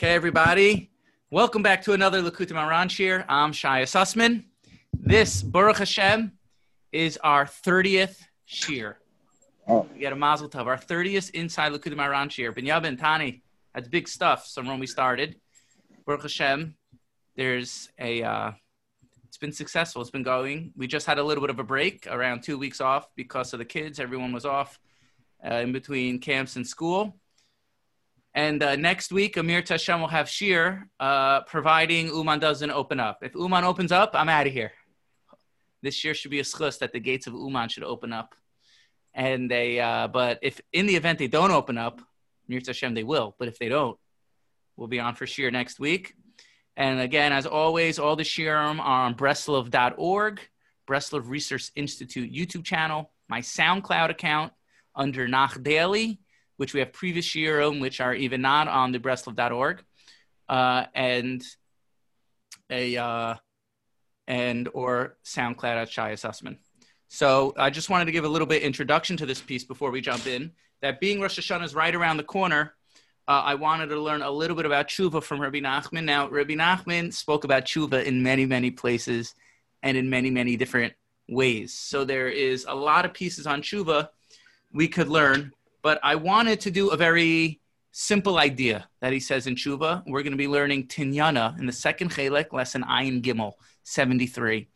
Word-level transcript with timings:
Okay, 0.00 0.14
everybody. 0.14 0.92
Welcome 1.28 1.64
back 1.64 1.82
to 1.82 1.92
another 1.92 2.22
Likutei 2.22 2.52
Moharan 2.52 2.88
Shir. 2.88 3.24
I'm 3.28 3.50
Shaya 3.50 3.82
Sussman. 3.82 4.44
This, 4.92 5.42
Baruch 5.42 5.78
Hashem, 5.78 6.30
is 6.92 7.16
our 7.24 7.46
30th 7.46 8.22
Shir. 8.44 8.96
Oh. 9.66 9.88
We 9.92 10.02
got 10.02 10.12
a 10.12 10.16
mazel 10.16 10.48
tov. 10.48 10.66
Our 10.66 10.78
30th 10.78 11.32
inside 11.32 11.72
Likutei 11.72 11.96
Moharan 11.96 12.30
Shir. 12.30 12.52
Binyab 12.52 12.84
and 12.84 12.96
Tani, 12.96 13.42
that's 13.74 13.88
big 13.88 14.06
stuff. 14.06 14.46
So 14.46 14.62
when 14.62 14.78
we 14.78 14.86
started, 14.86 15.34
Baruch 16.06 16.22
Hashem, 16.22 16.76
there's 17.34 17.88
a, 17.98 18.22
uh, 18.22 18.52
it's 19.26 19.38
been 19.38 19.50
successful. 19.50 20.00
It's 20.00 20.12
been 20.12 20.22
going. 20.22 20.72
We 20.76 20.86
just 20.86 21.08
had 21.08 21.18
a 21.18 21.24
little 21.24 21.42
bit 21.42 21.50
of 21.50 21.58
a 21.58 21.64
break, 21.64 22.06
around 22.08 22.44
two 22.44 22.56
weeks 22.56 22.80
off 22.80 23.08
because 23.16 23.52
of 23.52 23.58
the 23.58 23.64
kids. 23.64 23.98
Everyone 23.98 24.30
was 24.32 24.44
off 24.44 24.78
uh, 25.44 25.54
in 25.54 25.72
between 25.72 26.20
camps 26.20 26.54
and 26.54 26.64
school. 26.64 27.16
And 28.38 28.62
uh, 28.62 28.76
next 28.76 29.10
week, 29.10 29.36
Amir 29.36 29.62
Tashem 29.62 29.98
will 29.98 30.06
have 30.06 30.28
Shir, 30.28 30.88
uh, 31.00 31.40
providing 31.40 32.06
Uman 32.06 32.38
doesn't 32.38 32.70
open 32.70 33.00
up. 33.00 33.18
If 33.20 33.34
Uman 33.34 33.64
opens 33.64 33.90
up, 33.90 34.12
I'm 34.14 34.28
out 34.28 34.46
of 34.46 34.52
here. 34.52 34.70
This 35.82 36.04
year 36.04 36.14
should 36.14 36.30
be 36.30 36.38
a 36.38 36.44
schus 36.44 36.78
that 36.78 36.92
the 36.92 37.00
gates 37.00 37.26
of 37.26 37.34
Uman 37.34 37.68
should 37.68 37.82
open 37.82 38.12
up. 38.12 38.36
And 39.12 39.50
they, 39.50 39.80
uh, 39.80 40.06
but 40.06 40.38
if 40.40 40.60
in 40.72 40.86
the 40.86 40.94
event 40.94 41.18
they 41.18 41.26
don't 41.26 41.50
open 41.50 41.76
up, 41.76 42.00
Amir 42.48 42.60
Tashem 42.60 42.94
they 42.94 43.02
will. 43.02 43.34
But 43.40 43.48
if 43.48 43.58
they 43.58 43.68
don't, 43.68 43.98
we'll 44.76 44.86
be 44.86 45.00
on 45.00 45.16
for 45.16 45.26
Shir 45.26 45.50
next 45.50 45.80
week. 45.80 46.14
And 46.76 47.00
again, 47.00 47.32
as 47.32 47.44
always, 47.44 47.98
all 47.98 48.14
the 48.14 48.22
Shirim 48.22 48.78
are 48.78 49.02
on 49.06 49.16
Breslov.org, 49.16 50.40
Breslov 50.88 51.28
Research 51.28 51.72
Institute 51.74 52.32
YouTube 52.32 52.64
channel, 52.64 53.10
my 53.28 53.40
SoundCloud 53.40 54.10
account 54.10 54.52
under 54.94 55.26
Nach 55.26 55.60
Daily 55.60 56.20
which 56.58 56.74
we 56.74 56.80
have 56.80 56.92
previous 56.92 57.26
shiurim, 57.26 57.80
which 57.80 58.00
are 58.00 58.14
even 58.14 58.42
not 58.42 58.68
on 58.68 58.92
the 58.92 58.98
Breslov.org, 58.98 59.82
uh, 60.48 60.84
and 60.94 61.42
a 62.68 62.96
uh, 62.96 63.34
and 64.26 64.68
or 64.74 65.16
SoundCloud 65.24 65.64
at 65.64 65.88
Shia 65.88 66.12
Sussman. 66.14 66.58
So 67.08 67.54
I 67.56 67.70
just 67.70 67.88
wanted 67.88 68.04
to 68.04 68.12
give 68.12 68.24
a 68.24 68.28
little 68.28 68.46
bit 68.46 68.62
introduction 68.62 69.16
to 69.16 69.26
this 69.26 69.40
piece 69.40 69.64
before 69.64 69.90
we 69.90 70.02
jump 70.02 70.26
in. 70.26 70.52
That 70.82 71.00
being 71.00 71.20
Rosh 71.20 71.38
Hashanah 71.38 71.64
is 71.64 71.74
right 71.74 71.94
around 71.94 72.18
the 72.18 72.24
corner, 72.24 72.74
uh, 73.26 73.42
I 73.44 73.54
wanted 73.54 73.86
to 73.86 74.00
learn 74.00 74.22
a 74.22 74.30
little 74.30 74.56
bit 74.56 74.66
about 74.66 74.88
tshuva 74.88 75.22
from 75.22 75.40
Rabbi 75.40 75.60
Nachman. 75.60 76.04
Now, 76.04 76.28
Rabbi 76.28 76.54
Nachman 76.54 77.12
spoke 77.12 77.44
about 77.44 77.64
tshuva 77.64 78.04
in 78.04 78.22
many, 78.22 78.46
many 78.46 78.70
places 78.70 79.34
and 79.82 79.96
in 79.96 80.10
many, 80.10 80.30
many 80.30 80.56
different 80.56 80.92
ways. 81.28 81.72
So 81.72 82.04
there 82.04 82.28
is 82.28 82.66
a 82.68 82.74
lot 82.74 83.04
of 83.04 83.14
pieces 83.14 83.46
on 83.46 83.62
tshuva 83.62 84.08
we 84.72 84.88
could 84.88 85.08
learn 85.08 85.52
but 85.88 85.98
I 86.02 86.16
wanted 86.16 86.60
to 86.60 86.70
do 86.70 86.90
a 86.90 86.98
very 86.98 87.62
simple 87.92 88.36
idea 88.36 88.86
that 89.00 89.14
he 89.14 89.20
says 89.20 89.46
in 89.46 89.54
Tshuva. 89.54 90.02
We're 90.06 90.22
going 90.22 90.32
to 90.32 90.36
be 90.36 90.46
learning 90.46 90.88
Tinyana 90.88 91.58
in 91.58 91.64
the 91.64 91.72
second 91.72 92.10
Chelek, 92.10 92.52
lesson 92.52 92.82
Ayin 92.82 93.22
Gimel, 93.22 93.52
73. 93.84 94.68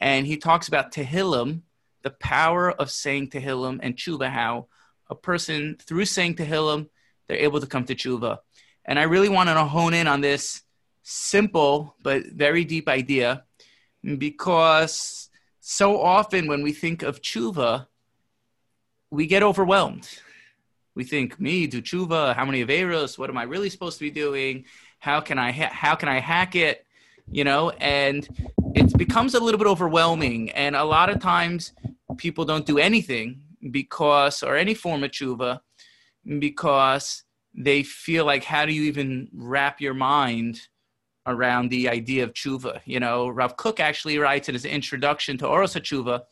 And 0.00 0.24
he 0.24 0.36
talks 0.36 0.68
about 0.68 0.92
Tehillim, 0.92 1.62
the 2.02 2.10
power 2.10 2.70
of 2.70 2.92
saying 2.92 3.30
Tehillim, 3.30 3.80
and 3.82 3.96
Tshuva, 3.96 4.30
how 4.30 4.68
a 5.10 5.16
person, 5.16 5.78
through 5.82 6.04
saying 6.04 6.36
Tehillim, 6.36 6.88
they're 7.26 7.38
able 7.38 7.58
to 7.58 7.66
come 7.66 7.84
to 7.86 7.96
Tshuva. 7.96 8.38
And 8.84 9.00
I 9.00 9.02
really 9.02 9.28
wanted 9.28 9.54
to 9.54 9.64
hone 9.64 9.94
in 9.94 10.06
on 10.06 10.20
this 10.20 10.62
simple 11.02 11.96
but 12.00 12.26
very 12.26 12.64
deep 12.64 12.88
idea 12.88 13.42
because 14.16 15.28
so 15.58 16.00
often 16.00 16.46
when 16.46 16.62
we 16.62 16.72
think 16.72 17.02
of 17.02 17.20
Tshuva, 17.20 17.88
we 19.10 19.26
get 19.26 19.42
overwhelmed 19.42 20.08
we 20.94 21.04
think 21.04 21.40
me 21.40 21.66
do 21.66 21.80
tshuva 21.80 22.34
how 22.34 22.44
many 22.44 22.64
averos 22.64 23.18
what 23.18 23.30
am 23.30 23.38
i 23.38 23.42
really 23.42 23.70
supposed 23.70 23.98
to 23.98 24.04
be 24.04 24.10
doing? 24.10 24.64
How 24.98 25.20
can 25.20 25.38
i 25.38 25.50
ha- 25.52 25.72
how 25.72 25.94
can 25.94 26.08
i 26.08 26.18
hack 26.18 26.54
it? 26.54 26.86
You 27.30 27.44
know 27.44 27.70
and 27.70 28.28
it 28.74 28.96
becomes 28.98 29.34
a 29.34 29.40
little 29.40 29.58
bit 29.58 29.66
overwhelming 29.66 30.50
and 30.50 30.76
a 30.76 30.84
lot 30.84 31.08
of 31.08 31.20
times 31.20 31.72
people 32.16 32.44
don't 32.44 32.66
do 32.66 32.78
anything 32.78 33.42
because 33.70 34.42
or 34.42 34.56
any 34.56 34.74
form 34.74 35.04
of 35.04 35.10
tshuva 35.10 35.60
because 36.38 37.24
they 37.54 37.82
feel 37.82 38.24
like 38.24 38.44
how 38.44 38.64
do 38.66 38.72
you 38.72 38.82
even 38.82 39.28
wrap 39.32 39.80
your 39.80 39.94
mind 39.94 40.60
around 41.26 41.70
the 41.70 41.88
idea 41.88 42.24
of 42.24 42.32
tshuva? 42.32 42.80
You 42.84 43.00
know 43.00 43.28
rav 43.28 43.56
Kook 43.56 43.80
actually 43.80 44.18
writes 44.18 44.48
in 44.48 44.54
his 44.54 44.64
introduction 44.64 45.38
to 45.38 45.46
oros 45.46 45.74
tshuva 45.74 46.22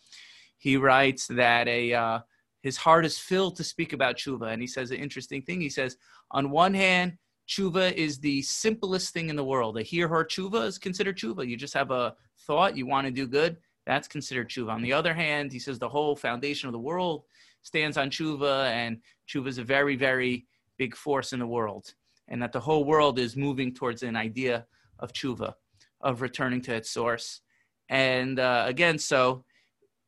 he 0.59 0.77
writes 0.77 1.27
that 1.29 1.67
a 1.69 1.95
uh, 1.95 2.19
his 2.63 2.77
heart 2.77 3.05
is 3.05 3.19
filled 3.19 3.57
to 3.57 3.65
speak 3.65 3.93
about 3.93 4.17
tshuva. 4.17 4.53
And 4.53 4.61
he 4.61 4.67
says 4.67 4.91
an 4.91 4.99
interesting 4.99 5.43
thing. 5.43 5.61
He 5.61 5.71
says, 5.71 5.97
on 6.31 6.51
one 6.51 6.75
hand, 6.75 7.19
tshuva 7.49 7.93
is 7.95 8.19
the 8.19 8.43
simplest 8.43 9.13
thing 9.13 9.29
in 9.29 9.37
the 9.37 9.45
world. 9.45 9.77
A 9.79 9.85
hirhur 9.85 10.25
tshuva 10.25 10.67
is 10.67 10.79
considered 10.79 11.19
tshuva. 11.19 11.47
You 11.47 11.57
just 11.57 11.75
have 11.75 11.91
a 11.91 12.15
thought, 12.47 12.77
you 12.77 12.87
want 12.87 13.07
to 13.07 13.13
do 13.13 13.27
good, 13.27 13.57
that's 13.87 14.09
considered 14.09 14.49
tshuva. 14.49 14.71
On 14.71 14.83
the 14.83 14.93
other 14.93 15.15
hand, 15.15 15.53
he 15.53 15.59
says 15.59 15.79
the 15.79 15.89
whole 15.89 16.15
foundation 16.15 16.69
of 16.69 16.73
the 16.73 16.79
world 16.79 17.25
stands 17.63 17.97
on 17.97 18.11
tshuva, 18.11 18.71
and 18.71 18.99
tshuva 19.29 19.49
is 19.49 19.59
a 19.59 19.65
very, 19.65 19.97
very 19.97 20.47
big 20.77 20.97
force 20.97 21.33
in 21.33 21.41
the 21.41 21.47
world. 21.47 21.95
And 22.29 22.41
that 22.43 22.53
the 22.53 22.61
whole 22.61 22.85
world 22.85 23.19
is 23.19 23.37
moving 23.37 23.75
towards 23.75 24.03
an 24.03 24.17
idea 24.17 24.67
of 24.99 25.13
tshuva, 25.13 25.55
of 26.01 26.23
returning 26.23 26.61
to 26.63 26.75
its 26.75 26.91
source. 26.91 27.41
And 27.89 28.39
uh, 28.39 28.65
again, 28.67 28.99
so 28.99 29.45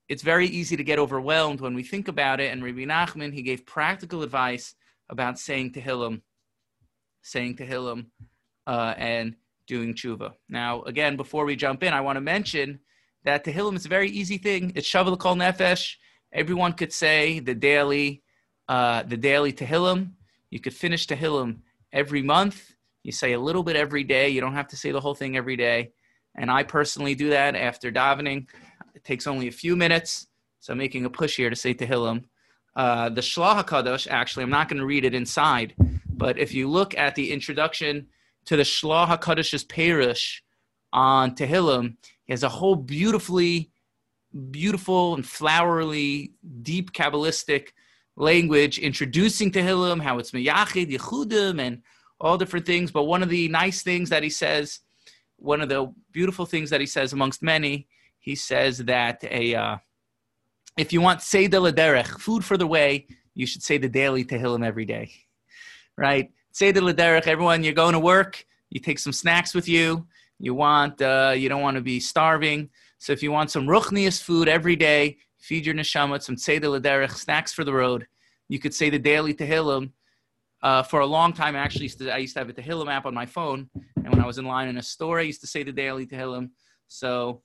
it's 0.09 0.23
very 0.23 0.47
easy 0.47 0.77
to 0.77 0.85
get 0.85 0.99
overwhelmed 0.99 1.61
when 1.61 1.75
we 1.75 1.83
think 1.83 2.09
about 2.09 2.41
it. 2.41 2.53
And 2.53 2.63
Rabbi 2.63 2.85
Nachman, 2.85 3.33
he 3.33 3.43
gave 3.43 3.65
practical 3.65 4.23
advice 4.23 4.75
about 5.09 5.39
saying 5.39 5.73
Tehillim, 5.73 6.23
saying 7.23 7.57
Tehillim, 7.57 8.07
uh, 8.67 8.95
and 8.97 9.37
doing 9.67 9.95
tshuva. 9.95 10.33
Now, 10.49 10.83
again, 10.83 11.17
before 11.17 11.45
we 11.45 11.57
jump 11.57 11.83
in, 11.83 11.93
I 11.93 12.01
want 12.01 12.17
to 12.17 12.21
mention 12.21 12.81
that 13.25 13.45
Tehillim 13.45 13.77
is 13.77 13.87
a 13.87 13.89
very 13.89 14.11
easy 14.11 14.39
thing. 14.39 14.73
It's 14.75 14.89
Shavuot 14.89 15.19
Kol 15.19 15.37
Nefesh. 15.37 15.95
Everyone 16.33 16.73
could 16.73 16.93
say 16.93 17.41
the 17.41 17.55
daily, 17.55 18.23
uh, 18.69 19.03
the 19.05 19.17
daily 19.17 19.53
Tehillim. 19.53 20.13
You 20.51 20.61
could 20.61 20.75
finish 20.75 21.07
Tehillim 21.07 21.61
every 21.93 22.23
month. 22.23 22.75
You 23.03 23.13
say 23.13 23.33
a 23.33 23.41
little 23.41 23.63
bit 23.63 23.77
every 23.77 24.05
day. 24.05 24.29
You 24.29 24.41
don't 24.41 24.55
have 24.55 24.69
to 24.69 24.77
say 24.77 24.93
the 24.93 25.01
whole 25.01 25.15
thing 25.15 25.37
every 25.37 25.57
day. 25.57 25.93
And 26.35 26.51
I 26.51 26.63
personally 26.63 27.15
do 27.15 27.31
that 27.31 27.55
after 27.55 27.93
davening. 27.93 28.47
It 28.95 29.05
takes 29.05 29.27
only 29.27 29.49
a 29.49 29.53
few 29.53 29.77
minutes. 29.77 30.27
So 30.61 30.73
I'm 30.73 30.79
making 30.79 31.05
a 31.05 31.11
push 31.11 31.37
here 31.37 31.51
to 31.51 31.57
say 31.57 31.75
Tehillim. 31.75 32.25
Uh, 32.75 33.09
the 33.09 33.21
Shlach 33.21 33.65
HaKadosh, 33.65 34.07
actually, 34.09 34.45
I'm 34.45 34.51
not 34.51 34.69
going 34.69 34.81
to 34.81 34.87
read 34.87 35.05
it 35.05 35.15
inside, 35.15 35.75
but 36.09 36.39
if 36.39 36.55
you 36.55 36.69
look 36.69 36.97
at 36.97 37.15
the 37.15 37.31
introduction 37.31 38.07
to 38.47 38.57
the 38.57 38.63
Shlach 38.63 39.19
HaKadosh's 39.19 39.65
Perush 39.65 40.41
on 40.93 41.35
Tehillim, 41.35 41.97
he 42.25 42.33
has 42.33 42.43
a 42.43 42.49
whole 42.49 42.77
beautifully, 42.77 43.71
beautiful 44.51 45.15
and 45.15 45.27
flowery, 45.27 46.33
deep 46.63 46.93
Kabbalistic 46.93 47.69
language 48.17 48.79
introducing 48.79 49.51
Tehillim, 49.51 50.01
how 50.01 50.19
it's 50.19 50.31
Meyachid, 50.31 50.91
Yechudim, 50.91 51.61
and 51.61 51.83
all 52.21 52.39
different 52.39 52.67
things. 52.67 52.91
But 52.91 53.05
one 53.05 53.23
of 53.23 53.29
the 53.29 53.49
nice 53.49 53.83
things 53.83 54.09
that 54.11 54.23
he 54.23 54.31
says, 54.31 54.81
one 55.37 55.61
of 55.61 55.69
the 55.69 55.93
beautiful 56.13 56.47
things 56.47 56.71
that 56.71 56.81
he 56.81 56.87
says 56.87 57.13
amongst 57.13 57.43
many, 57.43 57.89
he 58.23 58.37
says 58.37 58.79
that 58.79 59.23
a 59.25 59.55
uh, 59.55 59.77
if 60.79 60.93
you 60.93 61.03
want 61.03 61.21
Tzeidah 61.21 61.73
Laderech, 61.73 62.19
food 62.19 62.45
for 62.45 62.57
the 62.57 62.67
way, 62.67 63.07
you 63.35 63.47
should 63.47 63.63
say 63.63 63.77
the 63.77 63.89
daily 63.89 64.25
Tehillim 64.25 64.65
every 64.65 64.87
day, 64.87 65.11
right? 65.99 66.31
Tzeidah 66.55 66.93
Laderech, 66.93 67.27
everyone, 67.27 67.63
you're 67.63 67.75
going 67.75 67.93
to 67.93 67.99
work, 67.99 68.47
you 68.71 68.81
take 68.81 68.99
some 68.99 69.13
snacks 69.13 69.55
with 69.55 69.69
you. 69.69 70.07
You 70.39 70.55
want, 70.55 71.01
uh, 71.03 71.35
you 71.37 71.49
don't 71.49 71.63
want 71.63 71.77
to 71.77 71.83
be 71.83 72.01
starving. 72.01 72.71
So 72.99 73.13
if 73.13 73.23
you 73.23 73.31
want 73.31 73.51
some 73.51 73.67
ruchnius 73.67 74.23
food 74.23 74.49
every 74.49 74.77
day, 74.77 75.19
feed 75.39 75.67
your 75.67 75.75
neshama 75.75 76.23
some 76.23 76.37
Tzeidah 76.37 76.81
Laderech, 76.81 77.17
snacks 77.17 77.53
for 77.53 77.65
the 77.65 77.73
road. 77.73 78.07
You 78.49 78.59
could 78.59 78.75
say 78.75 78.89
the 78.89 78.99
daily 78.99 79.35
Tehillim. 79.35 79.91
Uh, 80.63 80.83
for 80.83 81.01
a 81.01 81.07
long 81.07 81.33
time, 81.33 81.57
actually, 81.57 81.91
I 82.11 82.19
used 82.19 82.35
to 82.35 82.41
have 82.41 82.49
a 82.49 82.53
Tehillim 82.53 82.89
app 82.89 83.05
on 83.05 83.15
my 83.15 83.27
phone. 83.27 83.69
And 83.97 84.09
when 84.11 84.21
I 84.21 84.27
was 84.27 84.39
in 84.39 84.45
line 84.45 84.69
in 84.69 84.79
a 84.79 84.83
store, 84.83 85.19
I 85.19 85.23
used 85.23 85.41
to 85.41 85.47
say 85.49 85.65
the 85.65 85.73
daily 85.73 86.07
Tehillim. 86.07 86.51
So 86.87 87.43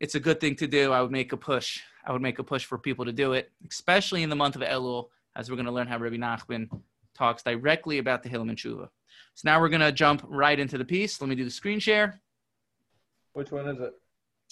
it's 0.00 0.14
a 0.14 0.20
good 0.20 0.40
thing 0.40 0.56
to 0.56 0.66
do. 0.66 0.92
I 0.92 1.02
would 1.02 1.12
make 1.12 1.32
a 1.32 1.36
push. 1.36 1.80
I 2.04 2.12
would 2.12 2.22
make 2.22 2.38
a 2.38 2.42
push 2.42 2.64
for 2.64 2.78
people 2.78 3.04
to 3.04 3.12
do 3.12 3.34
it, 3.34 3.52
especially 3.68 4.22
in 4.22 4.30
the 4.30 4.36
month 4.36 4.56
of 4.56 4.62
Elul, 4.62 5.08
as 5.36 5.50
we're 5.50 5.56
going 5.56 5.66
to 5.66 5.72
learn 5.72 5.86
how 5.86 5.98
Rabbi 5.98 6.16
Nachman 6.16 6.68
talks 7.14 7.42
directly 7.42 7.98
about 7.98 8.24
Tehillim 8.24 8.48
and 8.48 8.56
Tshuva. 8.56 8.88
So 9.34 9.42
now 9.44 9.60
we're 9.60 9.68
going 9.68 9.80
to 9.82 9.92
jump 9.92 10.24
right 10.26 10.58
into 10.58 10.78
the 10.78 10.84
piece. 10.84 11.20
Let 11.20 11.28
me 11.28 11.36
do 11.36 11.44
the 11.44 11.50
screen 11.50 11.78
share. 11.78 12.20
Which 13.34 13.52
one 13.52 13.68
is 13.68 13.78
it? 13.80 13.92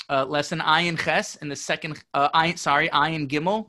Uh, 0.08 0.24
lesson 0.26 0.60
Ayin 0.60 0.98
Ches 0.98 1.36
in 1.36 1.48
the 1.48 1.56
second, 1.56 2.02
uh, 2.14 2.30
Ayin, 2.30 2.58
sorry, 2.58 2.88
Ayin 2.90 3.26
Gimel 3.28 3.66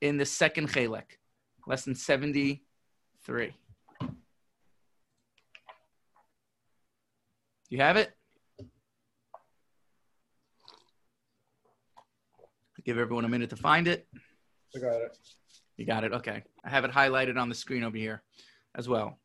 in 0.00 0.16
the 0.16 0.24
second 0.24 0.68
Chelek. 0.68 1.18
Lesson 1.66 1.94
73. 1.94 3.52
You 7.68 7.78
have 7.78 7.96
it? 7.96 8.12
Give 12.84 12.98
everyone 12.98 13.24
a 13.24 13.28
minute 13.28 13.50
to 13.50 13.56
find 13.56 13.86
it. 13.88 14.06
I 14.74 14.78
got 14.78 15.02
it. 15.02 15.18
You 15.76 15.86
got 15.86 16.04
it. 16.04 16.12
Okay. 16.12 16.42
I 16.64 16.68
have 16.68 16.84
it 16.84 16.90
highlighted 16.90 17.36
on 17.38 17.48
the 17.48 17.54
screen 17.54 17.84
over 17.84 17.96
here 17.96 18.22
as 18.74 18.88
well. 18.88 19.18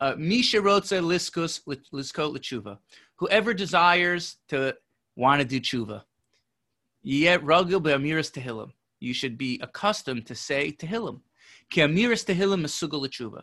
uh, 0.00 0.14
Misha 0.16 0.58
rotze 0.58 1.00
liskus 1.02 1.60
liskot 1.92 2.32
l'tshuva. 2.32 2.78
Whoever 3.16 3.54
desires 3.54 4.36
to 4.48 4.76
want 5.16 5.40
to 5.40 5.46
do 5.46 5.60
tshuva, 5.60 6.02
yet 7.02 7.42
ragil 7.42 7.82
be'amiras 7.82 8.30
tehillim. 8.30 8.70
You 9.00 9.14
should 9.14 9.36
be 9.38 9.60
accustomed 9.62 10.26
to 10.26 10.34
say 10.34 10.72
tehillim. 10.72 11.20
Ki 11.70 11.80
amiras 11.82 12.24
tehillim 12.24 12.62
mesugal 12.62 13.00
l'tshuva. 13.02 13.42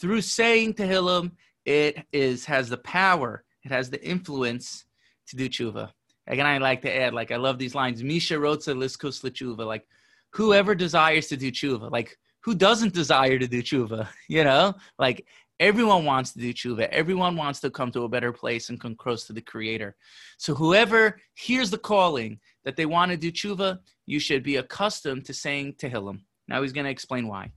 Through 0.00 0.22
saying 0.22 0.74
tehillim, 0.74 1.32
it 1.64 2.04
is 2.12 2.44
has 2.46 2.68
the 2.68 2.78
power, 2.78 3.44
it 3.64 3.72
has 3.72 3.90
the 3.90 4.04
influence 4.06 4.84
to 5.28 5.36
do 5.36 5.48
tshuva. 5.48 5.90
Again, 6.26 6.46
I 6.46 6.58
like 6.58 6.82
to 6.82 6.94
add, 6.94 7.12
like 7.12 7.30
I 7.30 7.36
love 7.36 7.58
these 7.58 7.74
lines. 7.74 8.02
Misha 8.02 8.34
rotze 8.34 8.74
liskus 8.74 9.22
l'tshuva. 9.22 9.66
Like 9.66 9.86
whoever 10.30 10.74
desires 10.74 11.28
to 11.28 11.36
do 11.36 11.50
tshuva, 11.50 11.90
like 11.90 12.18
who 12.40 12.54
doesn't 12.54 12.94
desire 12.94 13.38
to 13.38 13.46
do 13.46 13.62
tshuva? 13.62 14.08
You 14.28 14.44
know, 14.44 14.74
like 14.98 15.26
everyone 15.60 16.04
wants 16.04 16.32
to 16.32 16.38
do 16.40 16.52
tshuva. 16.52 16.88
Everyone 16.88 17.36
wants 17.36 17.60
to 17.60 17.70
come 17.70 17.90
to 17.92 18.02
a 18.02 18.08
better 18.08 18.32
place 18.32 18.68
and 18.68 18.80
come 18.80 18.94
close 18.94 19.24
to 19.26 19.32
the 19.32 19.40
Creator. 19.40 19.96
So 20.38 20.54
whoever 20.54 21.20
hears 21.34 21.70
the 21.70 21.78
calling 21.78 22.40
that 22.64 22.76
they 22.76 22.86
want 22.86 23.10
to 23.10 23.16
do 23.16 23.30
tshuva, 23.30 23.78
you 24.06 24.18
should 24.18 24.42
be 24.42 24.56
accustomed 24.56 25.24
to 25.26 25.34
saying 25.34 25.74
tehillim. 25.74 26.20
Now 26.48 26.62
he's 26.62 26.72
going 26.72 26.84
to 26.84 26.90
explain 26.90 27.28
why. 27.28 27.52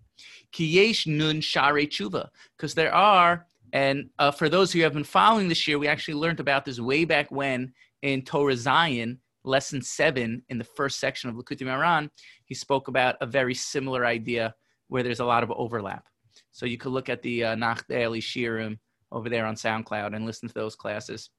Kiyesh 0.54 1.08
nun 1.08 1.42
share 1.42 1.74
tshuva, 1.74 2.30
because 2.56 2.74
there 2.74 2.94
are, 2.94 3.46
and 3.74 4.10
uh, 4.18 4.32
for 4.32 4.50
those 4.50 4.72
who 4.72 4.82
have 4.82 4.94
been 4.94 5.04
following 5.04 5.50
this 5.50 5.68
year, 5.68 5.78
we 5.78 5.88
actually 5.88 6.14
learned 6.14 6.40
about 6.40 6.66
this 6.66 6.80
way 6.80 7.06
back 7.06 7.30
when 7.32 7.74
in 8.02 8.22
Torah 8.22 8.54
Zayin, 8.54 9.18
lesson 9.44 9.82
seven, 9.82 10.44
in 10.50 10.58
the 10.58 10.64
first 10.64 11.00
section 11.00 11.30
of 11.30 11.36
Likutei 11.36 11.64
Moharan, 11.64 12.10
he 12.46 12.56
spoke 12.56 12.88
about 12.88 13.16
a 13.22 13.26
very 13.26 13.54
similar 13.54 14.06
idea 14.06 14.54
where 14.88 15.04
there's 15.04 15.20
a 15.20 15.26
lot 15.26 15.44
of 15.44 15.52
overlap. 15.52 16.08
So 16.52 16.66
you 16.66 16.78
could 16.78 16.92
look 16.92 17.10
at 17.10 17.22
the 17.22 17.44
uh, 17.44 17.56
Nach 17.56 17.86
Daily 17.88 18.22
Shirim 18.22 18.78
over 19.12 19.30
there 19.30 19.46
on 19.46 19.56
SoundCloud 19.56 20.16
and 20.16 20.26
listen 20.26 20.48
to 20.48 20.54
those 20.54 20.76
classes. 20.76 21.30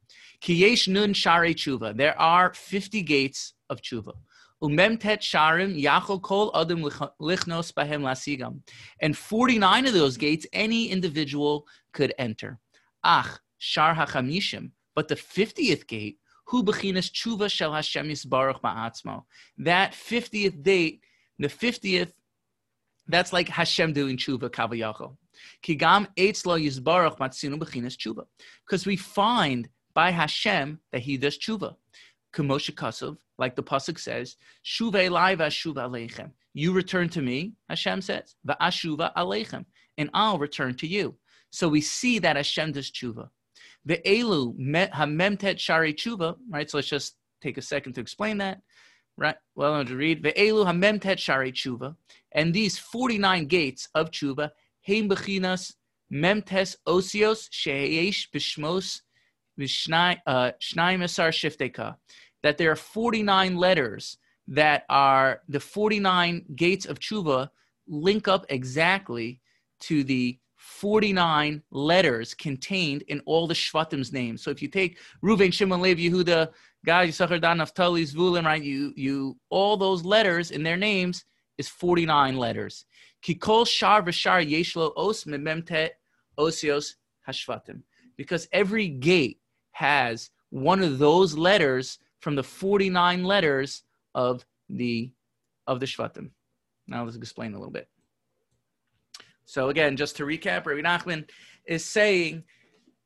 Kiyesh 0.43 0.88
nun 0.88 1.12
share 1.12 1.44
tshuva. 1.55 1.96
There 1.96 2.19
are 2.19 2.55
50 2.55 3.02
gates 3.02 3.54
of 3.69 3.81
tshuva. 3.82 4.12
Umemtet 4.62 5.20
sharim 5.20 5.81
yachol 5.81 6.20
kol 6.20 6.50
adam 6.54 6.82
lichnos 6.82 7.72
bahem 7.72 8.02
lasigam. 8.02 8.61
And 9.00 9.16
49 9.16 9.87
of 9.87 9.93
those 9.93 10.16
gates, 10.16 10.46
any 10.52 10.88
individual 10.88 11.66
could 11.93 12.12
enter. 12.19 12.58
Ach, 13.04 13.38
shar 13.58 13.94
hachamishim. 13.94 14.72
But 14.96 15.08
the 15.08 15.14
50th 15.14 15.87
gate, 15.87 16.19
hu 16.48 16.62
bechinas 16.64 17.10
tshuva 17.10 17.50
shel 17.50 17.72
Hashem 17.72 18.08
yisbarach 18.08 18.60
ma'atzmo. 18.62 19.24
That 19.58 19.92
50th 19.92 20.62
date, 20.62 21.00
the 21.38 21.48
50th 21.48 22.12
that's 23.06 23.32
like 23.32 23.48
Hashem 23.48 23.92
doing 23.92 24.16
tshuva 24.16 24.50
kavayachol. 24.50 25.16
Kigam 25.64 26.08
eitzlo 26.16 26.62
yizbarach 26.62 27.18
matzinu 27.18 27.58
bechinas 27.58 27.96
tshuva. 27.96 28.24
Because 28.66 28.86
we 28.86 28.96
find 28.96 29.68
by 29.94 30.10
Hashem 30.10 30.78
that 30.92 31.00
He 31.00 31.16
does 31.16 31.38
tshuva. 31.38 31.74
Kamosha 32.34 32.72
Kasov, 32.72 33.16
like 33.38 33.56
the 33.56 33.62
pasuk 33.62 33.98
says, 33.98 34.36
Shuva 34.64 35.08
laiva 35.08 35.46
v'ashuva 35.46 35.88
aleichem. 35.88 36.30
You 36.52 36.72
return 36.72 37.08
to 37.10 37.22
me, 37.22 37.54
Hashem 37.70 38.02
says, 38.02 38.34
v'ashuva 38.46 39.14
aleichem, 39.14 39.64
and 39.96 40.10
I'll 40.12 40.38
return 40.38 40.74
to 40.76 40.86
you. 40.86 41.16
So 41.50 41.68
we 41.68 41.80
see 41.80 42.18
that 42.18 42.36
Hashem 42.36 42.72
does 42.72 42.90
tshuva. 42.90 43.30
The 43.84 43.98
elu 44.04 44.58
hamemtet 44.92 45.58
shari 45.58 45.94
tshuva, 45.94 46.36
right? 46.50 46.70
So 46.70 46.78
let's 46.78 46.88
just 46.88 47.16
take 47.40 47.58
a 47.58 47.62
second 47.62 47.94
to 47.94 48.00
explain 48.00 48.38
that. 48.38 48.60
Right. 49.16 49.36
Well, 49.56 49.72
I'm 49.72 49.78
going 49.78 49.86
to 49.88 49.96
read 49.96 50.22
ve'elu 50.22 50.64
hamemtet 50.64 51.18
shari 51.18 51.50
tshuva, 51.50 51.96
and 52.32 52.54
these 52.54 52.78
49 52.78 53.46
gates 53.46 53.88
of 53.94 54.10
tshuva, 54.10 54.50
heim 54.86 55.08
bechinas 55.08 55.74
memtes 56.12 56.76
osios 56.86 57.48
sheyesh 57.50 58.28
bishmos 58.32 59.00
uh, 59.58 60.52
mesar 60.60 61.32
shifteka, 61.32 61.96
that 62.42 62.58
there 62.58 62.70
are 62.70 62.76
49 62.76 63.56
letters 63.56 64.18
that 64.46 64.84
are 64.88 65.42
the 65.48 65.60
49 65.60 66.44
gates 66.54 66.86
of 66.86 67.00
tshuva 67.00 67.50
link 67.88 68.28
up 68.28 68.46
exactly 68.48 69.40
to 69.80 70.04
the 70.04 70.38
49 70.78 71.60
letters 71.72 72.34
contained 72.34 73.02
in 73.08 73.20
all 73.26 73.48
the 73.48 73.54
Shvatim's 73.54 74.12
names. 74.12 74.42
So 74.42 74.50
if 74.50 74.62
you 74.62 74.69
take 74.69 74.98
Ruvain, 75.25 75.52
Shimon, 75.52 75.80
Levi, 75.80 76.02
Yehuda, 76.02 76.50
Gad, 76.84 77.08
Yisachar, 77.08 77.40
Dan, 77.40 77.58
Naphtali, 77.58 78.04
Zvulun, 78.04 78.44
right? 78.44 78.62
You, 78.62 78.92
you, 78.94 79.36
all 79.50 79.76
those 79.76 80.04
letters 80.04 80.52
in 80.52 80.62
their 80.62 80.76
names 80.76 81.25
is 81.58 81.69
49 81.69 82.36
letters. 82.36 82.84
Kikol 83.25 83.66
shar 83.66 84.02
v'shar 84.02 84.48
yeshlo 84.48 84.92
os 84.96 85.25
mememtet 85.25 85.90
osios 86.38 86.94
hashvatim. 87.26 87.82
Because 88.16 88.46
every 88.52 88.88
gate 88.88 89.40
has 89.72 90.30
one 90.50 90.82
of 90.82 90.98
those 90.98 91.36
letters 91.36 91.98
from 92.20 92.36
the 92.36 92.42
49 92.44 93.25
letters 93.25 93.82
of 94.14 94.44
the 94.69 95.10
of 95.66 95.80
the 95.80 95.86
Shvatim. 95.86 96.30
Now 96.86 97.04
let's 97.04 97.16
explain 97.16 97.54
a 97.54 97.58
little 97.58 97.72
bit. 97.72 97.88
So 99.48 99.70
again, 99.70 99.96
just 99.96 100.14
to 100.18 100.24
recap, 100.24 100.66
Rabbi 100.66 100.82
Nachman 100.82 101.26
is 101.64 101.82
saying 101.82 102.44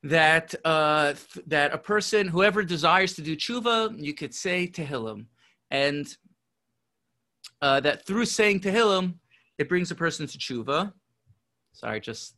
that 0.02 0.52
uh, 0.64 1.12
th- 1.12 1.46
that 1.46 1.72
a 1.72 1.78
person, 1.78 2.26
whoever 2.26 2.64
desires 2.64 3.12
to 3.12 3.22
do 3.22 3.36
tshuva, 3.36 3.94
you 3.96 4.12
could 4.12 4.34
say 4.34 4.66
Tehillim, 4.66 5.26
and 5.70 6.04
uh, 7.60 7.78
that 7.78 8.04
through 8.04 8.24
saying 8.24 8.58
Tehillim, 8.58 9.14
it 9.56 9.68
brings 9.68 9.92
a 9.92 9.94
person 9.94 10.26
to 10.26 10.36
tshuva. 10.36 10.92
Sorry, 11.74 12.00
just 12.00 12.34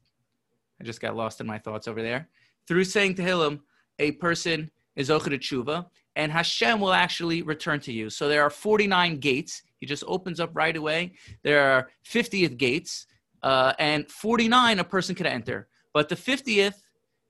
I 0.78 0.84
just 0.84 1.00
got 1.00 1.16
lost 1.16 1.40
in 1.40 1.46
my 1.46 1.58
thoughts 1.58 1.88
over 1.88 2.02
there. 2.02 2.28
Through 2.68 2.84
saying 2.84 3.14
Tehillim, 3.14 3.60
a 3.98 4.12
person 4.12 4.70
is 4.96 5.06
to 5.06 5.14
tshuva, 5.14 5.86
and 6.14 6.30
Hashem 6.30 6.78
will 6.78 6.92
actually 6.92 7.40
return 7.40 7.80
to 7.80 7.92
you. 7.92 8.10
So 8.10 8.28
there 8.28 8.42
are 8.42 8.50
49 8.50 9.18
gates. 9.18 9.62
He 9.80 9.86
just 9.86 10.04
opens 10.06 10.40
up 10.40 10.50
right 10.52 10.76
away. 10.76 11.14
There 11.42 11.62
are 11.62 11.88
50th 12.06 12.58
gates 12.58 13.06
uh, 13.44 13.74
and 13.78 14.10
49 14.10 14.78
a 14.80 14.84
person 14.84 15.14
could 15.14 15.26
enter. 15.26 15.68
But 15.92 16.08
the 16.08 16.16
50th, 16.16 16.80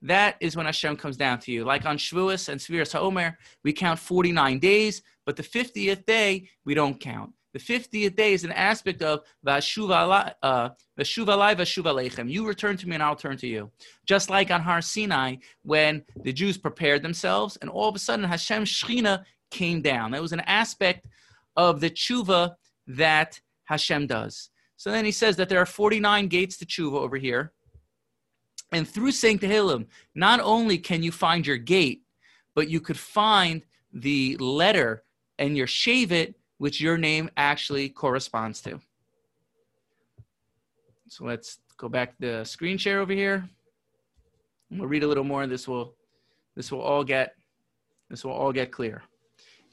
that 0.01 0.37
is 0.39 0.55
when 0.55 0.65
Hashem 0.65 0.95
comes 0.95 1.17
down 1.17 1.39
to 1.39 1.51
you. 1.51 1.65
Like 1.65 1.85
on 1.85 1.97
Shavuos 1.97 2.49
and 2.49 2.59
Sefiras 2.59 2.97
HaOmer, 2.97 3.35
we 3.63 3.73
count 3.73 3.99
49 3.99 4.59
days, 4.59 5.03
but 5.25 5.35
the 5.35 5.43
50th 5.43 6.05
day, 6.05 6.47
we 6.63 6.73
don't 6.73 6.99
count. 6.99 7.31
The 7.53 7.59
50th 7.59 8.15
day 8.15 8.33
is 8.33 8.43
an 8.43 8.51
aspect 8.51 9.01
of 9.01 9.21
Vashuva 9.45 10.33
uh, 10.41 10.69
Vashuva 10.99 12.29
You 12.29 12.47
return 12.47 12.77
to 12.77 12.87
me 12.87 12.95
and 12.95 13.03
I'll 13.03 13.15
turn 13.15 13.37
to 13.37 13.47
you. 13.47 13.71
Just 14.05 14.29
like 14.29 14.51
on 14.51 14.61
Har 14.61 14.81
Sinai, 14.81 15.35
when 15.63 16.03
the 16.23 16.33
Jews 16.33 16.57
prepared 16.57 17.01
themselves 17.01 17.57
and 17.57 17.69
all 17.69 17.87
of 17.87 17.95
a 17.95 17.99
sudden 17.99 18.25
Hashem 18.25 18.65
Shechina 18.65 19.23
came 19.51 19.81
down. 19.81 20.11
That 20.11 20.21
was 20.21 20.33
an 20.33 20.41
aspect 20.41 21.07
of 21.55 21.79
the 21.79 21.89
tshuva 21.89 22.55
that 22.87 23.39
Hashem 23.65 24.07
does. 24.07 24.49
So 24.77 24.91
then 24.91 25.05
he 25.05 25.11
says 25.11 25.35
that 25.37 25.49
there 25.49 25.59
are 25.59 25.65
49 25.65 26.27
gates 26.27 26.57
to 26.57 26.65
tshuva 26.65 26.95
over 26.95 27.17
here. 27.17 27.53
And 28.71 28.87
through 28.87 29.11
saying 29.11 29.39
Tehillim, 29.39 29.87
not 30.15 30.39
only 30.41 30.77
can 30.77 31.03
you 31.03 31.11
find 31.11 31.45
your 31.45 31.57
gate, 31.57 32.01
but 32.55 32.69
you 32.69 32.81
could 32.81 32.97
find 32.97 33.61
the 33.93 34.35
letter 34.37 35.03
and 35.39 35.55
your 35.55 35.67
shevet, 35.67 36.33
which 36.57 36.81
your 36.81 36.97
name 36.97 37.29
actually 37.37 37.89
corresponds 37.89 38.61
to. 38.61 38.79
So 41.07 41.25
let's 41.25 41.59
go 41.77 41.87
back 41.87 42.17
to 42.17 42.27
the 42.39 42.43
screen 42.43 42.77
share 42.77 42.99
over 42.99 43.13
here. 43.13 43.47
We'll 44.71 44.87
read 44.87 45.03
a 45.03 45.07
little 45.07 45.23
more. 45.23 45.47
This 45.47 45.67
will, 45.67 45.95
this 46.55 46.71
will 46.71 46.81
all 46.81 47.03
get, 47.03 47.35
this 48.09 48.25
will 48.25 48.31
all 48.31 48.51
get 48.51 48.71
clear. 48.71 49.03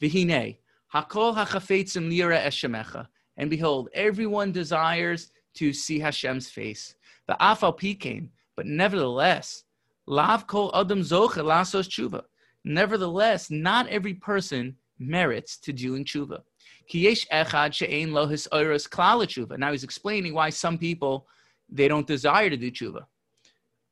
Vihine, 0.01 0.59
hakol 0.93 1.35
hachafetzim 1.35 2.09
lira 2.09 2.39
eshemecha. 2.41 3.07
And 3.37 3.51
behold, 3.51 3.89
everyone 3.95 4.53
desires 4.53 5.33
to 5.55 5.73
see 5.73 5.99
Hashem's 5.99 6.51
face. 6.51 6.95
The 7.29 7.37
afal 7.41 7.79
came, 7.99 8.31
but 8.57 8.67
nevertheless, 8.67 9.65
lav 10.07 10.47
kol 10.47 10.71
adam 10.75 11.01
zoche 11.01 11.43
lasos 11.43 11.89
tshuva. 11.89 12.23
Nevertheless, 12.65 13.51
not 13.51 13.89
every 13.89 14.15
person 14.15 14.77
merits 14.99 15.57
to 15.59 15.73
doing 15.73 16.05
tshuva. 16.05 16.43
Kiyesh 16.91 17.27
echad 17.29 17.73
she'ein 17.73 18.13
lo 18.13 18.27
his 18.27 18.49
oiros 18.53 18.89
klal 18.89 19.23
tshuva. 19.27 19.59
Now 19.59 19.73
he's 19.73 19.85
explaining 19.85 20.35
why 20.35 20.51
some 20.51 20.79
people 20.79 21.27
they 21.69 21.89
don't 21.89 22.07
desire 22.07 22.51
to 22.51 22.57
do 22.57 22.71
tshuva. 22.71 23.05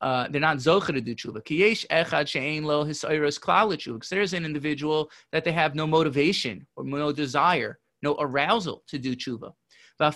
Uh, 0.01 0.29
they're 0.31 0.41
not 0.41 0.59
zoche 0.59 0.87
to 0.87 1.01
do 1.01 1.15
tshuva. 1.15 1.43
Kiyesh 1.45 1.87
echad 1.89 2.29
she'ein 2.29 2.65
lo 2.65 2.85
his 2.85 3.03
oiros 3.03 3.41
klal 3.41 3.73
tshuva. 3.73 4.09
There's 4.09 4.33
an 4.33 4.45
individual 4.45 5.11
that 5.33 5.45
they 5.45 5.53
have 5.53 5.75
no 5.75 5.87
motivation 5.87 6.67
or 6.77 6.85
no 6.85 7.13
desire 7.13 7.79
no 8.03 8.17
arousal 8.19 8.83
to 8.89 8.99
do 8.99 9.15
tshuva. 9.15 9.53
But 9.99 10.15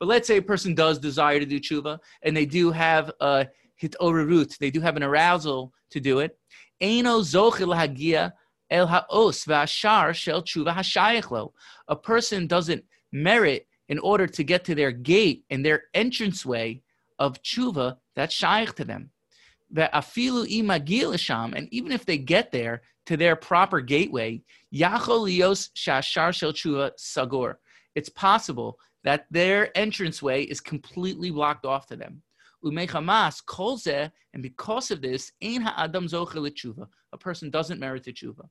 let's 0.00 0.28
say 0.28 0.36
a 0.36 0.42
person 0.42 0.74
does 0.74 0.98
desire 0.98 1.40
to 1.40 1.46
do 1.46 1.58
tshuva, 1.60 1.98
and 2.22 2.36
they 2.36 2.46
do 2.46 2.70
have 2.70 3.10
a 3.20 3.48
hitorerut, 3.82 4.56
they 4.58 4.70
do 4.70 4.80
have 4.80 4.96
an 4.96 5.02
arousal 5.02 5.72
to 5.90 6.00
do 6.00 6.20
it. 6.20 6.38
A 11.88 11.96
person 11.96 12.46
doesn't 12.46 12.84
merit 13.12 13.66
in 13.88 13.98
order 13.98 14.26
to 14.26 14.44
get 14.44 14.64
to 14.64 14.74
their 14.74 14.92
gate 14.92 15.44
and 15.50 15.64
their 15.64 15.82
entranceway 15.94 16.80
of 17.18 17.42
tshuva 17.42 17.96
That's 18.16 18.34
shaykh 18.34 18.74
to 18.76 18.84
them. 18.84 19.10
That 19.74 19.92
afilu 19.92 20.46
imagil 20.46 21.54
and 21.54 21.68
even 21.72 21.92
if 21.92 22.06
they 22.06 22.16
get 22.16 22.50
there 22.50 22.82
to 23.06 23.16
their 23.16 23.36
proper 23.36 23.80
gateway, 23.80 24.42
yachol 24.72 25.28
lios 25.28 25.70
shashar 25.76 26.32
shel 26.32 26.52
tshuva 26.52 26.92
sagor. 26.98 27.56
It's 27.94 28.08
possible 28.08 28.78
that 29.04 29.26
their 29.30 29.64
entranceway 29.76 30.44
is 30.44 30.60
completely 30.60 31.30
blocked 31.30 31.66
off 31.66 31.86
to 31.88 31.96
them. 31.96 32.22
Umechamas 32.64 33.44
kolze, 33.44 34.10
and 34.32 34.42
because 34.42 34.90
of 34.90 35.02
this, 35.02 35.32
ein 35.42 35.60
ha'adam 35.60 36.06
zocher. 36.06 36.88
A 37.14 37.16
person 37.16 37.48
doesn't 37.48 37.78
merit 37.78 38.02
the 38.02 38.12
tshuva. 38.12 38.48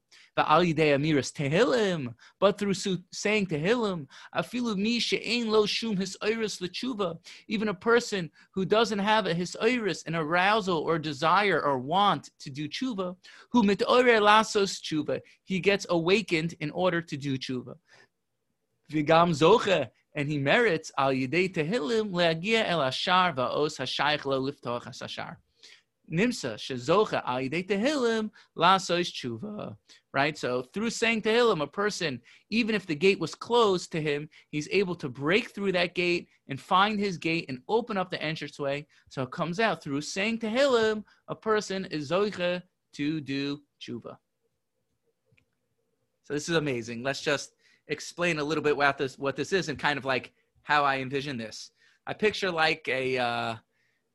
But 2.39 2.57
through 2.57 2.73
saying 2.73 3.47
tehillim, 3.47 4.07
afilu 4.33 4.77
mi 4.77 4.99
she'ein 4.99 5.51
lo 5.51 5.65
shum 5.65 5.97
his 5.97 6.15
iris 6.21 6.61
l'tshuva. 6.61 7.19
Even 7.49 7.67
a 7.67 7.73
person 7.73 8.31
who 8.53 8.63
doesn't 8.63 8.99
have 8.99 9.27
a 9.27 9.33
his 9.33 9.57
iris, 9.61 10.03
an 10.03 10.15
arousal 10.15 10.77
or 10.77 10.97
desire 10.97 11.61
or 11.61 11.77
want 11.77 12.29
to 12.39 12.49
do 12.49 12.69
tshuva, 12.69 13.17
who 13.51 13.63
mitoire 13.63 14.21
lasos 14.21 14.81
tshuva, 14.81 15.19
he 15.43 15.59
gets 15.59 15.85
awakened 15.89 16.55
in 16.61 16.71
order 16.71 17.01
to 17.01 17.17
do 17.17 17.37
tshuva. 17.37 17.75
Vigam 18.89 19.31
zoche, 19.31 19.89
and 20.15 20.29
he 20.29 20.37
merits 20.37 20.89
al 20.97 21.11
yidei 21.11 21.53
tehillim 21.53 22.11
leagia 22.11 22.63
el 22.65 22.81
ashar 22.81 23.33
va'os 23.33 23.77
hashayich 23.77 24.23
lo 24.23 24.39
liftoch 24.41 24.85
hasashar. 24.85 25.35
Nimsa 26.11 26.55
shezocha 26.55 27.21
al 27.25 27.39
yidei 27.39 27.67
tehillim 27.67 28.29
lasos 28.57 29.11
tshuva. 29.11 29.75
Right, 30.13 30.37
so 30.37 30.63
through 30.73 30.91
saying 30.91 31.23
tehillim, 31.23 31.61
a 31.61 31.67
person, 31.67 32.21
even 32.49 32.75
if 32.75 32.85
the 32.85 32.95
gate 32.95 33.19
was 33.19 33.33
closed 33.33 33.91
to 33.93 34.01
him, 34.01 34.29
he's 34.49 34.67
able 34.71 34.95
to 34.95 35.09
break 35.09 35.49
through 35.55 35.71
that 35.71 35.95
gate 35.95 36.27
and 36.47 36.59
find 36.59 36.99
his 36.99 37.17
gate 37.17 37.45
and 37.49 37.59
open 37.67 37.97
up 37.97 38.11
the 38.11 38.23
entranceway. 38.23 38.85
So 39.09 39.23
it 39.23 39.31
comes 39.31 39.59
out 39.59 39.81
through 39.81 40.01
saying 40.01 40.39
tehillim, 40.39 41.03
a 41.27 41.35
person 41.35 41.85
is 41.85 42.11
zoicha 42.11 42.61
to 42.93 43.21
do 43.21 43.61
tshuva. 43.81 44.17
So 46.23 46.33
this 46.33 46.47
is 46.47 46.55
amazing. 46.55 47.03
Let's 47.03 47.21
just 47.21 47.55
explain 47.87 48.39
a 48.39 48.43
little 48.43 48.63
bit 48.63 48.77
what 48.77 48.97
this 48.97 49.17
what 49.17 49.35
this 49.35 49.51
is 49.51 49.69
and 49.69 49.77
kind 49.77 49.97
of 49.97 50.05
like 50.05 50.31
how 50.63 50.83
I 50.83 50.99
envision 50.99 51.37
this. 51.37 51.71
I 52.07 52.13
picture 52.13 52.51
like 52.51 52.87
a 52.87 53.17
uh, 53.17 53.55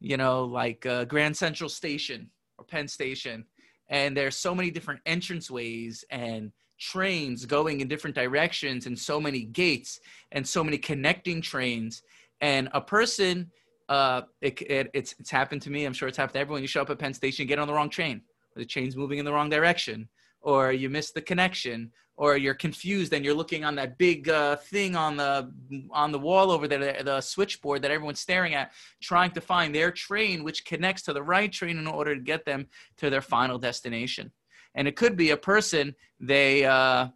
you 0.01 0.17
know 0.17 0.45
like 0.45 0.85
a 0.85 1.07
Grand 1.07 1.37
Central 1.37 1.69
Station 1.69 2.31
or 2.59 2.65
Penn 2.65 2.89
Station, 2.89 3.45
and 3.89 4.17
there's 4.17 4.37
so 4.37 4.55
many 4.55 4.71
different 4.71 5.05
entranceways 5.05 6.05
and 6.11 6.53
trains 6.79 7.45
going 7.45 7.81
in 7.81 7.89
different 7.89 8.15
directions 8.15 8.87
and 8.87 8.97
so 8.97 9.21
many 9.21 9.43
gates 9.43 9.99
and 10.33 10.47
so 10.47 10.63
many 10.63 10.79
connecting 10.79 11.43
trains. 11.43 12.03
And 12.41 12.69
a 12.73 12.81
person 12.81 13.51
uh, 13.89 14.23
it, 14.41 14.61
it, 14.63 14.91
it's 14.93 15.15
it's 15.19 15.31
happened 15.31 15.63
to 15.63 15.71
me 15.71 15.85
i'm 15.85 15.93
sure 15.93 16.09
it's 16.09 16.19
happened 16.19 16.35
to 16.35 16.41
everyone 16.41 16.61
you 16.63 16.69
show 16.69 16.83
up 16.83 16.91
at 16.91 16.99
penn 16.99 17.15
station 17.15 17.47
get 17.47 17.59
on 17.59 17.67
the 17.67 17.73
wrong 17.73 17.89
train 17.89 18.21
the 18.55 18.65
train's 18.65 18.97
moving 18.97 19.19
in 19.19 19.25
the 19.25 19.33
wrong 19.33 19.49
direction 19.49 20.09
or 20.41 20.73
you 20.73 20.89
miss 20.89 21.11
the 21.11 21.21
connection 21.21 21.91
or 22.19 22.37
you're 22.37 22.55
confused 22.55 23.13
and 23.13 23.25
you're 23.25 23.33
looking 23.33 23.65
on 23.65 23.77
that 23.77 23.97
big 23.97 24.29
uh, 24.29 24.57
thing 24.57 24.97
on 24.97 25.17
the 25.17 25.51
on 25.91 26.11
the 26.13 26.19
wall 26.19 26.51
over 26.51 26.67
there 26.67 27.03
the 27.03 27.21
switchboard 27.21 27.81
that 27.81 27.93
everyone's 27.93 28.21
staring 28.21 28.55
at 28.55 28.73
trying 29.01 29.31
to 29.31 29.41
find 29.41 29.75
their 29.75 29.91
train 29.91 30.43
which 30.43 30.65
connects 30.65 31.03
to 31.03 31.13
the 31.13 31.23
right 31.23 31.53
train 31.53 31.79
in 31.79 31.87
order 31.87 32.15
to 32.15 32.21
get 32.21 32.45
them 32.45 32.67
to 32.97 33.09
their 33.09 33.23
final 33.23 33.59
destination. 33.59 34.33
And 34.75 34.87
it 34.87 34.97
could 34.97 35.17
be 35.17 35.31
a 35.31 35.37
person 35.37 35.95
they 36.21 36.65
uh, 36.65 37.09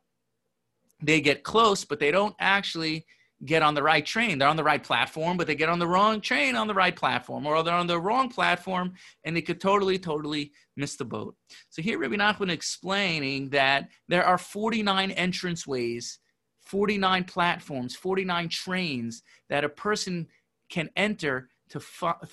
they 1.03 1.21
get 1.21 1.43
close 1.43 1.85
but 1.85 1.99
they 1.99 2.13
don't 2.13 2.37
actually 2.39 3.05
get 3.45 3.63
on 3.63 3.75
the 3.75 3.83
right 3.83 4.05
train. 4.05 4.39
They're 4.39 4.49
on 4.49 4.57
the 4.57 4.65
right 4.65 4.83
platform, 4.83 5.37
but 5.37 5.47
they 5.47 5.55
get 5.55 5.69
on 5.69 5.79
the 5.79 5.87
wrong 5.87 6.21
train 6.21 6.55
on 6.55 6.69
the 6.69 6.75
right 6.75 6.95
platform, 6.95 7.47
or 7.47 7.63
they're 7.63 7.75
on 7.75 7.87
the 7.87 8.01
wrong 8.01 8.29
platform 8.29 8.95
and 9.25 9.37
they 9.37 9.43
could 9.43 9.61
totally, 9.61 9.99
totally 9.99 10.53
miss 10.77 10.97
the 10.97 11.05
boat. 11.05 11.35
So 11.69 11.83
here 11.83 11.99
Rabbi 11.99 12.17
Nachman 12.17 12.51
explaining 12.51 13.51
that 13.51 13.89
there 14.09 14.25
are 14.25 14.39
49 14.39 15.11
entrance 15.13 15.67
ways, 15.67 16.19
49 16.61 17.25
platforms, 17.25 17.97
49 17.97 18.49
trains 18.49 19.23
that 19.49 19.65
a 19.65 19.69
person 19.69 20.29
can 20.71 20.89
enter 20.97 21.49
to 21.71 21.83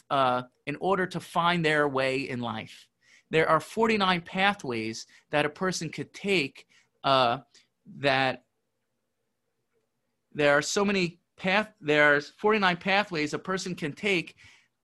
uh, 0.09 0.43
in 0.67 0.75
order 0.79 1.07
to 1.07 1.19
find 1.19 1.65
their 1.65 1.87
way 1.87 2.17
in 2.29 2.39
life. 2.39 2.87
There 3.31 3.47
are 3.47 3.59
49 3.59 4.21
pathways 4.21 5.05
that 5.31 5.45
a 5.45 5.49
person 5.49 5.89
could 5.89 6.13
take 6.13 6.65
uh, 7.03 7.39
that 7.97 8.43
there 10.39 10.57
are 10.57 10.61
so 10.61 10.85
many 10.85 11.19
path 11.37 11.71
there's 11.81 12.29
49 12.37 12.77
pathways 12.77 13.33
a 13.33 13.39
person 13.39 13.75
can 13.75 13.93
take 13.93 14.35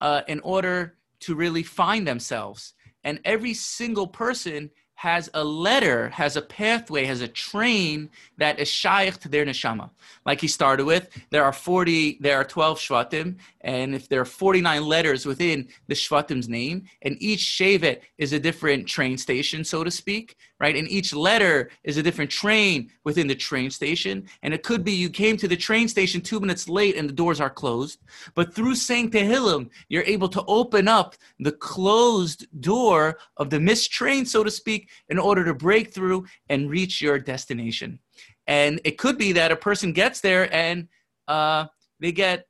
uh, 0.01 0.21
in 0.27 0.39
order 0.41 0.97
to 1.21 1.35
really 1.35 1.63
find 1.63 2.07
themselves 2.07 2.73
and 3.03 3.19
every 3.23 3.53
single 3.53 4.07
person 4.07 4.69
has 4.95 5.29
a 5.33 5.43
letter, 5.43 6.09
has 6.09 6.37
a 6.37 6.41
pathway, 6.41 7.03
has 7.03 7.21
a 7.21 7.27
train 7.27 8.09
that 8.37 8.59
is 8.59 8.69
shaykh 8.69 9.17
to 9.19 9.29
their 9.29 9.45
neshama. 9.45 9.89
Like 10.25 10.39
he 10.39 10.47
started 10.47 10.85
with, 10.85 11.09
there 11.31 11.43
are 11.43 11.51
40, 11.51 12.17
there 12.21 12.37
are 12.37 12.45
12 12.45 12.79
shvatim, 12.79 13.35
and 13.61 13.93
if 13.93 14.07
there 14.07 14.21
are 14.21 14.25
49 14.25 14.83
letters 14.85 15.25
within 15.25 15.67
the 15.87 15.95
shvatim's 15.95 16.47
name, 16.47 16.83
and 17.01 17.17
each 17.19 17.41
shevet 17.41 18.01
is 18.17 18.31
a 18.31 18.39
different 18.39 18.87
train 18.87 19.17
station, 19.17 19.63
so 19.65 19.83
to 19.83 19.91
speak, 19.91 20.37
right? 20.59 20.75
And 20.75 20.89
each 20.89 21.13
letter 21.13 21.69
is 21.83 21.97
a 21.97 22.03
different 22.03 22.31
train 22.31 22.89
within 23.03 23.27
the 23.27 23.35
train 23.35 23.69
station. 23.69 24.25
And 24.41 24.53
it 24.53 24.63
could 24.63 24.83
be 24.83 24.93
you 24.93 25.09
came 25.09 25.35
to 25.37 25.47
the 25.47 25.57
train 25.57 25.87
station 25.87 26.21
two 26.21 26.39
minutes 26.39 26.69
late 26.69 26.95
and 26.95 27.09
the 27.09 27.13
doors 27.13 27.41
are 27.41 27.49
closed. 27.49 27.99
But 28.35 28.53
through 28.53 28.75
saying 28.75 29.11
Tehillim, 29.11 29.69
you're 29.89 30.03
able 30.03 30.29
to 30.29 30.43
open 30.47 30.87
up 30.87 31.15
the 31.39 31.51
closed 31.51 32.47
door 32.61 33.17
of 33.37 33.49
the 33.49 33.59
missed 33.59 33.91
train, 33.91 34.25
so 34.25 34.43
to 34.43 34.51
speak, 34.51 34.89
in 35.09 35.19
order 35.19 35.43
to 35.43 35.53
break 35.53 35.93
through 35.93 36.25
and 36.47 36.69
reach 36.69 37.01
your 37.01 37.19
destination. 37.19 37.99
And 38.47 38.79
it 38.85 38.97
could 38.97 39.17
be 39.17 39.33
that 39.33 39.51
a 39.51 39.57
person 39.57 39.91
gets 39.91 40.21
there 40.21 40.53
and 40.53 40.87
uh, 41.27 41.65
they 41.99 42.13
get, 42.13 42.47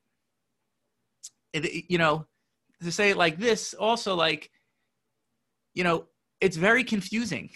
you 1.54 1.98
know, 1.98 2.28
to 2.84 2.92
say 2.92 3.10
it 3.10 3.18
like 3.18 3.40
this, 3.40 3.74
also 3.74 4.14
like, 4.14 4.52
you 5.74 5.84
know, 5.84 6.06
it's 6.40 6.58
very 6.58 6.84
confusing 6.84 7.50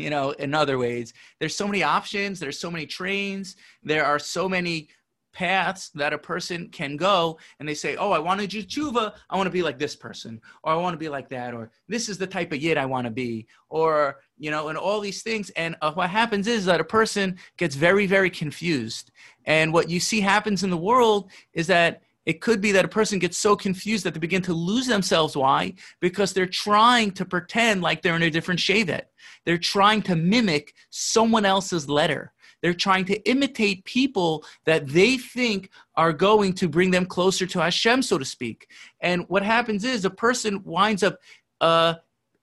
you 0.00 0.10
know, 0.10 0.30
in 0.32 0.54
other 0.54 0.78
ways. 0.78 1.12
There's 1.38 1.56
so 1.56 1.66
many 1.66 1.82
options, 1.82 2.40
there's 2.40 2.58
so 2.58 2.70
many 2.70 2.86
trains, 2.86 3.56
there 3.82 4.04
are 4.04 4.18
so 4.18 4.48
many 4.48 4.88
paths 5.32 5.90
that 5.94 6.12
a 6.12 6.18
person 6.18 6.68
can 6.70 6.96
go 6.96 7.38
and 7.58 7.68
they 7.68 7.74
say, 7.74 7.96
Oh, 7.96 8.10
I 8.10 8.18
want 8.18 8.40
to 8.40 8.46
do 8.46 8.62
tshuva, 8.62 9.14
I 9.28 9.36
want 9.36 9.46
to 9.46 9.52
be 9.52 9.62
like 9.62 9.78
this 9.78 9.94
person, 9.94 10.40
or 10.62 10.72
I 10.72 10.76
want 10.76 10.94
to 10.94 10.98
be 10.98 11.08
like 11.08 11.28
that, 11.28 11.54
or 11.54 11.70
this 11.88 12.08
is 12.08 12.18
the 12.18 12.26
type 12.26 12.52
of 12.52 12.60
yid 12.60 12.76
I 12.76 12.86
want 12.86 13.04
to 13.04 13.10
be, 13.10 13.46
or 13.68 14.20
you 14.38 14.50
know, 14.50 14.68
and 14.68 14.78
all 14.78 15.00
these 15.00 15.22
things. 15.22 15.50
And 15.50 15.76
uh, 15.82 15.92
what 15.92 16.10
happens 16.10 16.46
is 16.46 16.64
that 16.66 16.80
a 16.80 16.84
person 16.84 17.38
gets 17.56 17.74
very, 17.74 18.06
very 18.06 18.30
confused. 18.30 19.12
And 19.44 19.72
what 19.72 19.88
you 19.88 20.00
see 20.00 20.20
happens 20.20 20.64
in 20.64 20.70
the 20.70 20.76
world 20.76 21.30
is 21.52 21.66
that 21.68 22.02
it 22.30 22.40
could 22.40 22.60
be 22.60 22.70
that 22.70 22.84
a 22.84 22.88
person 22.88 23.18
gets 23.18 23.36
so 23.36 23.56
confused 23.56 24.04
that 24.04 24.14
they 24.14 24.20
begin 24.20 24.40
to 24.42 24.54
lose 24.54 24.86
themselves. 24.86 25.36
Why? 25.36 25.74
Because 25.98 26.32
they're 26.32 26.46
trying 26.46 27.10
to 27.12 27.24
pretend 27.24 27.82
like 27.82 28.02
they're 28.02 28.14
in 28.14 28.22
a 28.22 28.30
different 28.30 28.60
shevet. 28.60 29.06
They're 29.44 29.58
trying 29.58 30.02
to 30.02 30.14
mimic 30.14 30.72
someone 30.90 31.44
else's 31.44 31.88
letter. 31.88 32.32
They're 32.62 32.72
trying 32.72 33.04
to 33.06 33.18
imitate 33.28 33.84
people 33.84 34.44
that 34.64 34.86
they 34.86 35.16
think 35.18 35.70
are 35.96 36.12
going 36.12 36.52
to 36.54 36.68
bring 36.68 36.92
them 36.92 37.04
closer 37.04 37.46
to 37.48 37.58
Hashem, 37.58 38.02
so 38.02 38.16
to 38.16 38.24
speak. 38.24 38.68
And 39.00 39.24
what 39.26 39.42
happens 39.42 39.84
is 39.84 40.04
a 40.04 40.10
person 40.10 40.62
winds 40.62 41.02
up 41.02 41.18
uh, 41.60 41.94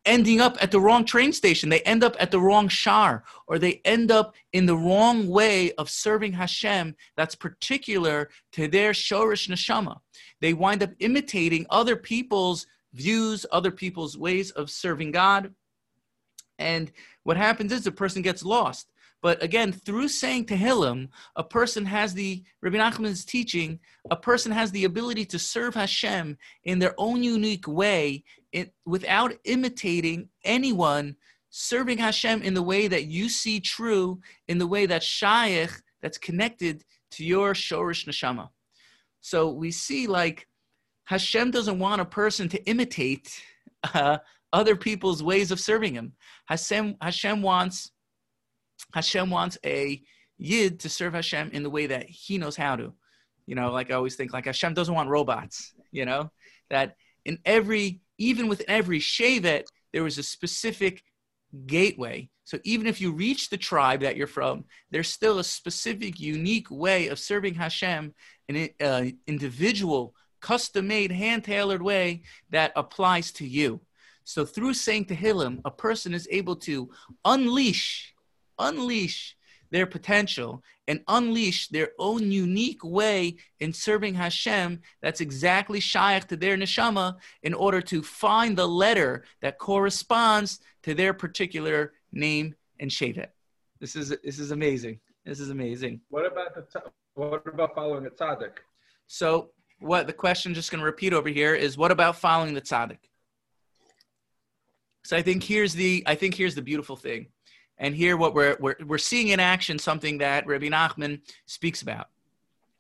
ending 0.08 0.42
up 0.42 0.58
at 0.62 0.72
the 0.72 0.80
wrong 0.80 1.06
train 1.06 1.32
station. 1.32 1.70
They 1.70 1.82
end 1.82 2.04
up 2.04 2.16
at 2.20 2.32
the 2.32 2.40
wrong 2.40 2.68
shar, 2.68 3.24
or 3.46 3.60
they 3.60 3.82
end 3.86 4.10
up 4.10 4.36
in 4.54 4.66
the 4.66 4.78
wrong 4.78 5.28
way 5.28 5.74
of 5.74 5.90
serving 5.90 6.34
Hashem 6.34 6.96
that's 7.16 7.36
particular 7.36 8.30
to 8.54 8.68
their 8.68 8.94
shorish 8.94 9.48
neshama. 9.48 10.00
They 10.42 10.54
wind 10.54 10.82
up 10.82 10.92
imitating 11.00 11.68
other 11.70 11.96
people's 11.96 12.66
views, 12.94 13.46
other 13.52 13.72
people's 13.72 14.18
ways 14.18 14.50
of 14.52 14.72
serving 14.72 15.12
God. 15.12 15.54
And 16.58 16.92
what 17.24 17.38
happens 17.38 17.72
is 17.72 17.84
the 17.84 17.92
person 17.92 18.22
gets 18.22 18.44
lost. 18.44 18.88
But 19.28 19.44
again, 19.44 19.74
through 19.74 20.08
saying 20.08 20.46
Tehillim, 20.46 21.10
a 21.36 21.44
person 21.44 21.84
has 21.84 22.14
the, 22.14 22.46
Rabbi 22.62 22.78
Nachman's 22.78 23.26
teaching, 23.26 23.78
a 24.10 24.16
person 24.16 24.54
has 24.54 24.72
the 24.72 24.86
ability 24.86 25.26
to 25.26 25.38
serve 25.38 25.76
Hashem 25.76 26.38
in 26.64 26.80
their 26.80 26.96
own 26.98 27.24
unique 27.24 27.68
way 27.68 28.24
it, 28.54 28.74
without 28.86 29.34
imitating 29.44 30.30
anyone, 30.46 31.18
serving 31.50 31.98
Hashem 31.98 32.42
in 32.42 32.54
the 32.54 32.62
way 32.62 32.88
that 32.88 33.08
you 33.08 33.28
see 33.28 33.60
true, 33.60 34.22
in 34.48 34.60
the 34.60 34.66
way 34.66 34.86
that 34.86 35.04
Shaykh, 35.04 35.72
that's 36.02 36.18
connected 36.18 36.86
to 37.12 37.26
your 37.26 37.52
Shorish 37.52 38.08
Neshama. 38.08 38.48
So 39.20 39.52
we 39.52 39.72
see 39.72 40.08
like 40.08 40.48
Hashem 41.04 41.52
doesn't 41.52 41.80
want 41.80 42.00
a 42.00 42.06
person 42.06 42.48
to 42.48 42.64
imitate 42.64 43.44
uh, 43.94 44.20
other 44.54 44.78
people's 44.78 45.22
ways 45.22 45.52
of 45.52 45.60
serving 45.60 45.96
him. 45.96 46.14
Hashem, 46.46 46.96
Hashem 47.02 47.42
wants 47.42 47.92
Hashem 48.98 49.30
wants 49.30 49.60
a 49.64 50.02
yid 50.40 50.80
to 50.80 50.90
serve 50.90 51.14
Hashem 51.14 51.52
in 51.54 51.62
the 51.62 51.70
way 51.70 51.86
that 51.86 52.10
he 52.10 52.40
knows 52.40 52.58
how 52.58 52.76
to. 52.76 52.94
You 53.46 53.56
know, 53.56 53.72
like 53.72 53.92
I 53.92 53.94
always 53.94 54.16
think, 54.16 54.34
like 54.34 54.46
Hashem 54.46 54.74
doesn't 54.74 54.94
want 55.00 55.10
robots. 55.10 55.74
You 55.92 56.06
know, 56.06 56.32
that 56.72 56.96
in 57.24 57.38
every, 57.46 58.02
even 58.18 58.48
with 58.48 58.64
every 58.68 59.00
Shevet, 59.00 59.66
there 59.94 60.04
was 60.04 60.18
a 60.18 60.24
specific 60.24 61.04
gateway. 61.68 62.30
So 62.44 62.58
even 62.64 62.88
if 62.88 63.00
you 63.00 63.12
reach 63.12 63.50
the 63.50 63.58
tribe 63.58 64.02
that 64.02 64.18
you're 64.18 64.36
from, 64.40 64.66
there's 64.90 65.10
still 65.10 65.38
a 65.38 65.44
specific, 65.44 66.20
unique 66.20 66.72
way 66.72 67.10
of 67.10 67.20
serving 67.20 67.54
Hashem, 67.54 68.16
an 68.50 68.70
uh, 68.82 69.06
individual, 69.28 70.16
custom-made, 70.42 71.12
hand-tailored 71.12 71.84
way 71.84 72.24
that 72.50 72.72
applies 72.76 73.32
to 73.34 73.46
you. 73.46 73.82
So 74.24 74.44
through 74.44 74.74
saying 74.74 75.06
Tehillim, 75.06 75.62
a 75.66 75.72
person 75.72 76.14
is 76.14 76.28
able 76.32 76.56
to 76.68 76.90
unleash, 77.24 78.14
unleash 78.60 79.36
their 79.70 79.86
potential 79.86 80.64
and 80.88 81.02
unleash 81.08 81.68
their 81.68 81.90
own 82.00 82.32
unique 82.32 82.84
way 82.84 83.36
in 83.60 83.74
serving 83.74 84.16
Hashem 84.16 84.82
that's 85.02 85.22
exactly 85.22 85.80
shaykh 85.80 86.28
to 86.28 86.38
their 86.38 86.58
neshama 86.58 87.18
in 87.44 87.54
order 87.54 87.82
to 87.82 88.02
find 88.02 88.58
the 88.58 88.68
letter 88.68 89.26
that 89.42 89.58
corresponds 89.58 90.60
to 90.84 90.94
their 90.94 91.14
particular 91.14 91.94
name 92.12 92.56
and 92.80 92.90
shevet. 92.90 93.28
This 93.80 93.96
is 93.96 94.10
this 94.24 94.40
is 94.40 94.52
amazing. 94.52 95.00
This 95.26 95.40
is 95.40 95.50
amazing. 95.50 96.02
What 96.10 96.26
about 96.26 96.56
the 96.56 96.82
what 97.16 97.46
about 97.48 97.76
following 97.76 98.06
a 98.06 98.10
tzaddik? 98.10 98.58
So 99.08 99.50
what 99.80 100.08
the 100.08 100.14
question 100.14 100.54
just 100.54 100.72
going 100.72 100.80
to 100.80 100.86
repeat 100.86 101.14
over 101.14 101.30
here 101.30 101.54
is 101.54 101.78
what 101.78 101.92
about 101.92 102.16
following 102.16 102.54
the 102.54 102.62
tzaddik? 102.62 103.00
So 105.04 105.16
I 105.16 105.22
think 105.22 105.44
here's 105.44 105.74
the 105.74 106.04
I 106.06 106.16
think 106.16 106.36
here's 106.36 106.56
the 106.56 106.62
beautiful 106.62 106.96
thing. 106.96 107.28
And 107.80 107.96
here, 107.96 108.18
what 108.18 108.34
we're, 108.34 108.58
we're, 108.60 108.76
we're 108.86 108.98
seeing 108.98 109.30
in 109.30 109.40
action 109.40 109.78
something 109.78 110.18
that 110.20 110.48
Rabbi 110.48 110.68
Nachman 110.68 111.22
speaks 111.46 111.82
about 111.82 112.08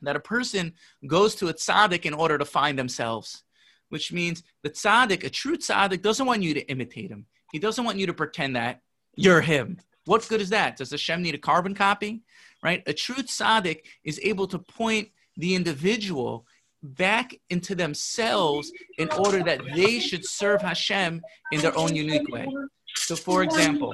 that 0.01 0.15
a 0.15 0.19
person 0.19 0.73
goes 1.07 1.35
to 1.35 1.47
a 1.47 1.53
tzaddik 1.53 2.05
in 2.05 2.13
order 2.13 2.37
to 2.37 2.45
find 2.45 2.77
themselves, 2.77 3.43
which 3.89 4.11
means 4.11 4.43
the 4.63 4.69
tzaddik, 4.69 5.23
a 5.23 5.29
true 5.29 5.57
tzaddik, 5.57 6.01
doesn't 6.01 6.25
want 6.25 6.43
you 6.43 6.53
to 6.53 6.67
imitate 6.69 7.09
him. 7.09 7.25
He 7.51 7.59
doesn't 7.59 7.83
want 7.83 7.97
you 7.97 8.05
to 8.07 8.13
pretend 8.13 8.55
that 8.55 8.81
you're 9.15 9.41
him. 9.41 9.79
What 10.05 10.27
good 10.29 10.41
is 10.41 10.49
that? 10.49 10.77
Does 10.77 10.91
Hashem 10.91 11.21
need 11.21 11.35
a 11.35 11.39
carbon 11.39 11.73
copy? 11.73 12.21
Right? 12.63 12.83
A 12.87 12.93
true 12.93 13.23
tzaddik 13.23 13.81
is 14.03 14.19
able 14.23 14.47
to 14.47 14.59
point 14.59 15.09
the 15.35 15.55
individual 15.55 16.45
back 16.83 17.35
into 17.49 17.75
themselves 17.75 18.71
in 18.97 19.09
order 19.11 19.43
that 19.43 19.61
they 19.75 19.99
should 19.99 20.25
serve 20.25 20.61
Hashem 20.61 21.21
in 21.51 21.61
their 21.61 21.77
own 21.77 21.95
unique 21.95 22.29
way. 22.29 22.47
So, 22.95 23.15
for 23.15 23.43
example, 23.43 23.93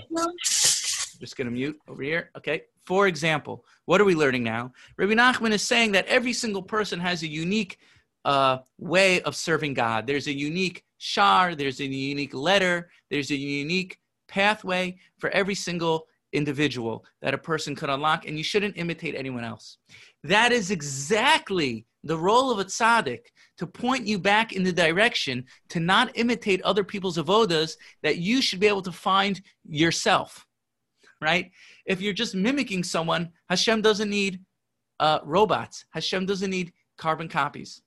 just 1.20 1.38
going 1.38 1.48
to 1.48 1.52
mute 1.52 1.78
over 1.88 2.04
here. 2.04 2.32
Okay. 2.38 2.64
For 2.86 3.08
example, 3.08 3.66
what 3.86 4.02
are 4.02 4.06
we 4.06 4.16
learning 4.16 4.44
now? 4.44 4.74
Rabbi 4.98 5.14
Nachman 5.14 5.52
is 5.52 5.62
saying 5.62 5.94
that 5.94 6.06
every 6.08 6.34
single 6.34 6.64
person 6.64 7.00
has 7.00 7.24
a 7.24 7.28
unique 7.28 7.78
uh, 8.26 8.60
way 8.78 9.22
of 9.22 9.36
serving 9.36 9.74
God. 9.74 10.08
There's 10.08 10.28
a 10.28 10.34
unique 10.34 10.84
shar, 10.98 11.56
there's 11.56 11.80
a 11.80 11.86
unique 11.86 12.34
letter, 12.34 12.90
there's 13.10 13.32
a 13.32 13.36
unique 13.36 14.00
pathway 14.28 14.98
for 15.18 15.30
every 15.30 15.56
single 15.56 16.08
individual 16.32 17.06
that 17.22 17.34
a 17.34 17.38
person 17.38 17.76
could 17.76 17.90
unlock, 17.90 18.28
and 18.28 18.38
you 18.38 18.44
shouldn't 18.44 18.78
imitate 18.78 19.16
anyone 19.16 19.44
else. 19.44 19.78
That 20.24 20.52
is 20.52 20.72
exactly 20.72 21.86
the 22.04 22.18
role 22.18 22.52
of 22.52 22.60
a 22.60 22.66
tzaddik 22.66 23.26
to 23.58 23.68
point 23.68 24.08
you 24.08 24.20
back 24.20 24.52
in 24.54 24.64
the 24.64 24.74
direction 24.74 25.46
to 25.70 25.80
not 25.80 26.12
imitate 26.16 26.62
other 26.64 26.84
people's 26.84 27.18
avodas, 27.18 27.76
that 28.02 28.18
you 28.18 28.42
should 28.42 28.60
be 28.60 28.68
able 28.68 28.82
to 28.82 28.92
find 28.92 29.42
yourself 29.70 30.46
right? 31.24 31.52
If 31.86 32.02
you're 32.02 32.14
just 32.14 32.36
mimicking 32.36 32.84
someone, 32.84 33.32
Hashem 33.50 33.82
doesn't 33.82 34.10
need 34.10 34.42
uh, 35.00 35.20
robots. 35.24 35.86
Hashem 35.92 36.26
doesn't 36.26 36.50
need 36.50 36.74
carbon 36.98 37.28
copies. 37.28 37.82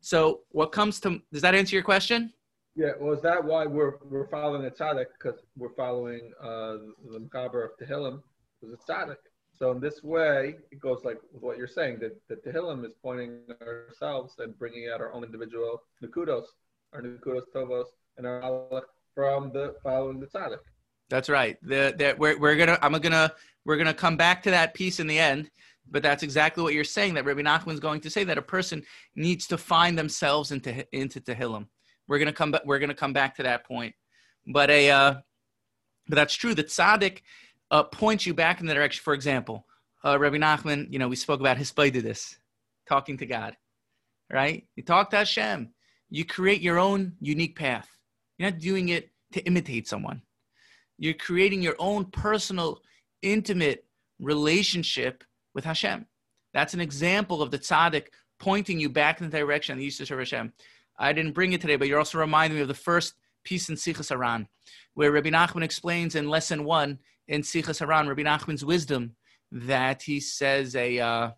So 0.00 0.40
what 0.50 0.72
comes 0.72 1.00
to 1.00 1.20
does 1.32 1.42
that 1.42 1.54
answer 1.54 1.76
your 1.76 1.84
question? 1.84 2.32
Yeah, 2.74 2.92
well, 2.98 3.12
is 3.12 3.22
that 3.22 3.44
why 3.44 3.66
we're 3.66 3.94
we're 4.04 4.28
following 4.28 4.66
a 4.66 4.70
tzaddik 4.70 5.06
because 5.18 5.40
we're 5.56 5.74
following 5.74 6.32
uh, 6.42 6.76
the 7.10 7.18
Makaber 7.20 7.64
of 7.64 7.70
Tehillim 7.80 8.22
because 8.60 8.74
it's 8.74 8.84
tzaddik. 8.84 9.16
So 9.54 9.70
in 9.70 9.80
this 9.80 10.02
way, 10.02 10.56
it 10.70 10.80
goes 10.80 11.02
like 11.04 11.18
what 11.32 11.58
you're 11.58 11.68
saying 11.68 12.00
that 12.00 12.16
the 12.28 12.36
Tehillim 12.36 12.84
is 12.84 12.94
pointing 13.02 13.40
ourselves 13.60 14.34
and 14.38 14.58
bringing 14.58 14.88
out 14.92 15.00
our 15.00 15.12
own 15.12 15.22
individual 15.22 15.82
nukudos, 16.02 16.46
our 16.94 17.02
nukudos 17.02 17.44
tovos, 17.54 17.86
and 18.16 18.26
our 18.26 18.82
from 19.14 19.52
the 19.52 19.74
following 19.82 20.18
the 20.18 20.26
tzaddik. 20.26 20.58
That's 21.10 21.28
right. 21.28 21.58
The, 21.62 22.14
we're, 22.18 22.38
we're 22.38 22.56
gonna 22.56 22.78
I'm 22.80 22.92
gonna 22.92 23.32
we're 23.64 23.76
gonna 23.76 23.94
come 23.94 24.16
back 24.16 24.42
to 24.44 24.50
that 24.50 24.74
piece 24.74 24.98
in 24.98 25.06
the 25.06 25.18
end, 25.18 25.50
but 25.90 26.02
that's 26.02 26.22
exactly 26.22 26.62
what 26.62 26.74
you're 26.74 26.84
saying. 26.84 27.14
That 27.14 27.24
Rabbi 27.24 27.42
Nachman's 27.42 27.80
going 27.80 28.00
to 28.00 28.10
say 28.10 28.24
that 28.24 28.38
a 28.38 28.42
person 28.42 28.82
needs 29.14 29.46
to 29.48 29.58
find 29.58 29.98
themselves 29.98 30.52
into 30.52 30.86
into 30.96 31.20
Tehillim. 31.20 31.66
We're 32.08 32.18
gonna 32.18 32.32
come 32.32 32.52
back. 32.52 32.62
We're 32.64 32.78
gonna 32.78 32.94
come 32.94 33.12
back 33.12 33.36
to 33.36 33.42
that 33.42 33.64
point. 33.64 33.94
But 34.46 34.70
a 34.70 34.90
uh, 34.90 35.14
but 36.08 36.16
that's 36.16 36.34
true. 36.34 36.54
The 36.54 36.64
tzaddik 36.64 37.20
uh, 37.70 37.84
points 37.84 38.26
you 38.26 38.34
back 38.34 38.60
in 38.60 38.66
the 38.66 38.74
direction. 38.74 39.02
For 39.02 39.14
example, 39.14 39.66
uh, 40.04 40.18
Rabbi 40.18 40.38
Nachman. 40.38 40.90
You 40.90 40.98
know, 40.98 41.08
we 41.08 41.16
spoke 41.16 41.40
about 41.40 41.58
his 41.58 41.72
this, 41.72 42.36
talking 42.88 43.18
to 43.18 43.26
God. 43.26 43.56
Right? 44.30 44.66
You 44.76 44.82
talk 44.82 45.10
to 45.10 45.16
Hashem. 45.16 45.74
You 46.08 46.24
create 46.24 46.62
your 46.62 46.78
own 46.78 47.12
unique 47.20 47.56
path. 47.56 47.88
You're 48.38 48.50
not 48.50 48.60
doing 48.60 48.88
it 48.88 49.10
to 49.32 49.40
imitate 49.44 49.86
someone 49.88 50.22
you're 51.02 51.14
creating 51.14 51.60
your 51.60 51.74
own 51.80 52.04
personal, 52.04 52.80
intimate 53.22 53.84
relationship 54.20 55.24
with 55.52 55.64
Hashem. 55.64 56.06
That's 56.54 56.74
an 56.74 56.80
example 56.80 57.42
of 57.42 57.50
the 57.50 57.58
tzaddik 57.58 58.06
pointing 58.38 58.78
you 58.78 58.88
back 58.88 59.20
in 59.20 59.28
the 59.28 59.36
direction 59.36 59.76
that 59.76 59.82
used 59.82 59.98
to 59.98 60.06
serve 60.06 60.20
Hashem. 60.20 60.52
I 60.96 61.12
didn't 61.12 61.32
bring 61.32 61.54
it 61.54 61.60
today, 61.60 61.74
but 61.74 61.88
you're 61.88 61.98
also 61.98 62.18
reminding 62.18 62.56
me 62.56 62.62
of 62.62 62.68
the 62.68 62.74
first 62.74 63.14
piece 63.42 63.68
in 63.68 63.74
Sichas 63.74 64.10
Haran, 64.10 64.46
where 64.94 65.10
Rabbi 65.10 65.30
Nachman 65.30 65.64
explains 65.64 66.14
in 66.14 66.28
lesson 66.28 66.62
one 66.62 67.00
in 67.26 67.42
Sichas 67.42 67.80
Haran, 67.80 68.06
Rabbi 68.06 68.22
Nachman's 68.22 68.64
wisdom, 68.64 69.16
that 69.50 70.02
he 70.02 70.20
says 70.20 70.76
a 70.76 71.00
uh, 71.00 71.30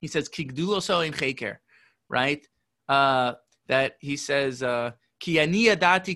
he 0.00 0.06
says 0.06 0.28
kigduloso 0.28 1.04
in 1.04 1.12
cheker, 1.12 1.56
right? 2.08 2.46
Uh, 2.88 3.32
that 3.66 3.96
he 3.98 4.16
says 4.16 4.62
uh, 4.62 4.92
Ki 5.24 5.40
ani 5.40 5.64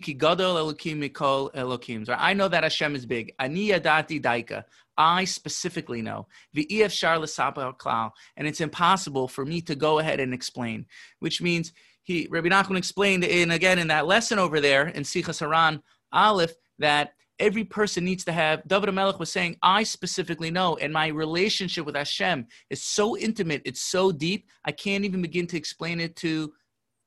ki 0.01 0.13
gadol 0.13 0.57
elokim 0.57 0.99
mikol 1.03 1.51
elokim. 1.55 2.05
I 2.19 2.35
know 2.35 2.47
that 2.47 2.63
Hashem 2.63 2.95
is 2.95 3.07
big. 3.07 3.33
Ani 3.39 3.69
yadati 3.69 4.21
daika. 4.21 4.65
I 4.99 5.25
specifically 5.25 6.03
know. 6.03 6.27
V'ef 6.55 6.91
shar 6.91 7.17
klal. 7.17 8.11
And 8.37 8.47
it's 8.47 8.61
impossible 8.61 9.27
for 9.27 9.47
me 9.47 9.63
to 9.63 9.75
go 9.75 9.99
ahead 9.99 10.21
and 10.21 10.35
explain. 10.35 10.85
Which 11.21 11.41
means 11.41 11.73
he, 12.03 12.29
Rabbi 12.31 12.49
Nachman 12.49 12.77
explained 12.77 13.25
in, 13.25 13.51
again, 13.53 13.79
in 13.79 13.89
that 13.89 14.07
lesson 14.07 14.39
over 14.39 14.61
there 14.61 14.89
in 14.89 15.05
Sichas 15.05 15.41
Haran 15.41 15.83
Aleph, 16.13 16.53
that 16.79 17.15
every 17.39 17.65
person 17.65 18.05
needs 18.05 18.25
to 18.25 18.33
have 18.33 18.67
david 18.67 18.93
melech 18.93 19.21
was 19.21 19.31
saying 19.31 19.55
i 19.63 19.85
specifically 19.85 20.51
know 20.51 20.77
and 20.79 20.93
my 20.93 21.07
relationship 21.07 21.87
with 21.87 21.95
hashem 21.95 22.45
is 22.69 22.83
so 22.83 23.17
intimate 23.17 23.63
it's 23.65 23.81
so 23.81 24.11
deep 24.11 24.49
i 24.65 24.73
can't 24.73 25.05
even 25.05 25.23
begin 25.23 25.47
to 25.47 25.57
explain 25.57 26.01
it 26.01 26.17
to 26.17 26.53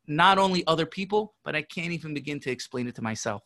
not 0.08 0.38
only 0.38 0.66
other 0.68 0.86
people, 0.86 1.36
but 1.44 1.56
I 1.56 1.62
can't 1.62 1.92
even 1.92 2.14
begin 2.14 2.40
to 2.42 2.52
explain 2.52 2.88
it 2.88 2.96
to 2.96 3.02
myself. 3.02 3.44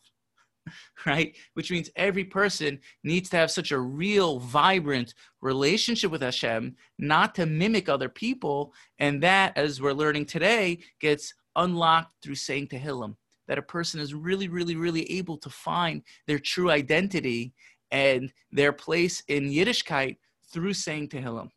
right? 1.06 1.36
Which 1.54 1.70
means 1.70 1.90
every 1.96 2.24
person 2.24 2.78
needs 3.04 3.28
to 3.30 3.36
have 3.36 3.50
such 3.50 3.72
a 3.72 3.78
real, 3.78 4.38
vibrant 4.40 5.14
relationship 5.40 6.10
with 6.10 6.22
Hashem, 6.22 6.76
not 6.98 7.34
to 7.36 7.46
mimic 7.46 7.88
other 7.88 8.08
people. 8.08 8.72
And 8.98 9.22
that, 9.22 9.56
as 9.56 9.80
we're 9.80 9.92
learning 9.92 10.26
today, 10.26 10.78
gets 11.00 11.32
unlocked 11.54 12.12
through 12.22 12.34
saying 12.36 12.68
Tehillim. 12.68 13.14
That 13.48 13.58
a 13.58 13.62
person 13.62 14.00
is 14.00 14.12
really, 14.12 14.48
really, 14.48 14.74
really 14.74 15.10
able 15.12 15.38
to 15.38 15.50
find 15.50 16.02
their 16.26 16.40
true 16.40 16.70
identity 16.70 17.54
and 17.92 18.32
their 18.50 18.72
place 18.72 19.22
in 19.28 19.50
Yiddishkeit 19.50 20.16
through 20.52 20.74
saying 20.74 21.08
Tehillim. 21.08 21.48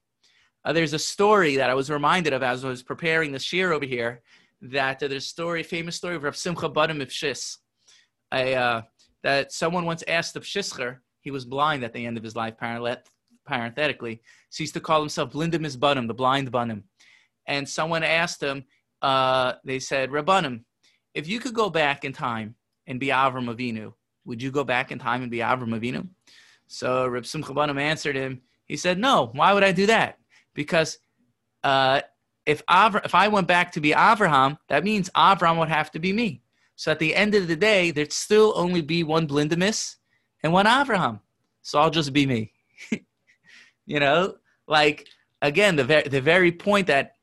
Uh, 0.64 0.74
there's 0.74 0.94
a 0.94 1.00
story 1.00 1.56
that 1.56 1.70
I 1.70 1.74
was 1.74 1.90
reminded 1.90 2.34
of 2.34 2.44
as 2.44 2.64
I 2.64 2.70
was 2.70 2.84
preparing 2.84 3.32
the 3.32 3.40
shir 3.40 3.74
over 3.74 3.86
here 3.86 4.22
that 4.62 5.02
uh, 5.02 5.08
there's 5.08 5.26
a 5.26 5.30
story, 5.30 5.64
famous 5.64 5.96
story 5.96 6.16
of 6.16 6.24
Rav 6.24 6.36
Simcha 6.36 6.70
Bunim 6.70 7.02
Ifshis, 7.02 7.58
uh, 8.32 8.82
that 9.24 9.52
someone 9.52 9.86
once 9.86 10.04
asked 10.08 10.34
the 10.34 10.40
Pshischer, 10.40 10.98
he 11.22 11.32
was 11.32 11.46
blind 11.46 11.84
at 11.84 11.94
the 11.94 12.06
end 12.06 12.18
of 12.18 12.24
his 12.24 12.36
life, 12.36 12.56
parenthetically. 13.46 14.22
So 14.50 14.58
he 14.60 14.64
used 14.64 14.74
to 14.76 14.80
call 14.80 15.00
himself 15.00 15.32
Blindim 15.32 15.66
is 15.66 15.78
Badim, 15.78 16.08
the 16.08 16.14
blind 16.14 16.52
Bunim. 16.52 16.84
And 17.48 17.68
someone 17.68 18.04
asked 18.04 18.42
him, 18.42 18.66
uh, 19.02 19.54
they 19.64 19.80
said, 19.80 20.12
Rabbanim, 20.12 20.64
if 21.14 21.28
you 21.28 21.40
could 21.40 21.54
go 21.54 21.70
back 21.70 22.06
in 22.06 22.14
time 22.14 22.56
and 22.86 23.00
be 23.00 23.08
Avram 23.08 23.54
Avinu, 23.54 23.94
would 24.26 24.42
you 24.42 24.52
go 24.52 24.64
back 24.64 24.92
in 24.92 25.00
time 25.00 25.24
and 25.24 25.32
be 25.32 25.40
Avram 25.40 25.78
Avinu? 25.78 26.08
So 26.68 27.08
Reb 27.08 27.26
Simcha 27.26 27.54
Bunim 27.54 27.80
answered 27.80 28.16
him, 28.16 28.42
he 28.66 28.78
said, 28.78 29.00
no, 29.00 29.32
why 29.34 29.54
would 29.54 29.64
I 29.64 29.72
do 29.72 29.88
that? 29.88 30.20
Because 30.54 31.00
uh, 31.64 32.02
if 32.46 32.66
Avra, 32.66 33.06
if 33.06 33.16
I 33.16 33.28
went 33.28 33.48
back 33.48 33.72
to 33.74 33.82
be 33.82 33.92
Avraham, 33.92 34.58
that 34.70 34.84
means 34.84 35.10
Avram 35.16 35.60
would 35.60 35.70
have 35.70 35.92
to 35.92 36.00
be 36.00 36.14
me. 36.14 36.42
So 36.76 36.92
at 36.92 37.00
the 37.00 37.14
end 37.16 37.36
of 37.36 37.48
the 37.48 37.56
day, 37.56 37.92
there'd 37.92 38.14
still 38.14 38.54
only 38.56 38.82
be 38.82 39.04
one 39.04 39.28
Blindemus 39.28 39.98
and 40.44 40.54
one 40.54 40.66
Avraham. 40.66 41.20
So 41.62 41.80
I'll 41.80 41.90
just 41.90 42.14
be 42.14 42.26
me. 42.26 42.54
you 43.86 44.00
know, 44.00 44.36
like 44.68 45.08
again, 45.42 45.76
the 45.76 45.84
very 45.84 46.08
the 46.08 46.22
very 46.22 46.52
point 46.52 46.88
that 46.88 47.16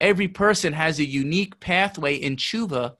every 0.00 0.28
person 0.28 0.72
has 0.72 0.98
a 0.98 1.04
unique 1.04 1.58
pathway 1.60 2.16
in 2.16 2.36
tshuva 2.36 2.96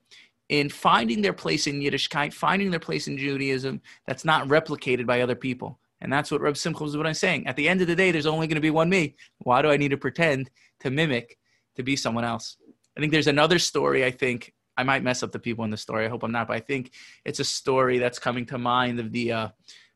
in 0.48 0.68
finding 0.68 1.22
their 1.22 1.32
place 1.32 1.66
in 1.66 1.80
Yiddishkeit, 1.80 2.32
finding 2.32 2.70
their 2.70 2.80
place 2.80 3.08
in 3.08 3.16
Judaism 3.16 3.80
that's 4.06 4.24
not 4.24 4.48
replicated 4.48 5.06
by 5.06 5.22
other 5.22 5.34
people. 5.34 5.78
And 6.02 6.12
that's 6.12 6.30
what 6.30 6.40
Reb 6.40 6.56
Simcha 6.56 6.82
was 6.82 6.96
what 6.96 7.06
I'm 7.06 7.14
saying. 7.14 7.46
At 7.46 7.56
the 7.56 7.68
end 7.68 7.80
of 7.80 7.86
the 7.86 7.96
day, 7.96 8.10
there's 8.10 8.26
only 8.26 8.48
going 8.48 8.56
to 8.56 8.60
be 8.60 8.70
one 8.70 8.90
me. 8.90 9.14
Why 9.38 9.62
do 9.62 9.70
I 9.70 9.76
need 9.76 9.92
to 9.92 9.96
pretend 9.96 10.50
to 10.80 10.90
mimic 10.90 11.38
to 11.76 11.82
be 11.82 11.96
someone 11.96 12.24
else? 12.24 12.56
I 12.96 13.00
think 13.00 13.12
there's 13.12 13.26
another 13.26 13.58
story. 13.58 14.04
I 14.04 14.10
think 14.10 14.52
I 14.76 14.82
might 14.82 15.02
mess 15.02 15.22
up 15.22 15.32
the 15.32 15.38
people 15.38 15.64
in 15.64 15.70
the 15.70 15.76
story. 15.76 16.04
I 16.04 16.08
hope 16.08 16.22
I'm 16.22 16.32
not, 16.32 16.48
but 16.48 16.56
I 16.56 16.60
think 16.60 16.92
it's 17.24 17.40
a 17.40 17.44
story 17.44 17.98
that's 17.98 18.18
coming 18.18 18.46
to 18.46 18.58
mind 18.58 19.00
of 19.00 19.12
the 19.12 19.32
uh, 19.32 19.48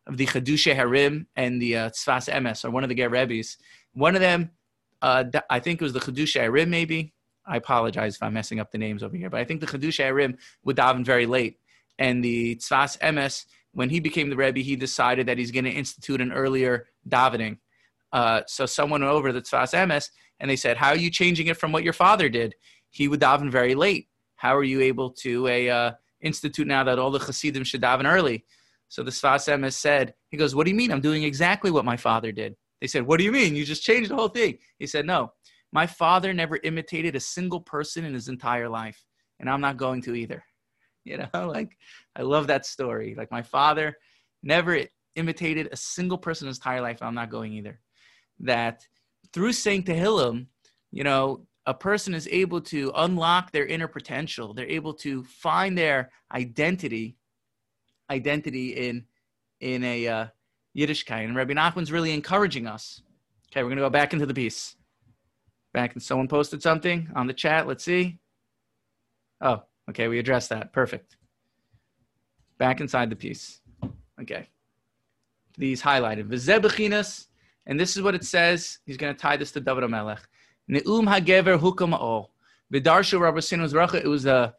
of 0.06 0.16
the 0.16 0.26
Chidushei 0.26 0.76
HaRim 0.76 1.26
and 1.34 1.60
the 1.60 1.76
uh, 1.76 1.90
Sfas 1.90 2.30
Emes, 2.32 2.64
or 2.64 2.70
one 2.70 2.84
of 2.84 2.88
the 2.88 2.94
Ger 2.94 3.08
Rebbe's. 3.08 3.56
One 3.92 4.14
of 4.14 4.20
them, 4.20 4.50
uh, 5.02 5.24
I 5.50 5.58
think 5.58 5.80
it 5.80 5.84
was 5.84 5.92
the 5.92 6.00
Chidushei 6.00 6.48
HaRim, 6.48 6.68
maybe. 6.68 7.12
I 7.46 7.56
apologize 7.56 8.16
if 8.16 8.22
I'm 8.22 8.34
messing 8.34 8.60
up 8.60 8.72
the 8.72 8.78
names 8.78 9.02
over 9.02 9.16
here, 9.16 9.30
but 9.30 9.40
I 9.40 9.44
think 9.44 9.60
the 9.60 9.66
Chidushei 9.66 10.10
HaRim 10.10 10.36
would 10.64 10.76
daven 10.76 11.04
very 11.04 11.26
late, 11.26 11.58
and 11.98 12.22
the 12.22 12.56
Sfas 12.56 12.98
Emes 12.98 13.46
when 13.76 13.90
he 13.90 14.00
became 14.00 14.30
the 14.30 14.36
Rebbe, 14.36 14.60
he 14.60 14.74
decided 14.74 15.26
that 15.26 15.36
he's 15.36 15.50
going 15.50 15.66
to 15.66 15.70
institute 15.70 16.22
an 16.22 16.32
earlier 16.32 16.86
davening. 17.06 17.58
Uh, 18.16 18.40
so 18.46 18.64
someone 18.64 19.02
went 19.02 19.12
over 19.12 19.30
the 19.30 19.42
Sfas 19.42 19.74
Emes 19.74 20.08
and 20.40 20.50
they 20.50 20.56
said, 20.56 20.78
"How 20.78 20.88
are 20.88 20.96
you 20.96 21.10
changing 21.10 21.48
it 21.48 21.58
from 21.58 21.70
what 21.70 21.84
your 21.84 21.92
father 21.92 22.30
did? 22.30 22.54
He 22.88 23.08
would 23.08 23.20
daven 23.20 23.50
very 23.50 23.74
late. 23.74 24.08
How 24.36 24.56
are 24.56 24.64
you 24.64 24.80
able 24.80 25.10
to 25.24 25.46
a 25.48 25.68
uh, 25.68 25.90
institute 26.22 26.66
now 26.66 26.82
that 26.84 26.98
all 26.98 27.10
the 27.10 27.18
Hasidim 27.18 27.64
should 27.64 27.82
daven 27.82 28.10
early?" 28.10 28.46
So 28.88 29.02
the 29.02 29.10
Sfas 29.10 29.52
Emes 29.52 29.74
said, 29.74 30.14
"He 30.30 30.38
goes, 30.38 30.54
what 30.54 30.64
do 30.64 30.70
you 30.70 30.76
mean? 30.78 30.92
I'm 30.92 31.02
doing 31.02 31.24
exactly 31.24 31.70
what 31.70 31.84
my 31.84 31.98
father 31.98 32.32
did." 32.32 32.56
They 32.80 32.86
said, 32.86 33.06
"What 33.06 33.18
do 33.18 33.24
you 33.24 33.32
mean? 33.32 33.54
You 33.54 33.66
just 33.66 33.82
changed 33.82 34.10
the 34.10 34.16
whole 34.16 34.28
thing?" 34.28 34.56
He 34.78 34.86
said, 34.86 35.04
"No, 35.04 35.34
my 35.70 35.86
father 35.86 36.32
never 36.32 36.58
imitated 36.64 37.16
a 37.16 37.20
single 37.20 37.60
person 37.60 38.06
in 38.06 38.14
his 38.14 38.28
entire 38.28 38.70
life, 38.70 39.04
and 39.40 39.50
I'm 39.50 39.60
not 39.60 39.76
going 39.76 40.00
to 40.02 40.14
either." 40.14 40.42
You 41.04 41.18
know, 41.18 41.46
like 41.46 41.76
I 42.16 42.22
love 42.22 42.48
that 42.48 42.66
story. 42.66 43.14
Like 43.16 43.30
my 43.30 43.42
father 43.42 43.96
never 44.42 44.80
imitated 45.14 45.68
a 45.70 45.76
single 45.76 46.18
person 46.18 46.46
in 46.46 46.48
his 46.48 46.56
entire 46.56 46.80
life. 46.80 47.00
I'm 47.00 47.14
not 47.14 47.30
going 47.30 47.52
either. 47.52 47.78
That 48.40 48.86
through 49.32 49.52
saying 49.52 49.84
Tehillim, 49.84 50.46
you 50.90 51.04
know, 51.04 51.46
a 51.66 51.74
person 51.74 52.14
is 52.14 52.28
able 52.30 52.60
to 52.62 52.92
unlock 52.96 53.50
their 53.50 53.66
inner 53.66 53.88
potential. 53.88 54.54
They're 54.54 54.68
able 54.68 54.94
to 54.94 55.24
find 55.24 55.76
their 55.76 56.10
identity, 56.32 57.16
identity 58.10 58.70
in 58.88 59.04
in 59.60 59.82
a 59.84 60.06
uh, 60.06 60.26
Yiddishkeit. 60.76 61.24
And 61.24 61.34
Rabbi 61.34 61.54
Nachman's 61.54 61.90
really 61.90 62.12
encouraging 62.12 62.66
us. 62.66 63.02
Okay, 63.50 63.62
we're 63.62 63.70
gonna 63.70 63.80
go 63.80 63.90
back 63.90 64.12
into 64.12 64.26
the 64.26 64.34
piece. 64.34 64.76
Back 65.72 65.94
and 65.94 66.02
someone 66.02 66.28
posted 66.28 66.62
something 66.62 67.08
on 67.14 67.26
the 67.26 67.34
chat. 67.34 67.66
Let's 67.66 67.84
see. 67.84 68.18
Oh, 69.40 69.62
Okay, 69.88 70.08
we 70.08 70.18
addressed 70.18 70.50
that. 70.50 70.72
Perfect. 70.72 71.16
Back 72.58 72.80
inside 72.80 73.10
the 73.10 73.16
piece. 73.16 73.60
Okay. 74.20 74.48
These 75.56 75.82
highlighted. 75.82 76.28
V'zebechinas, 76.28 77.26
and 77.66 77.78
this 77.78 77.96
is 77.96 78.02
what 78.02 78.14
it 78.14 78.24
says. 78.24 78.78
He's 78.86 78.96
going 78.96 79.14
to 79.14 79.20
tie 79.20 79.36
this 79.36 79.52
to 79.52 79.60
David 79.60 79.88
Melech. 79.90 80.20
Ne'um 80.70 81.06
hagever 81.06 81.58
hukam 81.58 81.94
o. 81.94 82.30
V'darshu 82.72 83.20
Rabbasinu 83.20 83.70
Zracha, 83.70 84.02
it 84.02 84.08
was 84.08 84.24
the 84.24 84.52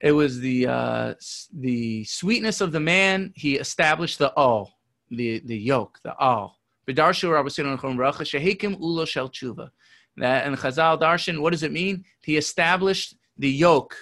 it 0.00 0.12
was 0.12 0.40
the 0.40 0.66
uh, 0.66 1.14
the 1.52 2.04
sweetness 2.04 2.60
of 2.60 2.72
the 2.72 2.80
man. 2.80 3.32
He 3.36 3.56
established 3.56 4.18
the 4.18 4.32
all, 4.34 4.78
the 5.10 5.40
the 5.44 5.56
yoke, 5.56 6.00
the 6.02 6.14
all. 6.16 6.58
V'darshu 6.86 7.28
Rabbasinu 7.30 7.78
Zracha 7.78 8.22
shehikim 8.22 8.80
ulo 8.80 9.06
shel 9.06 9.28
tshuva. 9.28 9.70
That 10.16 10.46
and 10.46 10.56
Chazal 10.56 11.00
Darshan, 11.00 11.40
what 11.40 11.50
does 11.50 11.62
it 11.62 11.72
mean? 11.72 12.04
He 12.22 12.36
established 12.36 13.16
the 13.36 13.50
yoke 13.50 13.96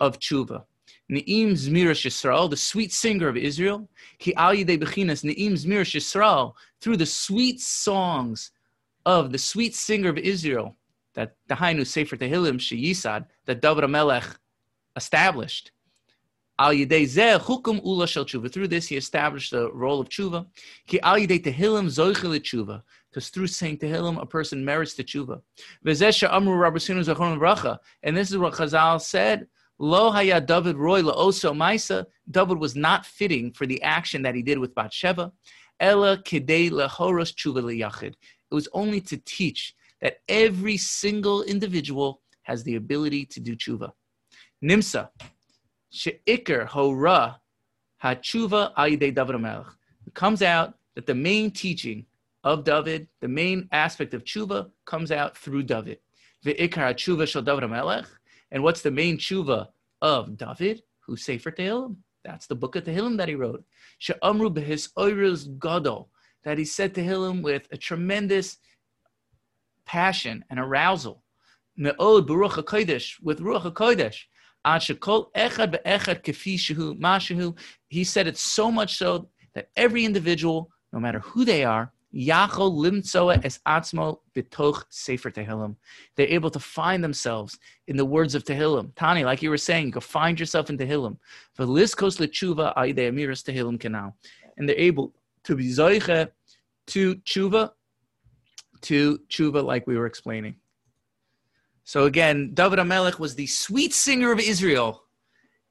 of 0.00 0.18
tshuva. 0.18 0.64
Ne'im 1.12 1.52
Zmirish 1.52 2.06
Yisrael, 2.06 2.48
the 2.48 2.56
sweet 2.56 2.90
singer 2.90 3.28
of 3.28 3.36
Israel, 3.36 3.86
Ki 4.18 4.34
al 4.34 4.54
yidei 4.54 4.78
bechinas 4.78 5.22
Ne'im 5.22 5.52
Zmirish 5.52 5.94
Yisrael, 5.94 6.54
through 6.80 6.96
the 6.96 7.04
sweet 7.04 7.60
songs 7.60 8.50
of 9.04 9.30
the 9.30 9.36
sweet 9.36 9.74
singer 9.74 10.08
of 10.08 10.16
Israel, 10.16 10.74
that 11.12 11.36
the 11.48 11.54
Dahainu 11.54 11.86
Sefer 11.86 12.16
Tehillim 12.16 12.56
Sheyisad, 12.58 13.26
that 13.44 13.60
David 13.60 13.86
Melech 13.90 14.24
established. 14.96 15.72
Al 16.58 16.72
yidei 16.72 17.04
zeh 17.04 17.38
chukum 17.38 17.84
ula 17.84 18.06
shel 18.06 18.24
tshuva. 18.24 18.50
Through 18.50 18.68
this, 18.68 18.86
he 18.86 18.96
established 18.96 19.50
the 19.50 19.70
role 19.72 20.00
of 20.00 20.08
tshuva. 20.08 20.46
Ki 20.86 20.98
al 21.00 21.16
yidei 21.16 21.44
tehillim 21.44 21.88
zoichel 21.88 22.40
tshuva. 22.40 22.82
Because 23.10 23.28
through 23.28 23.48
saying 23.48 23.78
tehillim, 23.78 24.18
a 24.20 24.24
person 24.24 24.64
merits 24.64 24.94
the 24.94 25.04
tshuva. 25.04 25.42
V'zeh 25.84 26.30
amru 26.30 26.54
rabbasinu 26.56 27.04
zachon 27.04 27.38
bracha. 27.38 27.78
And 28.02 28.16
this 28.16 28.30
is 28.30 28.38
what 28.38 28.54
Chazal 28.54 28.98
said 28.98 29.46
Lo 29.82 30.12
haya 30.12 30.40
David 30.40 30.76
roy 30.76 31.02
oso 31.02 31.52
maisa. 31.52 32.06
David 32.30 32.58
was 32.58 32.76
not 32.76 33.04
fitting 33.04 33.50
for 33.50 33.66
the 33.66 33.82
action 33.82 34.22
that 34.22 34.36
he 34.36 34.40
did 34.40 34.56
with 34.60 34.72
Bathsheba. 34.76 35.32
Ella 35.80 36.18
kidei 36.18 36.70
lehoros 36.70 37.34
tshuva 37.34 37.64
liyachid. 37.64 38.14
It 38.50 38.54
was 38.54 38.68
only 38.74 39.00
to 39.00 39.16
teach 39.16 39.74
that 40.00 40.18
every 40.28 40.76
single 40.76 41.42
individual 41.42 42.20
has 42.42 42.62
the 42.62 42.76
ability 42.76 43.24
to 43.24 43.40
do 43.40 43.56
tshuva. 43.56 43.90
Nimsa 44.62 45.08
sheikar 45.92 46.66
hora 46.66 47.40
hatshuva 48.04 48.72
ayidei 48.76 49.12
David 49.12 49.40
Melech. 49.40 49.66
It 50.06 50.14
comes 50.14 50.42
out 50.42 50.74
that 50.94 51.06
the 51.06 51.14
main 51.16 51.50
teaching 51.50 52.06
of 52.44 52.62
David, 52.62 53.08
the 53.20 53.26
main 53.26 53.68
aspect 53.72 54.14
of 54.14 54.22
tshuva, 54.22 54.70
comes 54.84 55.10
out 55.10 55.36
through 55.36 55.64
David. 55.64 55.98
Ve'ikar 56.46 56.94
tshuva 56.94 57.26
shel 57.26 57.42
David 57.42 57.68
Melech 57.68 58.06
and 58.52 58.62
what's 58.62 58.82
the 58.82 58.90
main 58.90 59.16
tshuva 59.16 59.68
of 60.02 60.36
David, 60.36 60.82
who 61.00 61.16
Sefer 61.16 61.50
Tehillim? 61.50 61.96
That's 62.22 62.46
the 62.46 62.54
book 62.54 62.76
of 62.76 62.84
Tehillim 62.84 63.16
that 63.16 63.28
he 63.28 63.34
wrote. 63.34 63.64
She'amru 63.98 64.54
b'his 64.54 64.92
oirus 64.96 65.48
gadol, 65.58 66.10
that 66.44 66.58
he 66.58 66.64
said 66.64 66.94
Tehillim 66.94 67.42
with 67.42 67.66
a 67.72 67.76
tremendous 67.76 68.58
passion 69.86 70.44
and 70.50 70.60
arousal. 70.60 71.24
Me'od 71.76 72.28
b'ruach 72.28 72.62
HaKodesh, 72.62 73.20
with 73.22 73.40
ruach 73.40 73.72
HaKodesh. 73.72 74.26
He 77.88 78.04
said 78.04 78.26
it 78.28 78.36
so 78.36 78.70
much 78.70 78.94
so 78.94 79.28
that 79.54 79.70
every 79.76 80.04
individual, 80.04 80.70
no 80.92 81.00
matter 81.00 81.18
who 81.18 81.44
they 81.44 81.64
are, 81.64 81.90
Yachol 82.14 82.74
limtzoa 82.74 83.42
es 83.44 83.58
atzmo 83.66 84.18
bitoch 84.34 84.84
sefer 84.90 85.30
Tehillim. 85.30 85.76
They're 86.14 86.26
able 86.28 86.50
to 86.50 86.58
find 86.58 87.02
themselves 87.02 87.58
in 87.86 87.96
the 87.96 88.04
words 88.04 88.34
of 88.34 88.44
Tehillim. 88.44 88.94
Tani, 88.96 89.24
like 89.24 89.42
you 89.42 89.50
were 89.50 89.56
saying, 89.56 89.90
go 89.90 90.00
find 90.00 90.38
yourself 90.38 90.68
in 90.68 90.76
Tehillim. 90.76 91.16
V'liskos 91.58 92.18
lechuva 92.18 92.72
aide 92.76 92.98
amiras 92.98 93.42
Tehillim 93.42 93.80
canal. 93.80 94.14
And 94.56 94.68
they're 94.68 94.76
able 94.76 95.14
to 95.44 95.56
be 95.56 95.68
zoiche 95.68 96.28
to 96.88 97.14
tshuva, 97.16 97.70
to 98.82 99.18
tshuva 99.30 99.64
like 99.64 99.86
we 99.86 99.96
were 99.96 100.06
explaining. 100.06 100.56
So 101.84 102.04
again, 102.04 102.52
David 102.54 102.78
Amelech 102.78 103.18
was 103.18 103.34
the 103.34 103.46
sweet 103.46 103.92
singer 103.92 104.30
of 104.30 104.38
Israel, 104.38 105.04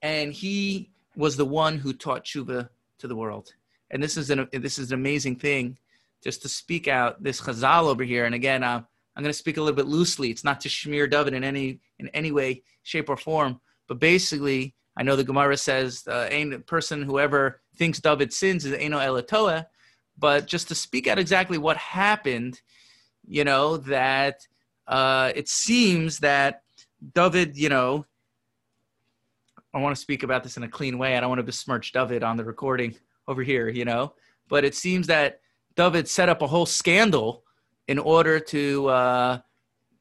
and 0.01 0.33
he 0.33 0.91
was 1.15 1.37
the 1.37 1.45
one 1.45 1.77
who 1.77 1.93
taught 1.93 2.25
tshuva 2.25 2.69
to 2.97 3.07
the 3.07 3.15
world. 3.15 3.53
And 3.91 4.01
this 4.01 4.17
is 4.17 4.29
an 4.29 4.47
this 4.51 4.79
is 4.79 4.91
an 4.91 4.99
amazing 4.99 5.35
thing 5.35 5.77
just 6.23 6.41
to 6.43 6.49
speak 6.49 6.87
out 6.87 7.21
this 7.21 7.41
chazal 7.41 7.83
over 7.83 8.03
here. 8.03 8.25
And 8.25 8.35
again, 8.35 8.63
uh, 8.63 8.81
I'm 9.15 9.23
going 9.23 9.33
to 9.33 9.37
speak 9.37 9.57
a 9.57 9.61
little 9.61 9.75
bit 9.75 9.87
loosely. 9.87 10.29
It's 10.29 10.43
not 10.43 10.61
to 10.61 10.69
smear 10.69 11.07
David 11.07 11.33
in 11.33 11.43
any 11.43 11.79
in 11.99 12.07
any 12.09 12.31
way, 12.31 12.63
shape, 12.83 13.09
or 13.09 13.17
form. 13.17 13.59
But 13.87 13.99
basically, 13.99 14.75
I 14.95 15.03
know 15.03 15.15
the 15.15 15.23
Gemara 15.23 15.57
says 15.57 16.07
uh, 16.07 16.29
person 16.65 17.03
whoever 17.03 17.61
thinks 17.75 17.99
David 17.99 18.31
sins 18.33 18.65
is 18.65 18.73
eno 18.73 18.99
elatoa. 18.99 19.65
But 20.17 20.47
just 20.47 20.67
to 20.67 20.75
speak 20.75 21.07
out 21.07 21.19
exactly 21.19 21.57
what 21.57 21.77
happened, 21.77 22.61
you 23.27 23.43
know 23.43 23.77
that 23.77 24.45
uh, 24.87 25.31
it 25.35 25.49
seems 25.49 26.19
that 26.19 26.63
David, 27.13 27.57
you 27.57 27.69
know, 27.69 28.05
I 29.73 29.79
want 29.79 29.95
to 29.95 30.01
speak 30.01 30.23
about 30.23 30.43
this 30.43 30.57
in 30.57 30.63
a 30.63 30.67
clean 30.67 30.97
way. 30.97 31.17
I 31.17 31.21
don't 31.21 31.29
want 31.29 31.39
to 31.39 31.43
besmirch 31.43 31.91
David 31.91 32.23
on 32.23 32.37
the 32.37 32.43
recording 32.43 32.95
over 33.27 33.41
here, 33.41 33.69
you 33.69 33.85
know. 33.85 34.13
But 34.49 34.65
it 34.65 34.75
seems 34.75 35.07
that 35.07 35.39
David 35.81 36.07
set 36.07 36.29
up 36.29 36.43
a 36.43 36.47
whole 36.47 36.67
scandal 36.67 37.43
in 37.87 37.97
order 37.97 38.39
to 38.39 38.87
uh, 38.87 39.39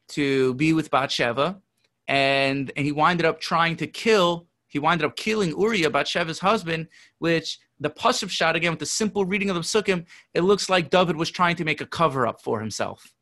to 0.09 0.53
be 0.63 0.75
with 0.75 0.91
Bathsheba, 0.91 1.59
and 2.07 2.71
and 2.77 2.85
he 2.85 2.93
winded 2.93 3.25
up 3.25 3.41
trying 3.41 3.77
to 3.77 3.87
kill. 3.87 4.47
He 4.69 4.79
winded 4.79 5.07
up 5.07 5.17
killing 5.17 5.59
Uriah, 5.59 5.89
Bathsheba's 5.89 6.41
husband, 6.41 6.89
which 7.19 7.59
the 7.85 7.89
pasuk 7.89 8.29
shot 8.29 8.57
again 8.57 8.73
with 8.73 8.79
the 8.79 8.85
simple 9.01 9.25
reading 9.25 9.49
of 9.49 9.57
the 9.57 9.63
psukim. 9.63 10.05
It 10.35 10.43
looks 10.43 10.69
like 10.69 10.91
David 10.91 11.17
was 11.17 11.31
trying 11.31 11.57
to 11.57 11.65
make 11.65 11.81
a 11.81 11.87
cover 11.87 12.27
up 12.27 12.43
for 12.43 12.61
himself. 12.61 13.15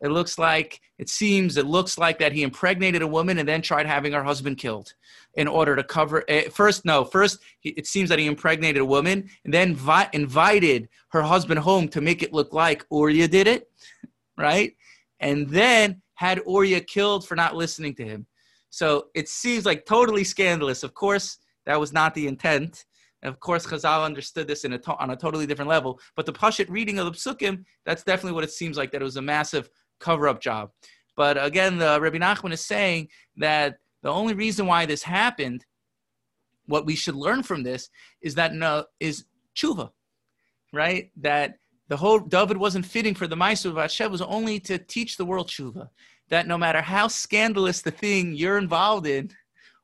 It 0.00 0.08
looks 0.08 0.38
like, 0.38 0.80
it 0.98 1.08
seems, 1.08 1.56
it 1.56 1.66
looks 1.66 1.96
like 1.96 2.18
that 2.18 2.32
he 2.32 2.42
impregnated 2.42 3.00
a 3.00 3.06
woman 3.06 3.38
and 3.38 3.48
then 3.48 3.62
tried 3.62 3.86
having 3.86 4.12
her 4.12 4.24
husband 4.24 4.58
killed 4.58 4.92
in 5.34 5.48
order 5.48 5.74
to 5.76 5.82
cover. 5.82 6.24
Uh, 6.28 6.42
first, 6.50 6.84
no, 6.84 7.04
first, 7.04 7.38
it 7.62 7.86
seems 7.86 8.08
that 8.08 8.18
he 8.18 8.26
impregnated 8.26 8.82
a 8.82 8.84
woman 8.84 9.28
and 9.44 9.54
then 9.54 9.74
vi- 9.74 10.10
invited 10.12 10.88
her 11.08 11.22
husband 11.22 11.60
home 11.60 11.88
to 11.88 12.00
make 12.00 12.22
it 12.22 12.32
look 12.32 12.52
like 12.52 12.84
Uriah 12.90 13.28
did 13.28 13.46
it, 13.46 13.70
right? 14.36 14.76
And 15.20 15.48
then 15.48 16.02
had 16.14 16.40
Uriah 16.46 16.80
killed 16.82 17.26
for 17.26 17.34
not 17.34 17.56
listening 17.56 17.94
to 17.94 18.04
him. 18.04 18.26
So 18.70 19.06
it 19.14 19.28
seems 19.28 19.64
like 19.64 19.86
totally 19.86 20.24
scandalous. 20.24 20.82
Of 20.82 20.94
course, 20.94 21.38
that 21.66 21.80
was 21.80 21.92
not 21.92 22.14
the 22.14 22.26
intent. 22.26 22.84
Of 23.22 23.40
course, 23.40 23.66
Chazal 23.66 24.04
understood 24.04 24.46
this 24.46 24.64
in 24.64 24.74
a 24.74 24.78
to- 24.78 24.96
on 24.96 25.10
a 25.10 25.16
totally 25.16 25.46
different 25.46 25.70
level. 25.70 25.98
But 26.14 26.26
the 26.26 26.32
Pashit 26.32 26.68
reading 26.68 26.98
of 26.98 27.06
the 27.06 27.12
Psukim, 27.12 27.64
that's 27.86 28.02
definitely 28.02 28.32
what 28.32 28.44
it 28.44 28.50
seems 28.50 28.76
like, 28.76 28.92
that 28.92 29.00
it 29.00 29.04
was 29.04 29.16
a 29.16 29.22
massive 29.22 29.70
cover 30.04 30.28
up 30.28 30.40
job. 30.40 30.70
But 31.16 31.42
again, 31.42 31.78
the 31.78 31.98
Rabbi 32.00 32.18
Nachman 32.18 32.52
is 32.52 32.64
saying 32.64 33.08
that 33.36 33.78
the 34.02 34.10
only 34.10 34.34
reason 34.34 34.66
why 34.66 34.84
this 34.86 35.02
happened, 35.02 35.64
what 36.66 36.86
we 36.86 36.94
should 36.94 37.14
learn 37.14 37.42
from 37.42 37.62
this, 37.62 37.88
is 38.20 38.34
that 38.34 38.52
no, 38.52 38.84
is 39.00 39.24
tshuva, 39.56 39.90
right? 40.72 41.10
That 41.16 41.54
the 41.88 41.96
whole 41.96 42.18
David 42.20 42.56
wasn't 42.56 42.86
fitting 42.86 43.14
for 43.14 43.26
the 43.26 43.36
Ma'aser 43.36 43.70
of 43.70 43.76
Hashem 43.76 44.10
was 44.10 44.22
only 44.22 44.60
to 44.60 44.78
teach 44.78 45.16
the 45.16 45.24
world 45.24 45.48
tshuva. 45.48 45.88
That 46.28 46.46
no 46.46 46.58
matter 46.58 46.80
how 46.80 47.08
scandalous 47.08 47.82
the 47.82 47.90
thing 47.90 48.34
you're 48.34 48.58
involved 48.58 49.06
in, 49.06 49.30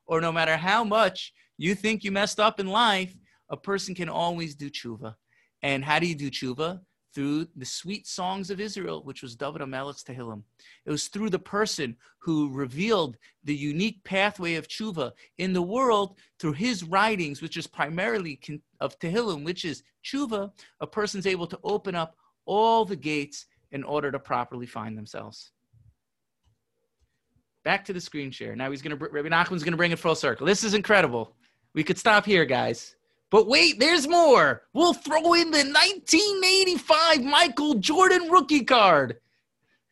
or 0.05 0.21
no 0.21 0.31
matter 0.31 0.57
how 0.57 0.83
much 0.83 1.33
you 1.57 1.75
think 1.75 2.03
you 2.03 2.11
messed 2.11 2.39
up 2.39 2.59
in 2.59 2.67
life, 2.67 3.15
a 3.49 3.57
person 3.57 3.95
can 3.95 4.09
always 4.09 4.55
do 4.55 4.69
tshuva. 4.69 5.15
And 5.61 5.85
how 5.85 5.99
do 5.99 6.07
you 6.07 6.15
do 6.15 6.31
tshuva? 6.31 6.81
Through 7.13 7.47
the 7.57 7.65
sweet 7.65 8.07
songs 8.07 8.49
of 8.49 8.61
Israel, 8.61 9.03
which 9.03 9.21
was 9.21 9.35
David 9.35 9.61
HaMelech's 9.61 10.03
Tehillim. 10.03 10.43
It 10.85 10.91
was 10.91 11.09
through 11.09 11.29
the 11.29 11.39
person 11.39 11.97
who 12.19 12.49
revealed 12.53 13.17
the 13.43 13.55
unique 13.55 14.01
pathway 14.05 14.55
of 14.55 14.67
tshuva 14.67 15.11
in 15.37 15.51
the 15.51 15.61
world 15.61 16.17
through 16.39 16.53
his 16.53 16.83
writings, 16.85 17.41
which 17.41 17.57
is 17.57 17.67
primarily 17.67 18.39
of 18.79 18.97
Tehillim, 18.99 19.43
which 19.43 19.65
is 19.65 19.83
tshuva. 20.05 20.51
A 20.79 20.87
person's 20.87 21.27
able 21.27 21.47
to 21.47 21.59
open 21.63 21.95
up 21.95 22.15
all 22.45 22.85
the 22.85 22.95
gates 22.95 23.45
in 23.71 23.83
order 23.83 24.11
to 24.11 24.19
properly 24.19 24.65
find 24.65 24.97
themselves. 24.97 25.51
Back 27.63 27.85
to 27.85 27.93
the 27.93 28.01
screen 28.01 28.31
share. 28.31 28.55
Now 28.55 28.71
he's 28.71 28.81
going 28.81 28.97
to, 28.97 29.05
Rabbi 29.05 29.29
Nachman's 29.29 29.63
going 29.63 29.73
to 29.73 29.77
bring 29.77 29.91
it 29.91 29.99
full 29.99 30.15
circle. 30.15 30.47
This 30.47 30.63
is 30.63 30.73
incredible. 30.73 31.35
We 31.73 31.83
could 31.83 31.97
stop 31.97 32.25
here, 32.25 32.45
guys. 32.45 32.95
But 33.31 33.47
wait, 33.47 33.79
there's 33.79 34.07
more. 34.07 34.63
We'll 34.73 34.93
throw 34.93 35.33
in 35.33 35.51
the 35.51 35.63
1985 35.63 37.23
Michael 37.23 37.75
Jordan 37.75 38.29
rookie 38.29 38.65
card. 38.65 39.17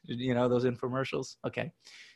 You 0.04 0.34
know 0.34 0.49
those 0.49 0.65
infomercials? 0.65 1.38
Okay. 1.47 1.71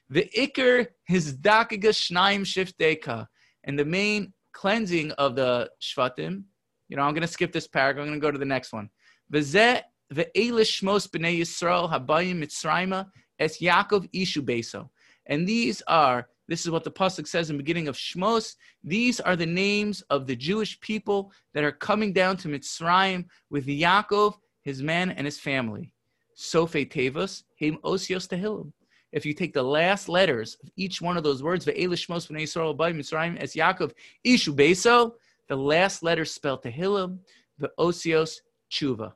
The 0.10 0.30
Iker 0.38 0.88
his 1.08 1.34
Dakaga 1.38 1.92
Shnaim 1.92 2.42
Shifteka. 2.42 3.28
And 3.64 3.80
the 3.80 3.86
main 3.86 4.34
cleansing 4.52 5.12
of 5.14 5.38
the 5.38 5.70
Shvatim. 5.82 6.44
You 6.90 6.98
know, 6.98 7.04
I'm 7.04 7.14
going 7.14 7.22
to 7.22 7.28
skip 7.28 7.54
this 7.54 7.68
paragraph. 7.68 8.04
I'm 8.04 8.10
going 8.10 8.20
to 8.20 8.28
go 8.28 8.32
to 8.32 8.38
the 8.38 8.46
next 8.46 8.74
one. 8.74 8.90
V'zeh 9.32 9.82
ve'elish 10.14 10.82
shmos 10.82 11.08
b'nei 11.08 11.40
Yisrael 11.40 11.90
habayim 11.90 12.44
mitzrayma 12.44 13.08
es 13.40 13.60
Yaakov 13.60 14.10
ishu 14.14 14.42
beso. 14.42 14.90
And 15.26 15.48
these 15.48 15.82
are 15.88 16.28
this 16.54 16.66
is 16.66 16.70
what 16.70 16.84
the 16.84 16.92
pasuk 16.92 17.28
says 17.28 17.50
in 17.50 17.58
the 17.58 17.64
beginning 17.64 17.88
of 17.88 17.96
Shmos. 17.96 18.58
These 18.84 19.20
are 19.20 19.36
the 19.36 19.44
names 19.44 20.04
of 20.12 20.28
the 20.28 20.36
Jewish 20.36 20.80
people 20.82 21.32
that 21.56 21.64
are 21.64 21.72
coming 21.72 22.14
down 22.14 22.38
to 22.38 22.48
Mitzrayim 22.48 23.26
with 23.50 23.66
Yaakov, 23.66 24.36
his 24.62 24.84
man, 24.84 25.10
and 25.10 25.26
his 25.26 25.40
family. 25.40 25.92
Sofe 26.38 26.88
Tevos, 26.88 27.42
Heim 27.60 27.80
Osios 27.84 28.28
Tehillim. 28.28 28.72
If 29.12 29.26
you 29.26 29.34
take 29.34 29.56
the 29.56 29.64
last 29.64 30.08
letters 30.10 30.56
of 30.62 30.70
each 30.78 31.02
one 31.02 31.18
of 31.18 31.24
those 31.24 31.42
words, 31.42 31.66
Ve'elish 31.66 32.06
Shmos 32.06 32.30
B'nei 32.30 32.44
Yisrael 32.44 32.78
Bay 32.78 32.94
Mitzrayim 32.94 33.36
as 33.38 33.56
Yaakov 33.56 33.94
Ishu 34.24 34.56
Beso, 34.56 35.14
the 35.50 35.56
last 35.56 36.04
letter 36.04 36.24
spelled 36.24 36.62
Tehillim, 36.62 37.18
the 37.58 37.72
Osios 37.80 38.42
Tshuva. 38.72 39.14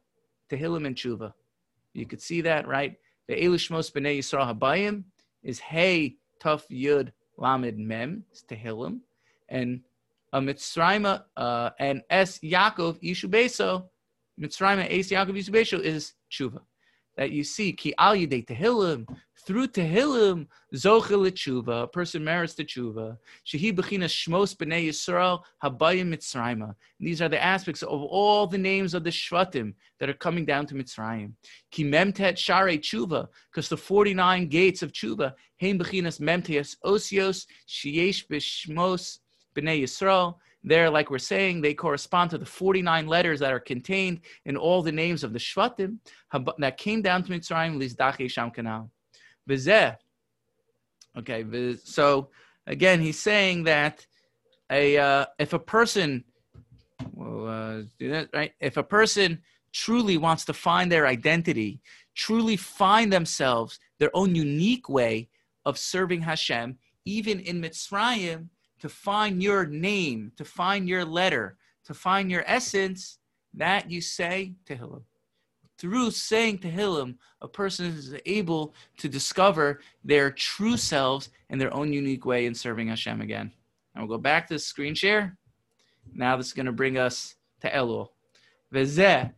Tehillim 0.50 0.88
and 0.88 0.95
Tshuva. 0.95 1.34
You 1.93 2.08
could 2.08 2.23
see 2.23 2.41
that, 2.41 2.67
right? 2.67 2.95
The 3.28 3.36
Elish 3.36 3.69
Shmos 3.69 3.91
B'nei 3.91 4.17
Yisrael 4.17 4.58
Habayim 4.58 5.04
is 5.43 5.60
Hey 5.60 6.15
Tuf 6.41 6.63
Yud 6.71 7.12
Lamed 7.38 7.78
Mem, 7.78 8.23
is 8.32 8.43
Tehillim, 8.50 9.00
and 9.50 9.82
a 10.34 10.41
Mitzrayim 10.41 11.21
uh, 11.38 11.69
and 11.80 12.02
Es 12.10 12.39
Yaakov 12.39 13.02
Ishu 13.02 13.30
Beso, 13.30 13.86
Mitzrayim 14.39 14.86
Es 14.89 15.10
Yaakov 15.10 15.38
Ishu 15.38 15.50
Beso 15.50 15.80
is 15.80 16.13
Tshuva. 16.32 16.62
That 17.17 17.32
you 17.32 17.43
see, 17.43 17.73
Ki 17.73 17.93
Al 17.97 18.15
Yidei 18.15 18.45
Tehillim, 18.45 19.08
through 19.47 19.67
Tehillim, 19.67 20.45
Zochel 20.75 21.32
Tshuva, 21.32 21.84
a 21.84 21.88
person 21.88 22.23
merits 22.23 22.53
the 22.53 22.63
Tshuva. 22.63 23.17
Shehi 23.45 23.73
Bechina 23.73 24.06
Shmos 24.06 24.56
B'nei 24.56 24.88
Yisrael 24.88 25.41
Habayim 25.63 26.13
Mitzrayim. 26.13 26.75
These 26.99 27.21
are 27.21 27.30
the 27.30 27.41
aspects 27.41 27.82
of 27.82 28.03
all 28.03 28.45
the 28.45 28.58
names 28.58 28.93
of 28.93 29.03
the 29.03 29.10
Shvatim 29.10 29.73
that 29.99 30.10
are 30.10 30.13
coming 30.13 30.45
down 30.45 30.65
to 30.67 30.75
Mitzrayim. 30.75 31.32
Ki 31.71 31.86
Memtet 31.86 32.38
Share 32.38 32.67
Tshuva, 32.77 33.27
because 33.49 33.69
the 33.69 33.77
49 33.77 34.47
gates 34.47 34.84
of 34.84 34.91
Tshuva, 34.91 35.34
Heim 35.62 35.80
Bechinas 35.80 36.19
Memteas 36.19 36.75
Osios, 36.86 37.45
Sheyesh 37.67 38.27
B'Shmos 38.27 39.19
B'nei 39.56 39.82
Yisrael, 39.82 40.36
there, 40.63 40.89
like 40.89 41.10
we're 41.10 41.20
saying, 41.20 41.62
they 41.62 41.74
correspond 41.74 42.32
to 42.32 42.38
the 42.38 42.46
49 42.46 43.08
letters 43.08 43.39
that 43.39 43.54
are 43.54 43.60
contained 43.60 44.22
in 44.46 44.58
all 44.58 44.82
the 44.82 44.91
names 44.91 45.24
of 45.24 45.34
the 45.34 45.39
Shvatim 45.39 45.98
that 46.58 46.78
came 46.78 47.02
down 47.02 47.24
to 47.24 47.32
Mitzrayim, 47.32 47.78
Lizdache 47.78 48.30
Sham 48.30 48.52
Kanal. 48.52 48.89
Okay, 51.17 51.76
so 51.84 52.30
again, 52.67 53.02
he's 53.02 53.20
saying 53.20 53.63
that 53.63 54.06
a 54.72 54.98
uh, 54.98 55.26
if 55.39 55.54
a 55.54 55.60
person, 55.60 56.24
uh, 57.00 57.82
do 57.98 58.10
that 58.12 58.30
right. 58.34 58.52
If 58.60 58.78
a 58.78 58.84
person 58.84 59.41
truly 59.74 60.17
wants 60.17 60.46
to 60.46 60.54
find 60.54 60.91
their 60.91 61.08
identity, 61.08 61.82
truly 62.15 62.58
find 62.58 63.12
themselves 63.12 63.80
their 64.00 64.12
own 64.13 64.36
unique 64.36 64.89
way 64.89 65.30
of 65.65 65.78
serving 65.78 66.22
Hashem, 66.22 66.78
even 67.06 67.39
in 67.39 67.62
Mitzrayim, 67.62 68.50
to 68.80 68.90
find 68.90 69.42
your 69.42 69.66
name, 69.66 70.32
to 70.38 70.46
find 70.46 70.88
your 70.88 71.06
letter, 71.06 71.58
to 71.86 71.94
find 71.94 72.30
your 72.30 72.44
essence, 72.48 73.20
that 73.54 73.90
you 73.90 74.02
say 74.02 74.54
Tehillim 74.66 75.04
through 75.78 76.12
saying 76.12 76.60
Tehillim, 76.60 77.16
a 77.42 77.48
person 77.48 77.86
is 77.86 78.16
able 78.26 78.74
to 78.98 79.08
discover 79.08 79.82
their 80.04 80.32
true 80.32 80.78
selves 80.78 81.30
in 81.50 81.60
their 81.60 81.74
own 81.74 81.94
unique 81.94 82.26
way 82.26 82.46
in 82.46 82.56
serving 82.56 82.88
Hashem 82.88 83.22
again. 83.22 83.52
And 83.94 84.08
we'll 84.08 84.18
go 84.18 84.22
back 84.22 84.48
to 84.48 84.56
the 84.56 84.60
screen 84.60 84.96
share. 84.96 85.38
Now 86.13 86.38
this 86.38 86.48
is 86.48 86.54
going 86.54 86.66
to 86.66 86.72
bring 86.72 86.98
us 86.98 87.36
to 87.62 87.70
Elul. 87.70 88.10
Vezeh, 88.74 89.32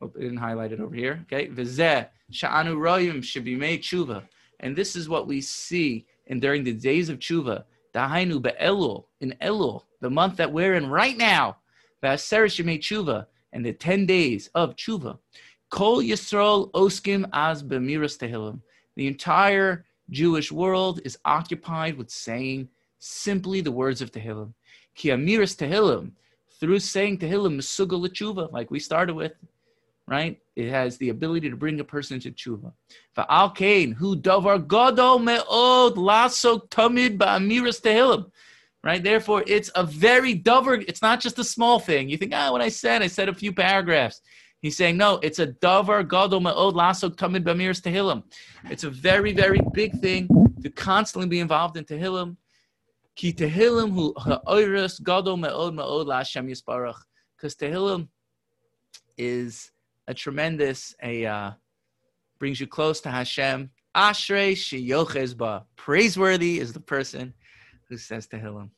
oh, 0.00 0.12
I 0.16 0.20
didn't 0.20 0.38
highlight 0.38 0.72
it 0.72 0.80
over 0.80 0.94
here. 0.94 1.24
Okay, 1.24 1.48
Vezeh, 1.48 2.08
Sha'anu 2.32 2.76
Royim 2.76 3.22
should 3.22 3.44
be 3.44 3.56
made 3.56 3.82
tshuva. 3.82 4.22
And 4.60 4.74
this 4.74 4.96
is 4.96 5.08
what 5.08 5.26
we 5.26 5.40
see 5.40 6.06
in 6.26 6.40
during 6.40 6.64
the 6.64 6.72
days 6.72 7.08
of 7.08 7.18
tshuva. 7.18 7.64
Dahainu 7.96 8.42
be'elul, 8.42 9.04
in 9.22 9.34
Elul, 9.40 9.82
the 10.02 10.10
month 10.10 10.36
that 10.36 10.52
we're 10.52 10.74
in 10.74 10.90
right 10.90 11.16
now. 11.16 11.56
V'aser 12.02 12.44
shemei 12.44 12.78
tshuva, 12.78 13.26
and 13.54 13.64
the 13.64 13.72
10 13.72 14.04
days 14.04 14.50
of 14.54 14.76
tshuva. 14.76 15.18
Kol 15.70 16.02
Yisrael 16.02 16.70
Oskim 16.72 17.26
as 17.32 17.62
Bemiras 17.62 18.18
Tehillim. 18.18 18.60
The 18.96 19.06
entire 19.06 19.86
Jewish 20.10 20.52
world 20.52 21.00
is 21.04 21.18
occupied 21.24 21.96
with 21.96 22.10
saying 22.10 22.68
simply 22.98 23.62
the 23.62 23.72
words 23.72 24.02
of 24.02 24.12
Tehillim. 24.12 24.52
Ki 24.94 25.08
Amiras 25.08 25.56
Tehillim, 25.56 26.12
through 26.60 26.80
saying 26.80 27.18
Tehillim, 27.18 27.56
Mesugal 27.56 28.06
Tshuva, 28.06 28.52
like 28.52 28.70
we 28.70 28.78
started 28.78 29.14
with, 29.14 29.32
right? 30.08 30.38
It 30.54 30.70
has 30.70 30.96
the 30.98 31.08
ability 31.08 31.50
to 31.50 31.56
bring 31.56 31.80
a 31.80 31.84
person 31.84 32.20
to 32.20 32.30
tshuva. 32.30 32.72
Va'al 33.16 33.54
kain 33.54 33.92
hu 33.92 34.16
davar 34.16 34.66
gadol 34.66 35.18
me'od 35.18 35.94
lasok 35.96 36.68
tamid 36.70 37.18
ba'amiras 37.18 37.80
tehillim. 37.80 38.30
Right, 38.84 39.02
therefore, 39.02 39.42
it's 39.48 39.68
a 39.74 39.82
very 39.82 40.38
davar. 40.38 40.84
It's 40.86 41.02
not 41.02 41.20
just 41.20 41.40
a 41.40 41.44
small 41.44 41.80
thing. 41.80 42.08
You 42.08 42.16
think, 42.16 42.32
ah, 42.32 42.52
what 42.52 42.60
I 42.60 42.68
said, 42.68 43.02
I 43.02 43.08
said 43.08 43.28
a 43.28 43.34
few 43.34 43.52
paragraphs. 43.52 44.20
He's 44.62 44.76
saying, 44.76 44.96
no, 44.96 45.18
it's 45.24 45.40
a 45.40 45.48
davar 45.48 46.08
gadol 46.08 46.40
ma'od 46.40 46.74
lasok 46.74 47.16
tamid 47.16 47.42
bamirs 47.42 47.82
tehillim. 47.82 48.22
It's 48.70 48.84
a 48.84 48.90
very, 48.90 49.32
very 49.32 49.60
big 49.74 49.98
thing 50.00 50.28
to 50.62 50.70
constantly 50.70 51.28
be 51.28 51.40
involved 51.40 51.76
in 51.76 51.84
tehillim. 51.84 52.36
Ki 53.16 53.32
tehillim 53.32 53.92
hu 53.92 54.14
ha'oiris 54.16 55.02
gadol 55.02 55.36
ma'od 55.36 55.74
ma'od 55.74 56.06
la'ashem 56.06 56.48
yisparach. 56.48 57.00
Because 57.36 57.56
tehillim 57.56 58.08
is 59.18 59.72
a 60.08 60.14
tremendous, 60.14 60.94
a 61.02 61.26
uh, 61.26 61.50
brings 62.38 62.60
you 62.60 62.66
close 62.66 63.00
to 63.02 63.10
Hashem. 63.10 63.70
Ashrei 63.94 64.52
sheyochez 64.52 65.36
ba. 65.36 65.64
Praiseworthy 65.76 66.58
is 66.58 66.72
the 66.72 66.80
person 66.80 67.32
who 67.88 67.96
says 67.96 68.26
tehillim. 68.26 68.70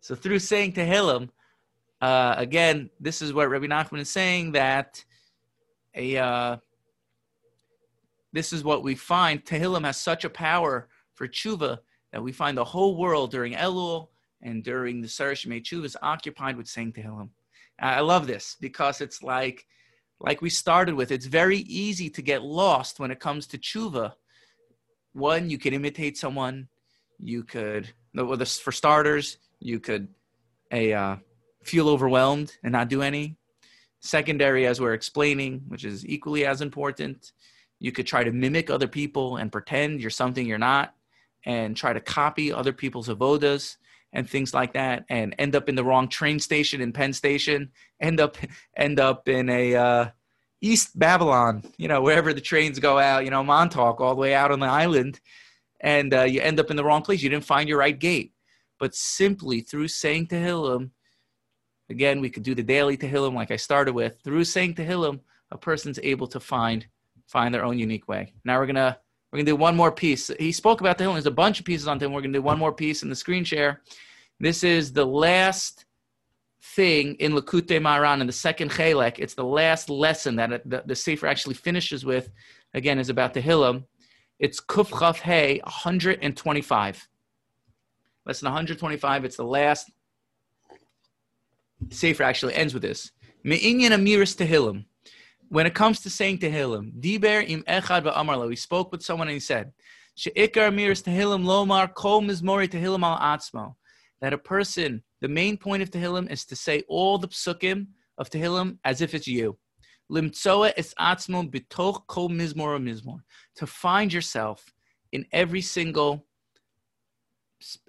So 0.00 0.14
through 0.14 0.38
saying 0.38 0.72
tehillim, 0.72 1.28
uh, 2.00 2.34
again, 2.36 2.90
this 3.00 3.22
is 3.22 3.32
what 3.32 3.48
Rabbi 3.48 3.66
Nachman 3.66 4.00
is 4.00 4.10
saying 4.10 4.52
that 4.52 5.04
a 5.94 6.16
uh, 6.16 6.56
this 8.32 8.52
is 8.52 8.64
what 8.64 8.82
we 8.82 8.94
find. 8.94 9.44
Tehillim 9.44 9.84
has 9.84 9.96
such 9.96 10.24
a 10.24 10.30
power 10.30 10.88
for 11.14 11.28
tshuva 11.28 11.78
that 12.12 12.22
we 12.22 12.32
find 12.32 12.58
the 12.58 12.64
whole 12.64 12.96
world 12.96 13.30
during 13.30 13.54
Elul 13.54 14.08
and 14.42 14.62
during 14.62 15.00
the 15.00 15.08
Sarash 15.08 15.46
Tshuva 15.46 15.84
is 15.84 15.96
occupied 16.02 16.56
with 16.56 16.68
saying 16.68 16.92
Tehillim. 16.92 17.30
I 17.78 18.00
love 18.00 18.26
this 18.26 18.56
because 18.60 19.00
it's 19.00 19.22
like, 19.22 19.66
like 20.20 20.40
we 20.40 20.50
started 20.50 20.94
with, 20.94 21.10
it's 21.10 21.26
very 21.26 21.58
easy 21.58 22.08
to 22.10 22.22
get 22.22 22.42
lost 22.42 23.00
when 23.00 23.10
it 23.10 23.20
comes 23.20 23.46
to 23.48 23.58
tshuva. 23.58 24.12
One, 25.12 25.50
you 25.50 25.58
could 25.58 25.72
imitate 25.72 26.16
someone, 26.16 26.68
You 27.18 27.44
could, 27.44 27.92
for 28.14 28.72
starters, 28.72 29.38
you 29.60 29.80
could 29.80 30.08
a 30.70 30.92
uh, 30.92 31.16
feel 31.62 31.88
overwhelmed 31.88 32.52
and 32.62 32.72
not 32.72 32.88
do 32.88 33.02
any. 33.02 33.36
Secondary, 34.00 34.66
as 34.66 34.80
we're 34.80 34.94
explaining, 34.94 35.62
which 35.68 35.84
is 35.84 36.06
equally 36.06 36.44
as 36.44 36.60
important, 36.60 37.32
you 37.80 37.92
could 37.92 38.06
try 38.06 38.24
to 38.24 38.32
mimic 38.32 38.70
other 38.70 38.88
people 38.88 39.36
and 39.36 39.52
pretend 39.52 40.00
you're 40.00 40.10
something 40.10 40.46
you're 40.46 40.58
not, 40.58 40.94
and 41.44 41.76
try 41.76 41.92
to 41.92 42.00
copy 42.00 42.52
other 42.52 42.72
people's 42.72 43.08
avodas 43.08 43.76
and 44.14 44.30
things 44.30 44.54
like 44.54 44.72
that, 44.72 45.04
and 45.10 45.34
end 45.38 45.54
up 45.54 45.68
in 45.68 45.74
the 45.74 45.84
wrong 45.84 46.08
train 46.08 46.38
station 46.38 46.80
in 46.80 46.92
Penn 46.92 47.12
Station, 47.12 47.70
end 48.00 48.20
up 48.20 48.38
end 48.76 48.98
up 48.98 49.28
in 49.28 49.50
a 49.50 49.74
uh, 49.74 50.08
East 50.62 50.98
Babylon, 50.98 51.62
you 51.76 51.88
know, 51.88 52.00
wherever 52.00 52.32
the 52.32 52.40
trains 52.40 52.78
go 52.78 52.98
out, 52.98 53.24
you 53.24 53.30
know, 53.30 53.44
Montauk, 53.44 54.00
all 54.00 54.14
the 54.14 54.20
way 54.20 54.32
out 54.32 54.50
on 54.50 54.60
the 54.60 54.66
island, 54.66 55.20
and 55.80 56.14
uh, 56.14 56.22
you 56.22 56.40
end 56.40 56.58
up 56.58 56.70
in 56.70 56.76
the 56.76 56.84
wrong 56.84 57.02
place. 57.02 57.22
You 57.22 57.28
didn't 57.28 57.44
find 57.44 57.68
your 57.68 57.78
right 57.78 57.98
gate. 57.98 58.32
But 58.78 58.94
simply 58.94 59.60
through 59.60 59.88
saying 59.88 60.28
Tehillim, 60.28 60.90
again, 61.90 62.20
we 62.20 62.30
could 62.30 62.42
do 62.42 62.54
the 62.54 62.62
daily 62.62 62.96
Tehillim 62.96 63.34
like 63.34 63.50
I 63.50 63.56
started 63.56 63.94
with. 63.94 64.18
Through 64.24 64.44
saying 64.44 64.74
Tehillim, 64.74 65.20
a 65.50 65.58
person's 65.58 66.00
able 66.02 66.26
to 66.28 66.40
find 66.40 66.86
find 67.26 67.54
their 67.54 67.64
own 67.64 67.78
unique 67.78 68.08
way. 68.08 68.32
Now 68.44 68.58
we're 68.58 68.66
gonna 68.66 68.98
we're 69.34 69.38
gonna 69.38 69.46
do 69.46 69.56
one 69.56 69.74
more 69.74 69.90
piece. 69.90 70.30
He 70.38 70.52
spoke 70.52 70.80
about 70.80 70.96
the 70.96 71.02
Tehillim. 71.02 71.14
There's 71.14 71.26
a 71.26 71.30
bunch 71.32 71.58
of 71.58 71.66
pieces 71.66 71.88
on 71.88 71.98
Tehillim. 71.98 72.12
We're 72.12 72.20
gonna 72.20 72.34
do 72.34 72.40
one 72.40 72.56
more 72.56 72.72
piece 72.72 73.02
in 73.02 73.08
the 73.08 73.16
screen 73.16 73.42
share. 73.42 73.82
This 74.38 74.62
is 74.62 74.92
the 74.92 75.04
last 75.04 75.86
thing 76.62 77.16
in 77.16 77.32
Likutei 77.32 77.80
Moharan 77.80 78.20
in 78.20 78.28
the 78.28 78.32
second 78.32 78.70
Chelek. 78.70 79.18
It's 79.18 79.34
the 79.34 79.42
last 79.42 79.90
lesson 79.90 80.36
that 80.36 80.62
the, 80.70 80.84
the 80.86 80.94
Sefer 80.94 81.26
actually 81.26 81.56
finishes 81.56 82.04
with. 82.04 82.30
Again, 82.74 83.00
is 83.00 83.08
about 83.08 83.34
the 83.34 83.42
Tehillim. 83.42 83.86
It's 84.38 84.60
Kuf 84.60 84.96
Chaf 84.96 85.18
Hey 85.18 85.58
125. 85.64 87.08
Lesson 88.26 88.46
125. 88.46 89.24
It's 89.24 89.36
the 89.36 89.42
last. 89.42 89.90
Sefer 91.90 92.22
actually 92.22 92.54
ends 92.54 92.72
with 92.72 92.84
this. 92.84 93.10
Me'inyan 93.42 93.90
amiris 93.90 94.36
Tehillim. 94.36 94.84
When 95.48 95.66
it 95.66 95.74
comes 95.74 96.00
to 96.00 96.10
saying 96.10 96.38
Tehillim, 96.38 96.92
Diber 97.00 97.48
im 97.48 97.62
echad. 97.64 98.50
He 98.50 98.56
spoke 98.56 98.92
with 98.92 99.02
someone 99.02 99.28
and 99.28 99.34
he 99.34 99.40
said, 99.40 99.72
She'ikar 100.16 100.70
Tehillim 100.70 101.44
lomar 101.44 101.92
kol 101.92 102.22
mizmori 102.22 102.68
Tehillim 102.68 103.02
al 103.02 103.18
atzmo. 103.18 103.74
That 104.20 104.32
a 104.32 104.38
person, 104.38 105.02
the 105.20 105.28
main 105.28 105.56
point 105.56 105.82
of 105.82 105.90
Tehillim 105.90 106.30
is 106.30 106.44
to 106.46 106.56
say 106.56 106.82
all 106.88 107.18
the 107.18 107.28
psukim 107.28 107.88
of 108.16 108.30
Tehillim 108.30 108.78
as 108.84 109.00
if 109.00 109.14
it's 109.14 109.26
you. 109.26 109.58
Limtsoa 110.10 110.72
es 110.76 110.94
atzmo 110.98 111.50
bitoch 111.50 112.06
kol 112.06 112.28
mizmor 112.28 112.78
mizmor. 112.82 113.20
To 113.56 113.66
find 113.66 114.12
yourself 114.12 114.64
in 115.12 115.26
every 115.32 115.60
single 115.60 116.26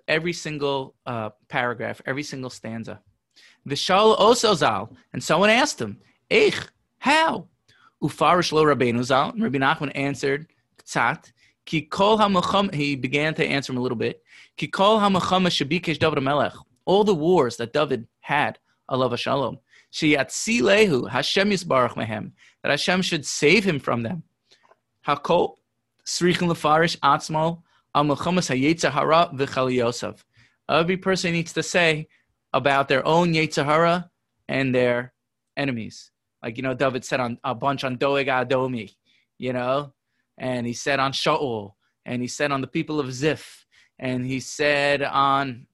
every 0.07 0.33
single 0.33 0.95
uh, 1.05 1.29
paragraph, 1.49 2.01
every 2.05 2.23
single 2.23 2.49
stanza. 2.49 3.01
Vishal 3.67 4.17
osozal, 4.17 4.95
and 5.11 5.23
someone 5.23 5.49
asked 5.49 5.81
him, 5.81 5.99
"Ich, 6.29 6.55
how?" 7.09 7.47
Ufarish 8.03 8.51
lo 8.51 8.63
Rabbeinu 8.63 9.03
zal. 9.03 9.33
Rabbi 9.37 9.57
Nachman 9.57 9.91
answered, 9.95 10.47
"Tzat." 10.83 11.31
Ki 11.65 11.81
kol. 11.81 12.17
He 12.73 12.95
began 12.95 13.33
to 13.35 13.45
answer 13.45 13.73
him 13.73 13.77
a 13.77 13.81
little 13.81 13.97
bit. 13.97 14.23
Ki 14.57 14.67
kol 14.67 14.99
David 14.99 16.23
Melech. 16.23 16.53
All 16.85 17.03
the 17.03 17.15
wars 17.15 17.57
that 17.57 17.73
David 17.73 18.07
had, 18.21 18.59
alav 18.89 19.17
shalom. 19.17 19.57
Sheyatzi 19.91 20.61
lehu 20.61 21.09
Hashem 21.09 21.49
yisbarach 21.49 21.95
mehem. 21.95 22.33
That 22.61 22.69
Hashem 22.69 23.01
should 23.01 23.25
save 23.25 23.63
him 23.63 23.79
from 23.79 24.03
them. 24.03 24.23
Hakol 25.07 25.55
srichin 26.05 26.47
lefarish 26.51 26.97
atzmo 26.99 27.63
Every 30.69 30.97
person 30.97 31.31
needs 31.31 31.53
to 31.53 31.63
say 31.63 32.07
about 32.51 32.87
their 32.89 33.07
own 33.07 33.33
Yetzirah 33.33 34.09
and 34.49 34.75
their 34.75 35.13
enemies. 35.55 36.11
Like, 36.45 36.57
you 36.57 36.63
know, 36.63 36.75
David 36.75 37.03
said 37.03 37.19
on 37.19 37.39
a 37.43 37.55
bunch 37.55 37.83
on 37.83 37.95
Doeg 37.95 38.27
Adomi, 38.27 38.93
you 39.39 39.51
know, 39.51 39.93
and 40.37 40.67
he 40.67 40.73
said 40.73 40.99
on 40.99 41.11
Shaul, 41.11 41.71
and 42.05 42.21
he 42.21 42.27
said 42.27 42.51
on 42.51 42.61
the 42.61 42.67
people 42.67 42.99
of 42.99 43.11
Ziph, 43.11 43.65
and 43.97 44.23
he 44.23 44.39
said 44.39 45.01
on 45.01 45.65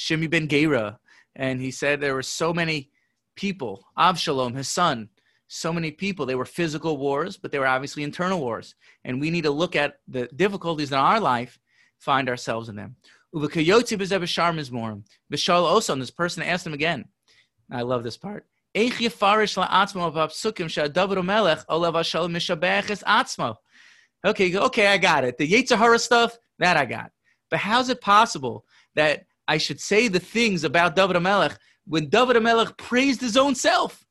Shimi 0.00 0.30
ben 0.30 0.48
Gera, 0.48 0.98
and 1.36 1.60
he 1.60 1.70
said 1.70 2.00
there 2.00 2.14
were 2.14 2.22
so 2.22 2.54
many 2.54 2.88
people, 3.36 3.84
Avshalom, 3.98 4.56
his 4.56 4.70
son, 4.70 5.10
so 5.48 5.70
many 5.70 5.90
people. 5.90 6.24
They 6.24 6.34
were 6.34 6.46
physical 6.46 6.96
wars, 6.96 7.36
but 7.36 7.52
they 7.52 7.58
were 7.58 7.66
obviously 7.66 8.04
internal 8.04 8.40
wars. 8.40 8.74
And 9.04 9.20
we 9.20 9.28
need 9.30 9.44
to 9.44 9.50
look 9.50 9.76
at 9.76 9.98
the 10.08 10.28
difficulties 10.28 10.92
in 10.92 10.98
our 10.98 11.20
life, 11.20 11.58
find 11.98 12.30
ourselves 12.30 12.70
in 12.70 12.76
them. 12.76 12.96
Vishal 13.34 14.24
Osan, 15.30 15.98
this 15.98 16.10
person 16.10 16.42
asked 16.42 16.66
him 16.66 16.72
again. 16.72 17.04
I 17.70 17.82
love 17.82 18.02
this 18.02 18.16
part. 18.16 18.46
Okay, 24.24 24.56
okay, 24.56 24.86
I 24.88 24.98
got 24.98 25.24
it. 25.24 25.38
The 25.38 25.50
Yetzirah 25.50 26.00
stuff, 26.00 26.38
that 26.58 26.76
I 26.76 26.84
got. 26.84 27.10
But 27.50 27.60
how's 27.60 27.88
it 27.88 28.00
possible 28.00 28.64
that 28.94 29.26
I 29.46 29.58
should 29.58 29.80
say 29.80 30.08
the 30.08 30.20
things 30.20 30.64
about 30.64 30.96
David 30.96 31.20
Melech 31.20 31.58
when 31.86 32.08
David 32.08 32.42
Melech 32.42 32.76
praised 32.76 33.20
his 33.20 33.36
own 33.36 33.54
self? 33.54 34.04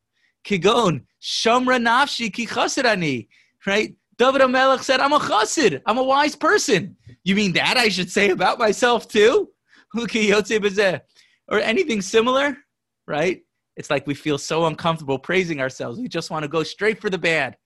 Kigon, 0.45 1.06
Shamra 1.21 1.82
Nafshi 1.82 2.32
Ki 2.32 3.28
right? 3.65 3.95
David 4.17 4.41
Amelech 4.41 4.84
said, 4.84 4.99
I'm 4.99 5.13
a 5.13 5.19
chassid. 5.19 5.82
I'm 5.86 5.97
a 5.97 6.04
wise 6.04 6.36
person. 6.36 6.95
You 7.23 7.36
mean 7.36 7.54
that 7.54 7.78
I 7.78 7.89
should 7.89 8.12
say 8.12 8.30
about 8.30 8.60
myself 8.60 9.08
too? 9.08 9.49
Or 11.49 11.60
anything 11.60 12.02
similar, 12.02 12.58
right? 13.06 13.42
It's 13.75 13.89
like 13.89 14.05
we 14.05 14.13
feel 14.13 14.38
so 14.38 14.65
uncomfortable 14.65 15.17
praising 15.17 15.59
ourselves. 15.59 15.99
We 15.99 16.07
just 16.07 16.29
want 16.29 16.43
to 16.43 16.49
go 16.49 16.63
straight 16.63 17.01
for 17.01 17.09
the 17.09 17.17
bad, 17.17 17.57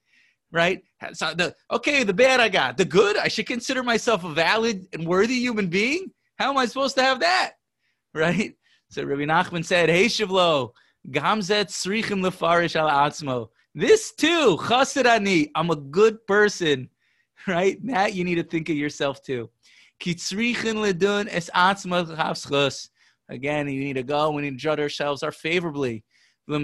right? 0.52 0.82
So 1.14 1.34
the, 1.34 1.56
okay, 1.72 2.04
the 2.04 2.14
bad 2.14 2.40
I 2.40 2.50
got. 2.50 2.78
The 2.78 2.86
good, 2.86 3.18
I 3.18 3.28
should 3.28 3.48
consider 3.48 3.84
myself 3.84 4.24
a 4.24 4.30
valid 4.30 4.88
and 4.94 5.06
worthy 5.06 5.36
human 5.36 5.68
being. 5.68 6.12
How 6.38 6.50
am 6.50 6.58
I 6.58 6.66
supposed 6.66 6.96
to 6.96 7.04
have 7.04 7.20
that, 7.20 7.54
right? 8.14 8.54
So 8.90 9.04
Rabbi 9.04 9.24
Nachman 9.24 9.66
said, 9.66 9.90
Hey, 9.90 10.06
Shivlo, 10.06 10.72
Gamzet 11.10 11.68
srichim 11.68 12.22
lefarish 12.22 12.76
al 12.76 12.90
atzmo. 12.90 13.50
This 13.74 14.14
too, 14.14 14.58
chasirani. 14.60 15.50
I'm 15.56 15.70
a 15.70 15.76
good 15.76 16.26
person, 16.26 16.90
right? 17.48 17.78
That 17.86 18.14
you 18.14 18.24
need 18.24 18.36
to 18.36 18.44
think 18.44 18.70
of 18.70 18.76
yourself 18.76 19.22
too. 19.22 19.50
Kitzrichin 20.02 20.76
ledun 20.76 21.28
es 21.30 21.50
atzmo 21.54 22.06
chavschus. 22.16 22.90
Again, 23.30 23.68
you 23.68 23.84
need 23.84 23.94
to 23.94 24.04
go. 24.04 24.32
We 24.32 24.44
need 24.44 24.52
to 24.52 24.58
judge 24.58 24.80
ourselves 24.80 25.24
are 25.24 25.32
favorably. 25.32 26.04
You 26.50 26.60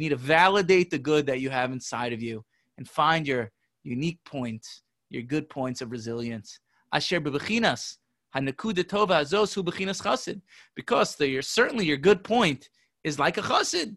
need 0.00 0.08
to 0.10 0.16
validate 0.16 0.90
the 0.90 0.98
good 0.98 1.26
that 1.26 1.40
you 1.40 1.50
have 1.50 1.72
inside 1.72 2.12
of 2.12 2.22
you 2.22 2.44
and 2.76 2.86
find 2.88 3.26
your 3.26 3.50
unique 3.82 4.20
points, 4.24 4.82
your 5.08 5.22
good 5.22 5.48
points 5.48 5.80
of 5.80 5.90
resilience. 5.90 6.60
Asher 6.92 7.20
bebechinas 7.20 7.96
Hanakuda 8.34 8.84
tova 8.84 9.22
chassid. 9.22 10.40
Because 10.74 11.16
the, 11.16 11.40
certainly 11.40 11.86
your 11.86 11.96
good 11.96 12.22
point 12.22 12.68
is 13.04 13.18
like 13.18 13.38
a 13.38 13.42
chassid. 13.42 13.96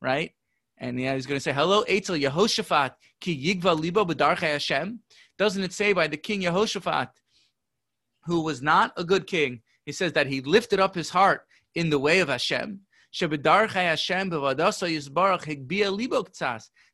Right? 0.00 0.30
And 0.78 1.00
yeah, 1.00 1.14
he's 1.14 1.26
going 1.26 1.36
to 1.36 1.42
say, 1.42 1.52
hello, 1.52 1.84
Eitzel 1.84 2.20
Yehoshaphat, 2.20 2.94
ki 3.20 3.60
yigva 3.60 3.78
libo 3.78 4.04
b'darchei 4.04 4.52
Hashem. 4.52 5.00
Doesn't 5.38 5.62
it 5.62 5.72
say 5.72 5.92
by 5.92 6.06
the 6.06 6.16
king 6.16 6.42
Yehoshaphat, 6.42 7.08
who 8.24 8.40
was 8.42 8.62
not 8.62 8.92
a 8.96 9.04
good 9.04 9.26
king, 9.26 9.62
he 9.84 9.92
says 9.92 10.12
that 10.12 10.26
he 10.26 10.40
lifted 10.40 10.80
up 10.80 10.94
his 10.94 11.10
heart 11.10 11.42
in 11.74 11.90
the 11.90 11.98
way 11.98 12.20
of 12.20 12.28
Hashem. 12.28 12.80
That 13.20 13.34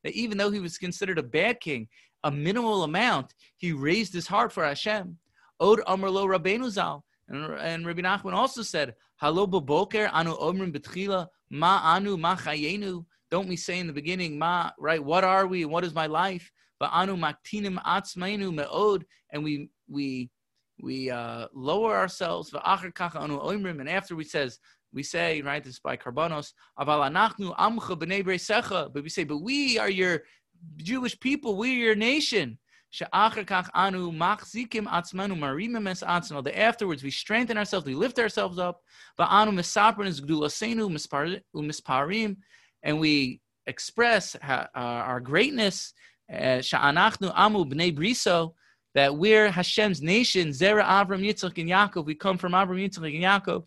even 0.05 0.39
though 0.39 0.51
he 0.51 0.61
was 0.61 0.79
considered 0.79 1.19
a 1.19 1.23
bad 1.23 1.61
king, 1.61 1.89
a 2.25 2.31
minimal 2.31 2.83
amount, 2.83 3.35
he 3.57 3.73
raised 3.73 4.13
his 4.13 4.27
heart 4.27 4.53
for 4.53 4.65
Hashem. 4.65 5.17
Od 5.61 5.81
Amrlo 5.81 6.27
Rabbeinu 6.27 6.69
Zal. 6.69 7.05
And, 7.29 7.87
Rabbi 7.87 8.01
Nachman 8.01 8.35
also 8.35 8.63
said, 8.63 8.95
Halo 9.21 9.45
anu 9.45 10.35
omrim 10.37 10.73
betchila 10.75 11.29
ma 11.51 11.81
anu 11.95 12.17
ma 12.17 12.37
chayenu. 12.37 13.05
Don't 13.31 13.49
we 13.49 13.57
say 13.57 13.79
in 13.79 13.87
the 13.87 13.93
beginning, 13.93 14.39
ma, 14.39 14.71
right, 14.79 15.03
what 15.03 15.23
are 15.23 15.47
we? 15.47 15.65
What 15.65 15.85
is 15.85 15.95
my 15.95 16.07
life? 16.07 16.51
But 16.81 16.91
anu 16.93 17.17
maktinim 17.17 17.81
atzmeinu 17.85 18.53
me'od. 18.53 19.07
And 19.33 19.45
we, 19.45 19.71
we, 19.89 20.29
we 20.83 21.11
uh, 21.11 21.47
lower 21.55 21.97
ourselves. 21.97 22.53
And 22.53 23.89
after 23.89 24.17
we 24.17 24.25
says, 24.25 24.59
we 24.93 25.05
say, 25.05 25.41
right, 25.43 25.63
this 25.63 25.75
is 25.75 25.81
by 25.81 25.97
Karbanos, 25.97 26.53
but 26.77 27.13
we 29.03 29.09
say, 29.09 29.25
but 29.25 29.39
we 29.39 29.79
are 29.79 29.89
your 29.89 30.25
Jewish 30.79 31.17
people, 31.21 31.57
we're 31.57 31.73
your 31.73 31.95
nation. 31.95 32.59
The 32.99 33.09
afterwards, 36.59 37.05
we 37.05 37.11
strengthen 37.13 37.57
ourselves, 37.57 37.87
we 37.87 37.95
lift 37.95 38.19
ourselves 38.19 38.59
up. 38.59 38.83
And 42.83 42.99
we 42.99 43.41
express 43.67 44.37
our 44.43 45.21
greatness 45.21 45.93
uh, 45.93 45.95
Eh, 46.31 46.59
Sha'anachnu 46.61 47.33
amu 47.35 47.65
b'nei 47.65 47.97
briso, 47.97 48.55
that 48.95 49.17
we're 49.17 49.51
Hashem's 49.51 50.01
nation, 50.03 50.49
Zera 50.49 50.85
Avram, 50.85 51.25
Yitzchak, 51.25 51.59
and 51.59 51.69
Yaakov. 51.69 52.05
We 52.07 52.15
come 52.15 52.39
from 52.39 52.53
Avram, 52.53 52.81
Yitzchak, 52.81 53.15
and 53.15 53.25
Yaakov. 53.25 53.65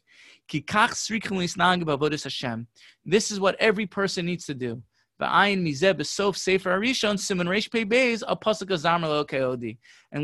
Hashem. 2.23 2.67
This 3.05 3.31
is 3.31 3.39
what 3.39 3.55
every 3.59 3.85
person 3.85 4.25
needs 4.25 4.45
to 4.45 4.53
do. 4.53 4.83
And 5.19 5.63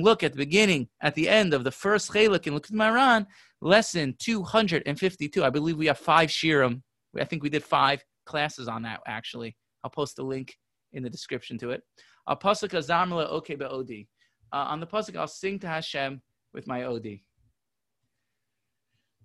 look 0.03 0.23
at 0.23 0.31
the 0.31 0.37
beginning, 0.37 0.89
at 1.01 1.15
the 1.15 1.29
end 1.29 1.53
of 1.53 1.63
the 1.63 1.71
first 1.71 2.11
chelik 2.11 2.47
in 2.47 2.53
Likutei 2.53 2.73
Moharan, 2.73 3.25
lesson 3.61 4.15
252. 4.19 5.43
I 5.43 5.49
believe 5.49 5.77
we 5.77 5.87
have 5.87 5.97
five 5.97 6.29
shirim. 6.29 6.81
I 7.17 7.23
think 7.23 7.43
we 7.43 7.49
did 7.49 7.63
five 7.63 8.03
classes 8.25 8.67
on 8.67 8.81
that, 8.83 8.99
actually. 9.07 9.55
I'll 9.83 9.89
post 9.89 10.19
a 10.19 10.23
link 10.23 10.57
in 10.91 11.03
the 11.03 11.09
description 11.09 11.57
to 11.59 11.69
it. 11.71 11.83
Uh, 12.29 12.35
on 14.51 14.79
the 14.79 14.87
pasuk, 14.87 15.15
I'll 15.15 15.27
sing 15.27 15.59
to 15.59 15.67
Hashem 15.67 16.21
with 16.53 16.67
my 16.67 16.83
Odi. 16.83 17.23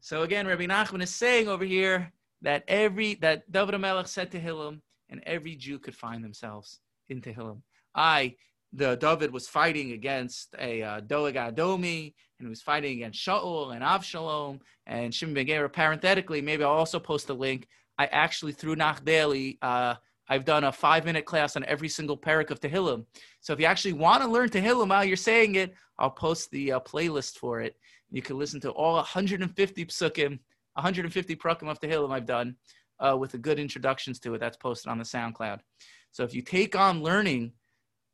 So 0.01 0.23
again, 0.23 0.47
Rabbi 0.47 0.67
Nachman 0.67 1.03
is 1.03 1.15
saying 1.15 1.49
over 1.49 1.65
here 1.65 2.13
that 2.43 2.65
every 2.69 3.15
that 3.17 3.51
David 3.51 3.79
Melech 3.79 4.07
said 4.07 4.31
Tehillim, 4.31 4.81
and 5.09 5.23
every 5.25 5.57
Jew 5.57 5.79
could 5.79 5.95
find 5.95 6.23
themselves 6.23 6.81
in 7.09 7.21
Tehillim. 7.21 7.61
I, 7.95 8.37
the 8.73 8.97
David 8.97 9.33
was 9.33 9.49
fighting 9.49 9.93
against 9.93 10.55
a 10.59 10.83
uh, 10.83 11.01
Doeg 11.01 11.37
Adomi, 11.37 12.13
and 12.39 12.47
he 12.47 12.49
was 12.49 12.63
fighting 12.63 12.93
against 12.93 13.25
Shaul 13.25 13.75
and 13.75 13.83
Avshalom 13.83 14.61
and 14.87 15.15
Shimon 15.15 15.35
Ben 15.35 15.47
Gera. 15.47 15.71
Parenthetically, 15.71 16.41
maybe 16.43 16.65
I'll 16.65 16.71
also 16.71 16.99
post 16.99 17.31
a 17.31 17.35
link. 17.35 17.67
I 17.99 18.07
actually 18.07 18.53
through 18.53 18.77
Nach 18.77 19.05
Daily, 19.05 19.59
uh, 19.63 19.95
I've 20.29 20.45
done 20.45 20.65
a 20.65 20.73
five-minute 20.73 21.27
class 21.27 21.57
on 21.57 21.65
every 21.65 21.89
single 21.89 22.17
parak 22.17 22.51
of 22.51 22.61
Tehillim. 22.61 23.05
So 23.41 23.53
if 23.53 23.61
you 23.61 23.67
actually 23.67 23.93
want 23.93 24.23
to 24.23 24.29
learn 24.29 24.49
Tehillim 24.49 24.89
while 24.89 25.05
you're 25.05 25.17
saying 25.17 25.57
it, 25.57 25.75
I'll 25.99 26.11
post 26.11 26.51
the 26.51 26.73
uh, 26.73 26.81
playlist 26.81 27.37
for 27.37 27.61
it. 27.61 27.77
You 28.11 28.23
can 28.23 28.39
listen 28.39 28.61
to 28.61 28.71
all 28.71 28.95
150 28.95 29.87
psukim, 29.87 30.39
150 30.75 31.37
prakim 31.37 31.71
of 31.71 31.81
Tehillim 31.81 32.13
I've 32.13 32.27
done 32.27 32.57
uh, 33.01 33.17
with 33.19 33.33
the 33.33 33.39
good 33.39 33.59
introductions 33.59 34.19
to 34.21 34.35
it. 34.35 34.39
That's 34.39 34.57
posted 34.57 34.91
on 34.91 34.99
the 34.99 35.05
SoundCloud. 35.05 35.61
So 36.13 36.23
if 36.23 36.35
you 36.35 36.43
take 36.43 36.77
on 36.77 37.03
learning, 37.03 37.53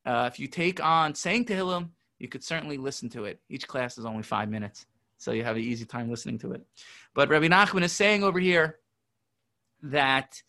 uh, 0.07 0.29
if 0.33 0.41
you 0.41 0.47
take 0.47 0.83
on 0.83 1.15
saying 1.15 1.45
Tehillim, 1.45 1.91
you 2.19 2.29
could 2.29 2.45
certainly 2.45 2.77
listen 2.77 3.09
to 3.11 3.25
it. 3.25 3.41
Each 3.49 3.67
class 3.67 3.99
is 3.99 4.05
only 4.05 4.23
five 4.23 4.49
minutes, 4.49 4.87
so 5.19 5.33
you 5.33 5.45
have 5.45 5.57
an 5.57 5.63
easy 5.63 5.85
time 5.85 6.11
listening 6.11 6.39
to 6.41 6.53
it. 6.53 6.63
But 7.15 7.29
Rabbi 7.29 7.49
Nachman 7.49 7.83
is 7.83 7.93
saying 7.93 8.25
over 8.25 8.39
here 8.39 8.79
that 9.83 10.43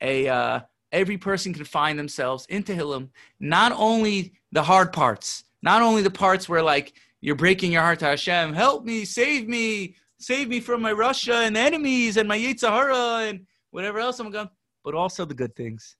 a 0.00 0.28
uh, 0.28 0.60
every 0.92 1.18
person 1.18 1.52
can 1.52 1.64
find 1.64 1.98
themselves 1.98 2.46
in 2.46 2.62
Tehillim, 2.62 3.08
not 3.40 3.72
only 3.72 4.32
the 4.52 4.62
hard 4.62 4.92
parts, 4.92 5.44
not 5.62 5.82
only 5.82 6.02
the 6.02 6.10
parts 6.10 6.48
where 6.48 6.62
like 6.62 6.94
you're 7.20 7.34
breaking 7.34 7.72
your 7.72 7.82
heart 7.82 7.98
to 8.00 8.04
Hashem. 8.04 8.52
Help 8.52 8.84
me, 8.84 9.04
save 9.04 9.48
me, 9.48 9.96
save 10.18 10.48
me 10.48 10.60
from 10.60 10.82
my 10.82 10.92
Russia 10.92 11.38
and 11.38 11.56
enemies 11.56 12.16
and 12.16 12.28
my 12.28 12.38
Yetzer 12.38 12.68
Hara 12.68 13.26
and 13.28 13.46
whatever 13.70 13.98
else 13.98 14.20
I'm 14.20 14.30
going. 14.30 14.50
But 14.84 14.94
also 14.94 15.24
the 15.24 15.34
good 15.34 15.56
things. 15.56 15.96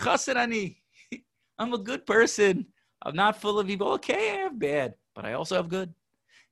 Chasirani, 0.00 0.78
I'm 1.58 1.72
a 1.72 1.78
good 1.78 2.06
person. 2.06 2.66
I'm 3.02 3.14
not 3.14 3.40
full 3.40 3.58
of 3.58 3.70
evil. 3.70 3.92
Okay, 3.92 4.32
I 4.32 4.36
have 4.38 4.58
bad, 4.58 4.94
but 5.14 5.24
I 5.24 5.34
also 5.34 5.54
have 5.54 5.68
good. 5.68 5.94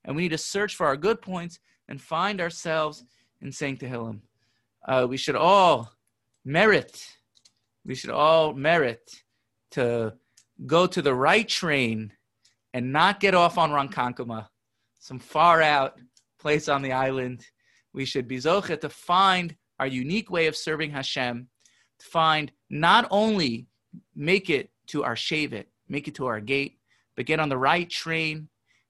And 0.05 0.15
we 0.15 0.23
need 0.23 0.29
to 0.29 0.39
search 0.39 0.77
for 0.77 0.87
our 0.87 0.97
good 0.97 1.21
points 1.21 1.59
and 1.89 2.01
find 2.01 2.41
ourselves 2.41 3.05
in 3.41 3.51
saying 3.51 3.79
Tehillim. 3.79 4.21
Uh, 4.87 5.07
we 5.09 5.17
should 5.17 5.35
all 5.35 5.91
merit, 6.45 7.05
we 7.85 7.95
should 7.95 8.11
all 8.11 8.55
merit 8.55 9.11
to 9.73 10.15
go 10.67 10.87
to 10.87 11.03
the 11.03 11.15
right 11.15 11.49
train 11.49 12.13
and 12.73 12.93
not 12.93 13.21
get 13.21 13.35
off 13.35 13.59
on 13.59 13.71
Ronkonkoma, 13.71 14.47
some 14.99 15.19
far 15.19 15.63
out 15.63 15.99
place 16.39 16.69
on 16.69 16.83
the 16.83 16.93
island. 16.93 17.47
We 17.93 18.05
should 18.05 18.27
be 18.27 18.39
zochet 18.39 18.81
to 18.81 18.89
find 18.89 19.55
our 19.79 19.87
unique 19.87 20.31
way 20.31 20.47
of 20.47 20.57
serving 20.57 20.91
Hashem, 20.91 21.49
to 21.99 22.07
find 22.07 22.51
not 22.71 23.07
only 23.11 23.67
make 24.15 24.51
it 24.51 24.71
to 24.89 25.05
our 25.05 25.15
Shavit, 25.15 25.67
make 25.89 26.09
it 26.09 26.15
to 26.17 26.27
our 26.27 26.41
gate, 26.41 26.79
but 27.17 27.27
get 27.27 27.41
on 27.41 27.49
the 27.49 27.59
right 27.59 27.89
train, 27.89 28.49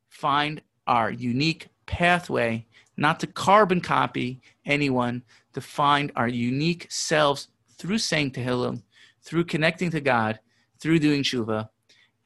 find 0.08 0.62
our 0.86 1.10
unique 1.10 1.68
pathway, 1.86 2.66
not 2.96 3.20
to 3.20 3.26
carbon 3.26 3.80
copy 3.80 4.40
anyone, 4.64 5.22
to 5.52 5.60
find 5.60 6.12
our 6.16 6.28
unique 6.28 6.86
selves 6.90 7.48
through 7.76 7.98
saying 7.98 8.32
Tehillim, 8.32 8.82
through 9.22 9.44
connecting 9.44 9.90
to 9.90 10.00
God, 10.00 10.40
through 10.80 10.98
doing 10.98 11.22
tshuva, 11.22 11.68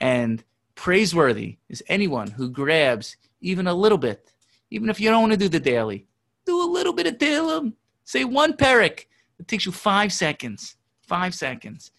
and 0.00 0.44
Praiseworthy 0.74 1.58
is 1.68 1.82
anyone 1.88 2.30
who 2.30 2.48
grabs 2.50 3.16
even 3.40 3.66
a 3.66 3.74
little 3.74 3.98
bit, 3.98 4.32
even 4.70 4.88
if 4.88 5.00
you 5.00 5.10
don't 5.10 5.22
want 5.22 5.32
to 5.32 5.38
do 5.38 5.48
the 5.48 5.58
daily. 5.58 6.06
Do 6.46 6.62
a 6.62 6.70
little 6.70 6.92
bit 6.92 7.08
of 7.08 7.18
Tehillim. 7.18 7.72
Say 8.04 8.24
one 8.24 8.52
parak. 8.52 9.06
It 9.40 9.48
takes 9.48 9.66
you 9.66 9.72
five 9.72 10.12
seconds. 10.12 10.76
Five 11.00 11.34
seconds 11.34 11.90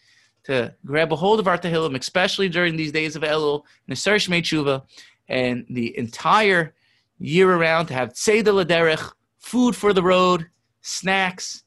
to 0.45 0.73
grab 0.85 1.11
a 1.11 1.15
hold 1.15 1.39
of 1.39 1.47
our 1.47 1.57
Tehillim, 1.57 1.99
especially 1.99 2.49
during 2.49 2.75
these 2.75 2.91
days 2.91 3.15
of 3.15 3.23
Elul, 3.23 3.63
Nesar 3.89 4.15
Shmei 4.15 4.41
Tshuva, 4.41 4.83
and 5.27 5.65
the 5.69 5.95
entire 5.97 6.73
year 7.19 7.51
around 7.51 7.87
to 7.87 7.93
have 7.93 8.13
Tzeidah 8.13 8.65
Laderech, 8.65 9.11
food 9.39 9.75
for 9.75 9.93
the 9.93 10.01
road, 10.01 10.47
snacks, 10.81 11.63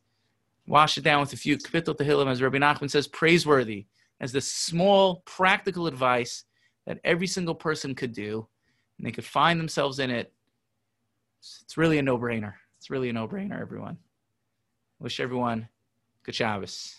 wash 0.67 0.97
it 0.99 1.05
down 1.05 1.21
with 1.21 1.33
a 1.33 1.37
few 1.37 1.57
Kapitel 1.57 1.97
Tehillim, 1.97 2.29
as 2.29 2.41
Rabbi 2.41 2.59
Nachman 2.59 2.91
says, 2.91 3.07
praiseworthy, 3.09 3.87
as 4.21 4.33
the 4.33 4.41
small 4.41 5.23
practical 5.25 5.87
advice 5.87 6.45
that 6.87 6.99
every 7.05 7.27
single 7.27 7.55
person 7.55 7.95
could 7.95 8.13
do, 8.13 8.47
and 8.99 9.07
they 9.07 9.13
could 9.13 9.25
find 9.25 9.59
themselves 9.59 9.99
in 9.99 10.11
it. 10.11 10.33
It's 11.41 11.77
really 11.77 11.99
a 11.99 12.03
no-brainer. 12.03 12.55
It's 12.79 12.91
really 12.91 13.09
a 13.09 13.13
no-brainer, 13.13 13.61
everyone. 13.61 13.99
Wish 15.01 15.19
everyone 15.21 15.69
good 16.25 16.35
Shabbos. 16.35 16.95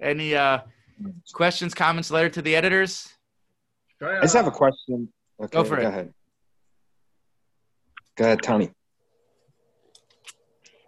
Any 0.00 0.36
uh, 0.36 0.60
questions, 1.32 1.74
comments, 1.74 2.10
letter 2.10 2.28
to 2.30 2.42
the 2.42 2.54
editors? 2.54 3.08
I 4.00 4.20
just 4.22 4.36
have 4.36 4.46
a 4.46 4.52
question. 4.52 5.08
Okay, 5.40 5.50
go 5.50 5.64
for 5.64 5.76
go 5.76 5.82
it. 5.82 5.84
Ahead. 5.86 6.14
Go 8.16 8.24
ahead, 8.24 8.42
Tony. 8.42 8.70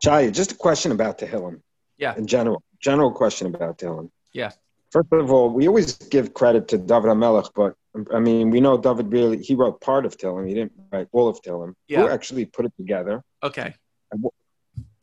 Shai, 0.03 0.30
just 0.30 0.53
a 0.53 0.55
question 0.55 0.92
about 0.92 1.18
Tehillim. 1.18 1.61
Yeah. 1.98 2.16
In 2.16 2.26
general, 2.26 2.62
general 2.80 3.12
question 3.12 3.46
about 3.55 3.78
Tehillim. 3.78 4.11
Yeah. 4.32 4.51
First 4.90 5.09
of 5.12 5.30
all, 5.30 5.51
we 5.51 5.68
always 5.68 5.94
give 5.94 6.34
credit 6.34 6.66
to 6.68 6.78
David 6.78 7.11
HaMelech, 7.11 7.51
but 7.55 7.74
I 8.12 8.18
mean, 8.18 8.51
we 8.51 8.61
know 8.61 8.78
David 8.78 9.12
really, 9.12 9.38
he 9.38 9.55
wrote 9.55 9.80
part 9.80 10.07
of 10.07 10.16
Tehillim. 10.16 10.48
He 10.48 10.55
didn't 10.55 10.72
write 10.92 11.09
all 11.12 11.28
of 11.28 11.40
Tehillim. 11.42 11.74
Yeah. 11.86 12.01
Who 12.03 12.09
actually 12.09 12.46
put 12.46 12.64
it 12.64 12.72
together? 12.76 13.22
Okay. 13.42 13.74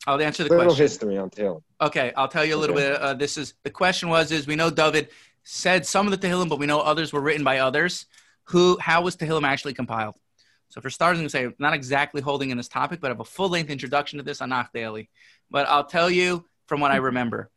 I'll 0.06 0.20
answer 0.20 0.42
the 0.42 0.48
question. 0.48 0.58
little 0.58 0.74
question. 0.74 0.84
history 0.84 1.18
on 1.18 1.30
Tehillim. 1.30 1.62
Okay, 1.80 2.12
I'll 2.16 2.28
tell 2.28 2.44
you 2.44 2.56
a 2.56 2.58
little 2.58 2.76
Okay. 2.76 2.90
bit. 2.90 3.00
Uh, 3.00 3.14
this 3.14 3.36
is 3.36 3.54
the 3.62 3.70
question 3.70 4.08
was 4.08 4.32
is 4.32 4.46
we 4.46 4.56
know 4.56 4.70
David 4.70 5.08
said 5.44 5.86
some 5.86 6.06
of 6.06 6.18
the 6.18 6.26
Tehillim, 6.26 6.48
but 6.48 6.58
we 6.58 6.66
know 6.66 6.80
others 6.80 7.12
were 7.12 7.20
written 7.20 7.44
by 7.44 7.58
others. 7.58 8.06
Who? 8.44 8.78
How 8.80 9.02
was 9.02 9.16
Tehillim 9.16 9.44
actually 9.46 9.74
compiled? 9.74 10.16
So 10.68 10.80
for 10.80 10.90
starters, 10.90 11.18
I'm 11.18 11.22
going 11.22 11.48
to 11.48 11.52
say 11.52 11.56
not 11.58 11.74
exactly 11.74 12.20
holding 12.20 12.50
in 12.50 12.56
this 12.56 12.68
topic, 12.68 13.00
but 13.00 13.08
I 13.08 13.12
have 13.12 13.20
a 13.20 13.24
full 13.24 13.48
length 13.48 13.70
introduction 13.70 14.18
to 14.18 14.22
this 14.22 14.40
on 14.40 14.50
Nach 14.50 14.72
Daily. 14.72 15.08
But 15.50 15.68
I'll 15.68 15.84
tell 15.86 16.10
you 16.10 16.44
from 16.66 16.80
what 16.80 16.90
I 16.90 16.96
remember. 16.96 17.50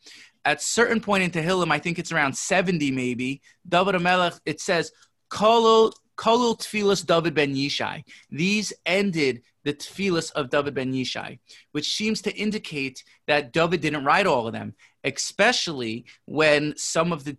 At 0.46 0.62
certain 0.62 1.02
point 1.02 1.24
in 1.24 1.32
Tehillim, 1.32 1.72
I 1.72 1.80
think 1.80 2.00
it's 2.00 2.12
around 2.12 2.36
70 2.36 2.92
maybe. 2.92 3.42
David 3.68 3.96
Amelech, 3.96 4.40
it 4.46 4.62
says 4.62 4.92
Kolo 5.30 5.92
Kolul 6.22 6.60
Tfilas 6.60 7.06
David 7.06 7.34
ben 7.34 7.56
Yishai. 7.56 8.04
These 8.30 8.74
ended 8.86 9.42
the 9.64 9.74
Tfilas 9.74 10.32
of 10.34 10.50
David 10.50 10.76
ben 10.76 10.94
Yishai, 10.94 11.40
which 11.72 11.96
seems 11.96 12.22
to 12.22 12.36
indicate 12.36 13.04
that 13.28 13.52
David 13.52 13.82
didn't 13.82 14.06
write 14.06 14.28
all 14.28 14.46
of 14.46 14.54
them, 14.54 14.76
especially 15.04 16.06
when 16.26 16.76
some 16.78 17.12
of 17.12 17.24
the 17.24 17.36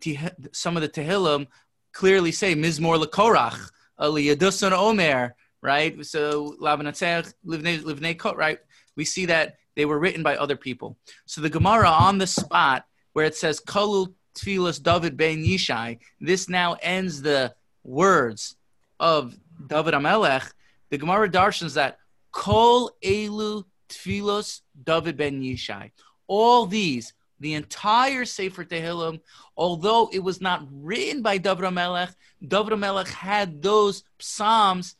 some 0.53 0.77
of 0.77 0.83
the 0.83 0.89
Tehillim 0.89 1.47
clearly 1.93 2.33
say 2.33 2.55
Mizmor 2.57 3.03
lekorach, 3.03 3.70
Aliyadusan 4.01 4.73
Omer, 4.73 5.37
right? 5.62 6.04
So 6.04 6.56
Lavanatzech, 6.60 7.32
Livnei 7.46 7.80
Livnei 7.82 8.18
Kot, 8.18 8.36
right? 8.36 8.58
We 8.96 9.04
see 9.04 9.26
that 9.26 9.56
they 9.76 9.84
were 9.84 9.98
written 9.98 10.22
by 10.22 10.36
other 10.36 10.56
people. 10.56 10.98
So 11.26 11.40
the 11.40 11.48
Gemara 11.48 11.88
on 11.88 12.18
the 12.18 12.26
spot 12.26 12.84
where 13.12 13.24
it 13.24 13.36
says 13.36 13.60
Kolul 13.60 14.14
Tfilas 14.34 14.82
David 14.82 15.16
ben 15.16 15.44
Yishai, 15.44 15.98
this 16.20 16.48
now 16.48 16.76
ends 16.82 17.22
the 17.22 17.54
words 17.84 18.56
of 18.98 19.36
David 19.66 19.94
Amelech. 19.94 20.50
The 20.90 20.98
Gemara 20.98 21.30
darshans 21.30 21.74
that 21.74 21.98
Kol 22.32 22.90
Elu 23.02 23.64
Tfilos 23.88 24.60
David 24.82 25.16
ben 25.16 25.40
Yishai. 25.42 25.90
All 26.26 26.66
these, 26.66 27.12
the 27.40 27.54
entire 27.54 28.24
Sefer 28.24 28.64
Tehillim, 28.64 29.20
although 29.56 30.08
it 30.12 30.20
was 30.20 30.40
not 30.40 30.66
written 30.70 31.22
by 31.22 31.38
David 31.38 31.64
Amelech, 31.64 32.14
David 32.46 32.72
Amelech 32.72 33.08
had 33.08 33.62
those 33.62 34.04
psalms 34.18 34.96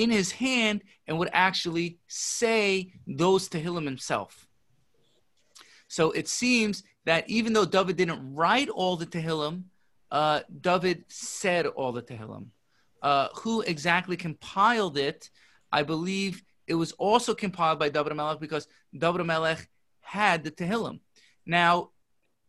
in 0.00 0.10
his 0.10 0.32
hand 0.32 0.82
and 1.06 1.18
would 1.18 1.30
actually 1.32 1.98
say 2.08 2.92
those 3.06 3.48
Tehillim 3.48 3.84
himself. 3.84 4.46
So 5.88 6.12
it 6.12 6.28
seems 6.28 6.82
that 7.04 7.28
even 7.28 7.52
though 7.52 7.64
David 7.64 7.96
didn't 7.96 8.34
write 8.34 8.68
all 8.68 8.96
the 8.96 9.06
Tehillim, 9.06 9.64
uh, 10.10 10.40
David 10.60 11.04
said 11.08 11.66
all 11.66 11.92
the 11.92 12.02
Tehillim. 12.02 12.46
Uh, 13.02 13.28
who 13.34 13.62
exactly 13.62 14.16
compiled 14.16 14.96
it? 14.98 15.30
I 15.72 15.82
believe 15.82 16.42
it 16.66 16.74
was 16.74 16.92
also 16.92 17.34
compiled 17.34 17.78
by 17.78 17.88
David 17.88 18.14
Melech 18.14 18.40
because 18.40 18.68
David 18.96 19.24
Melech 19.26 19.68
had 20.00 20.44
the 20.44 20.50
Tehillim. 20.50 21.00
Now, 21.46 21.90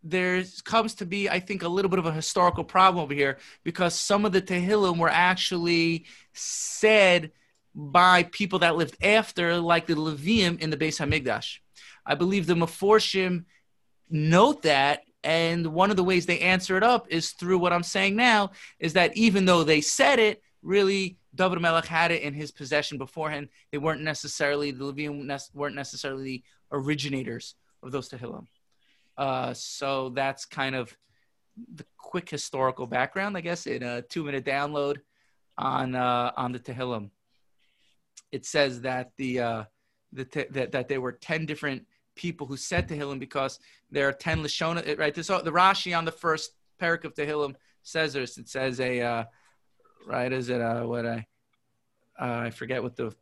there 0.03 0.43
comes 0.63 0.95
to 0.95 1.05
be, 1.05 1.29
I 1.29 1.39
think, 1.39 1.63
a 1.63 1.67
little 1.67 1.89
bit 1.89 1.99
of 1.99 2.05
a 2.05 2.13
historical 2.13 2.63
problem 2.63 3.03
over 3.03 3.13
here 3.13 3.37
because 3.63 3.93
some 3.93 4.25
of 4.25 4.31
the 4.31 4.41
Tehillim 4.41 4.97
were 4.97 5.09
actually 5.09 6.05
said 6.33 7.31
by 7.73 8.23
people 8.23 8.59
that 8.59 8.75
lived 8.75 8.97
after, 9.03 9.57
like 9.57 9.87
the 9.87 9.95
Levium 9.95 10.59
in 10.59 10.69
the 10.69 10.77
Beis 10.77 10.99
Hamikdash. 10.99 11.59
I 12.05 12.15
believe 12.15 12.47
the 12.47 12.55
Meforshim 12.55 13.45
note 14.09 14.63
that, 14.63 15.01
and 15.23 15.67
one 15.67 15.89
of 15.89 15.95
the 15.95 16.03
ways 16.03 16.25
they 16.25 16.39
answer 16.39 16.77
it 16.77 16.83
up 16.83 17.07
is 17.09 17.31
through 17.31 17.59
what 17.59 17.73
I'm 17.73 17.83
saying 17.83 18.15
now, 18.15 18.51
is 18.79 18.93
that 18.93 19.15
even 19.15 19.45
though 19.45 19.63
they 19.63 19.81
said 19.81 20.19
it, 20.19 20.41
really 20.61 21.17
David 21.33 21.61
Melech 21.61 21.85
had 21.85 22.11
it 22.11 22.21
in 22.21 22.33
his 22.33 22.51
possession 22.51 22.97
beforehand. 22.97 23.49
They 23.71 23.77
weren't 23.77 24.01
necessarily 24.01 24.71
the 24.71 24.91
Levium 24.91 25.49
weren't 25.53 25.75
necessarily 25.75 26.23
the 26.23 26.43
originators 26.71 27.55
of 27.83 27.91
those 27.91 28.09
Tehillim. 28.09 28.47
Uh, 29.17 29.53
so 29.53 30.09
that's 30.09 30.45
kind 30.45 30.75
of 30.75 30.95
the 31.73 31.85
quick 31.97 32.29
historical 32.29 32.87
background, 32.87 33.37
I 33.37 33.41
guess, 33.41 33.67
in 33.67 33.83
a 33.83 34.01
two-minute 34.01 34.45
download 34.45 34.97
on 35.57 35.95
uh, 35.95 36.31
on 36.35 36.51
the 36.51 36.59
Tehillim. 36.59 37.11
It 38.31 38.45
says 38.45 38.81
that 38.81 39.11
the 39.17 39.39
uh, 39.39 39.63
the 40.13 40.47
that 40.51 40.71
that 40.71 40.87
there 40.87 41.01
were 41.01 41.13
ten 41.13 41.45
different 41.45 41.85
people 42.15 42.47
who 42.47 42.57
said 42.57 42.87
Tehillim 42.87 43.19
because 43.19 43.59
there 43.89 44.07
are 44.07 44.13
ten 44.13 44.43
Lashona. 44.43 44.97
Right, 44.97 45.13
this 45.13 45.27
the 45.27 45.51
Rashi 45.51 45.97
on 45.97 46.05
the 46.05 46.11
first 46.11 46.53
parak 46.79 47.03
of 47.03 47.13
Tehillim 47.13 47.55
says 47.83 48.13
this. 48.13 48.37
It 48.37 48.49
says 48.49 48.79
a 48.79 49.01
uh, 49.01 49.23
right. 50.05 50.31
Is 50.31 50.49
it 50.49 50.61
uh, 50.61 50.83
what 50.83 51.05
I 51.05 51.25
uh, 52.19 52.43
I 52.45 52.49
forget 52.49 52.83
what 52.83 52.95
the 52.95 53.15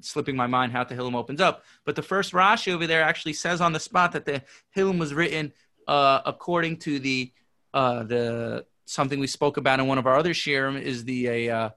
slipping 0.00 0.36
my 0.36 0.46
mind 0.46 0.72
how 0.72 0.84
Tehillim 0.84 1.14
opens 1.14 1.40
up. 1.40 1.64
But 1.84 1.96
the 1.96 2.02
first 2.02 2.32
Rashi 2.32 2.72
over 2.72 2.86
there 2.86 3.02
actually 3.02 3.32
says 3.32 3.60
on 3.60 3.72
the 3.72 3.80
spot 3.80 4.12
that 4.12 4.26
the 4.26 4.42
Hillim 4.76 4.98
was 4.98 5.14
written 5.14 5.52
uh, 5.86 6.20
according 6.26 6.78
to 6.78 6.98
the 6.98 7.32
uh, 7.72 8.04
the 8.04 8.66
something 8.86 9.18
we 9.18 9.26
spoke 9.26 9.56
about 9.56 9.80
in 9.80 9.86
one 9.86 9.98
of 9.98 10.06
our 10.06 10.16
other 10.16 10.34
shirim 10.34 10.80
is 10.80 11.04
the 11.04 11.50
uh, 11.50 11.70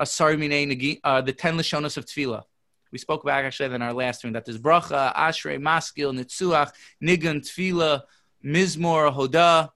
Asari 0.00 1.00
uh, 1.04 1.20
the 1.20 1.32
ten 1.32 1.56
Lashonos 1.56 1.96
of 1.96 2.06
Tefillah. 2.06 2.42
We 2.90 2.98
spoke 2.98 3.22
about 3.22 3.44
actually 3.44 3.74
in 3.74 3.82
our 3.82 3.92
last 3.92 4.24
one 4.24 4.32
that 4.32 4.44
there's 4.44 4.58
bracha, 4.58 5.14
ashrei, 5.14 5.60
maskil, 5.60 6.12
nitzuach, 6.12 6.72
nigun, 7.02 7.40
tefillah, 7.42 8.02
mizmor, 8.44 9.12
hoda, 9.14 9.70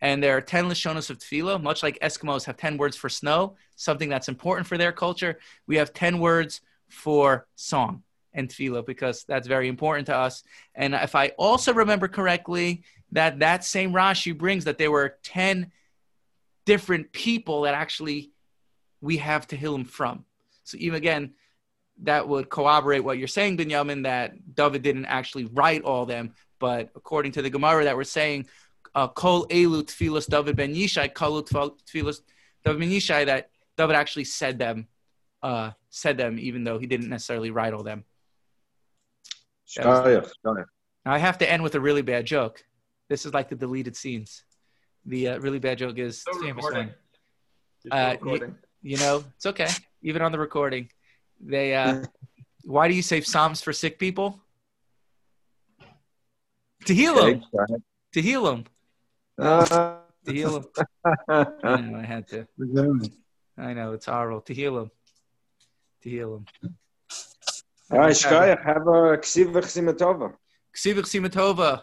and 0.00 0.22
there 0.22 0.36
are 0.36 0.40
10 0.42 0.66
Lashonos 0.66 1.08
of 1.08 1.18
Tefillah, 1.18 1.62
much 1.62 1.82
like 1.82 1.98
Eskimos 2.00 2.44
have 2.44 2.58
10 2.58 2.76
words 2.76 2.94
for 2.94 3.08
snow, 3.08 3.56
something 3.76 4.10
that's 4.10 4.28
important 4.28 4.66
for 4.66 4.76
their 4.76 4.92
culture. 4.92 5.38
We 5.66 5.76
have 5.76 5.94
10 5.94 6.18
words 6.18 6.60
for 6.88 7.46
song 7.54 8.02
and 8.34 8.48
tefillah 8.48 8.84
because 8.84 9.24
that's 9.24 9.46
very 9.46 9.68
important 9.68 10.06
to 10.06 10.16
us. 10.16 10.44
And 10.74 10.94
if 10.94 11.14
I 11.14 11.28
also 11.38 11.72
remember 11.72 12.08
correctly, 12.08 12.82
that 13.12 13.38
that 13.38 13.64
same 13.64 13.92
Rashi 13.92 14.36
brings 14.36 14.64
that 14.64 14.76
there 14.76 14.90
were 14.90 15.16
10 15.22 15.70
different 16.66 17.12
people 17.12 17.62
that 17.62 17.74
actually 17.74 18.33
we 19.04 19.18
have 19.18 19.46
Tehillim 19.46 19.86
from. 19.86 20.24
So 20.64 20.76
even 20.80 20.96
again, 20.96 21.34
that 22.02 22.26
would 22.26 22.48
corroborate 22.48 23.04
what 23.04 23.18
you're 23.18 23.28
saying, 23.28 23.58
Binyamin, 23.58 24.02
that 24.04 24.54
David 24.54 24.82
didn't 24.82 25.04
actually 25.04 25.44
write 25.44 25.82
all 25.82 26.06
them, 26.06 26.34
but 26.58 26.90
according 26.96 27.32
to 27.32 27.42
the 27.42 27.50
Gemara 27.50 27.84
that 27.84 27.96
we're 27.96 28.04
saying, 28.04 28.46
uh, 28.94 29.08
Kol 29.08 29.46
Elu 29.48 29.82
Tfilos 29.84 30.26
David 30.28 30.56
Ben 30.56 30.74
Yishai, 30.74 31.12
Kol 31.12 31.42
Tfilos 31.42 32.20
David 32.64 32.80
Ben 32.80 32.90
Yishai, 32.90 33.26
that 33.26 33.50
David 33.76 33.94
actually 33.94 34.24
said 34.24 34.58
them 34.58 34.88
uh, 35.44 35.72
said 35.90 36.16
them, 36.16 36.38
even 36.38 36.64
though 36.64 36.78
he 36.78 36.86
didn't 36.86 37.10
necessarily 37.10 37.50
write 37.50 37.74
all 37.74 37.82
them. 37.82 38.04
now 41.04 41.12
I 41.12 41.18
have 41.18 41.38
to 41.38 41.50
end 41.50 41.62
with 41.62 41.74
a 41.74 41.80
really 41.80 42.02
bad 42.02 42.24
joke. 42.24 42.64
This 43.10 43.26
is 43.26 43.34
like 43.34 43.50
the 43.50 43.54
deleted 43.54 43.94
scenes. 43.94 44.42
The 45.04 45.28
uh, 45.28 45.38
really 45.40 45.58
bad 45.58 45.78
joke 45.78 45.98
is 45.98 46.24
recording. 46.40 46.90
Uh, 47.90 48.16
you, 48.24 48.54
you, 48.84 48.96
know, 48.98 49.24
it's 49.36 49.46
okay. 49.46 49.68
Even 50.02 50.22
on 50.22 50.32
the 50.32 50.38
recording, 50.38 50.90
they. 51.40 51.74
Uh, 51.74 52.04
why 52.64 52.88
do 52.88 52.94
you 52.94 53.02
save 53.02 53.26
psalms 53.26 53.60
for 53.60 53.72
sick 53.72 53.98
people? 53.98 54.40
To 56.86 56.94
heal 56.94 57.14
them. 57.16 57.42
To 58.12 58.22
heal 58.22 58.44
them. 58.44 58.64
Uh, 59.38 59.96
to 60.24 60.32
heal 60.32 60.60
them. 60.60 60.86
I 61.62 61.80
know. 61.80 61.98
I 61.98 62.04
had 62.04 62.28
to. 62.28 62.46
I 63.58 63.72
know 63.74 63.92
it's 63.92 64.06
horrible 64.06 64.40
to 64.42 64.54
heal 64.54 64.76
them 64.76 64.90
to 66.04 66.10
heal 66.10 66.30
them. 66.34 66.76
All 67.90 67.98
right, 67.98 68.12
Shkaya, 68.12 68.62
have 68.62 68.86
a 68.86 69.18
ksivach 69.18 69.66
simatova. 69.74 70.34
Ksivach 70.76 71.06
simatova. 71.12 71.82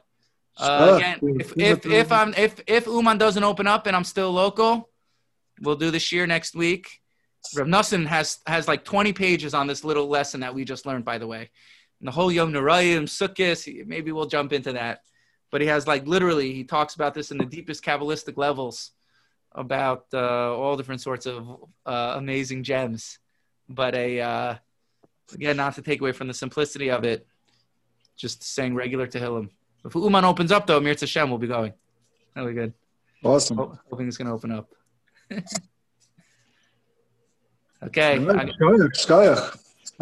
Uh, 0.57 0.95
again, 0.97 1.19
if, 1.39 1.53
if 1.57 1.85
if 1.85 2.11
I'm 2.11 2.33
if 2.35 2.61
if 2.67 2.85
Uman 2.85 3.17
doesn't 3.17 3.43
open 3.43 3.67
up 3.67 3.87
and 3.87 3.95
I'm 3.95 4.03
still 4.03 4.31
local, 4.31 4.89
we'll 5.61 5.75
do 5.75 5.91
this 5.91 6.11
year 6.11 6.27
next 6.27 6.55
week. 6.55 7.01
Rav 7.55 7.67
Nussin 7.67 8.05
has 8.05 8.39
has 8.45 8.67
like 8.67 8.83
20 8.83 9.13
pages 9.13 9.53
on 9.53 9.67
this 9.67 9.83
little 9.83 10.07
lesson 10.07 10.41
that 10.41 10.53
we 10.53 10.63
just 10.63 10.85
learned, 10.85 11.05
by 11.05 11.17
the 11.17 11.27
way. 11.27 11.49
And 11.99 12.07
the 12.07 12.11
whole 12.11 12.31
Yom 12.31 12.51
Narayim, 12.51 13.03
Sukkot, 13.03 13.87
maybe 13.87 14.11
we'll 14.11 14.27
jump 14.27 14.53
into 14.53 14.73
that. 14.73 15.01
But 15.51 15.61
he 15.61 15.67
has 15.67 15.87
like 15.87 16.07
literally, 16.07 16.53
he 16.53 16.63
talks 16.63 16.95
about 16.95 17.13
this 17.13 17.31
in 17.31 17.37
the 17.37 17.45
deepest 17.45 17.83
Kabbalistic 17.83 18.37
levels 18.37 18.91
about 19.53 20.05
uh, 20.13 20.55
all 20.55 20.77
different 20.77 21.01
sorts 21.01 21.25
of 21.25 21.47
uh, 21.85 22.13
amazing 22.15 22.63
gems 22.63 23.19
but 23.75 23.95
a 23.95 24.19
uh, 24.21 24.55
again, 25.33 25.57
not 25.57 25.75
to 25.75 25.81
take 25.81 26.01
away 26.01 26.11
from 26.11 26.27
the 26.27 26.33
simplicity 26.33 26.89
of 26.89 27.03
it, 27.03 27.25
just 28.15 28.43
saying 28.43 28.75
regular 28.75 29.07
Tehillim. 29.07 29.49
If 29.85 29.95
Uman 29.95 30.25
opens 30.25 30.51
up 30.51 30.67
though, 30.67 30.79
Mir 30.79 30.95
Hashem 30.99 31.29
will 31.29 31.37
be 31.37 31.47
going. 31.47 31.73
That'll 32.35 32.49
be 32.49 32.55
good. 32.55 32.73
Awesome. 33.23 33.57
Ho- 33.57 33.77
hoping 33.89 34.07
it's 34.07 34.17
going 34.17 34.27
to 34.27 34.33
open 34.33 34.51
up. 34.51 34.69
Okay. 37.83 38.19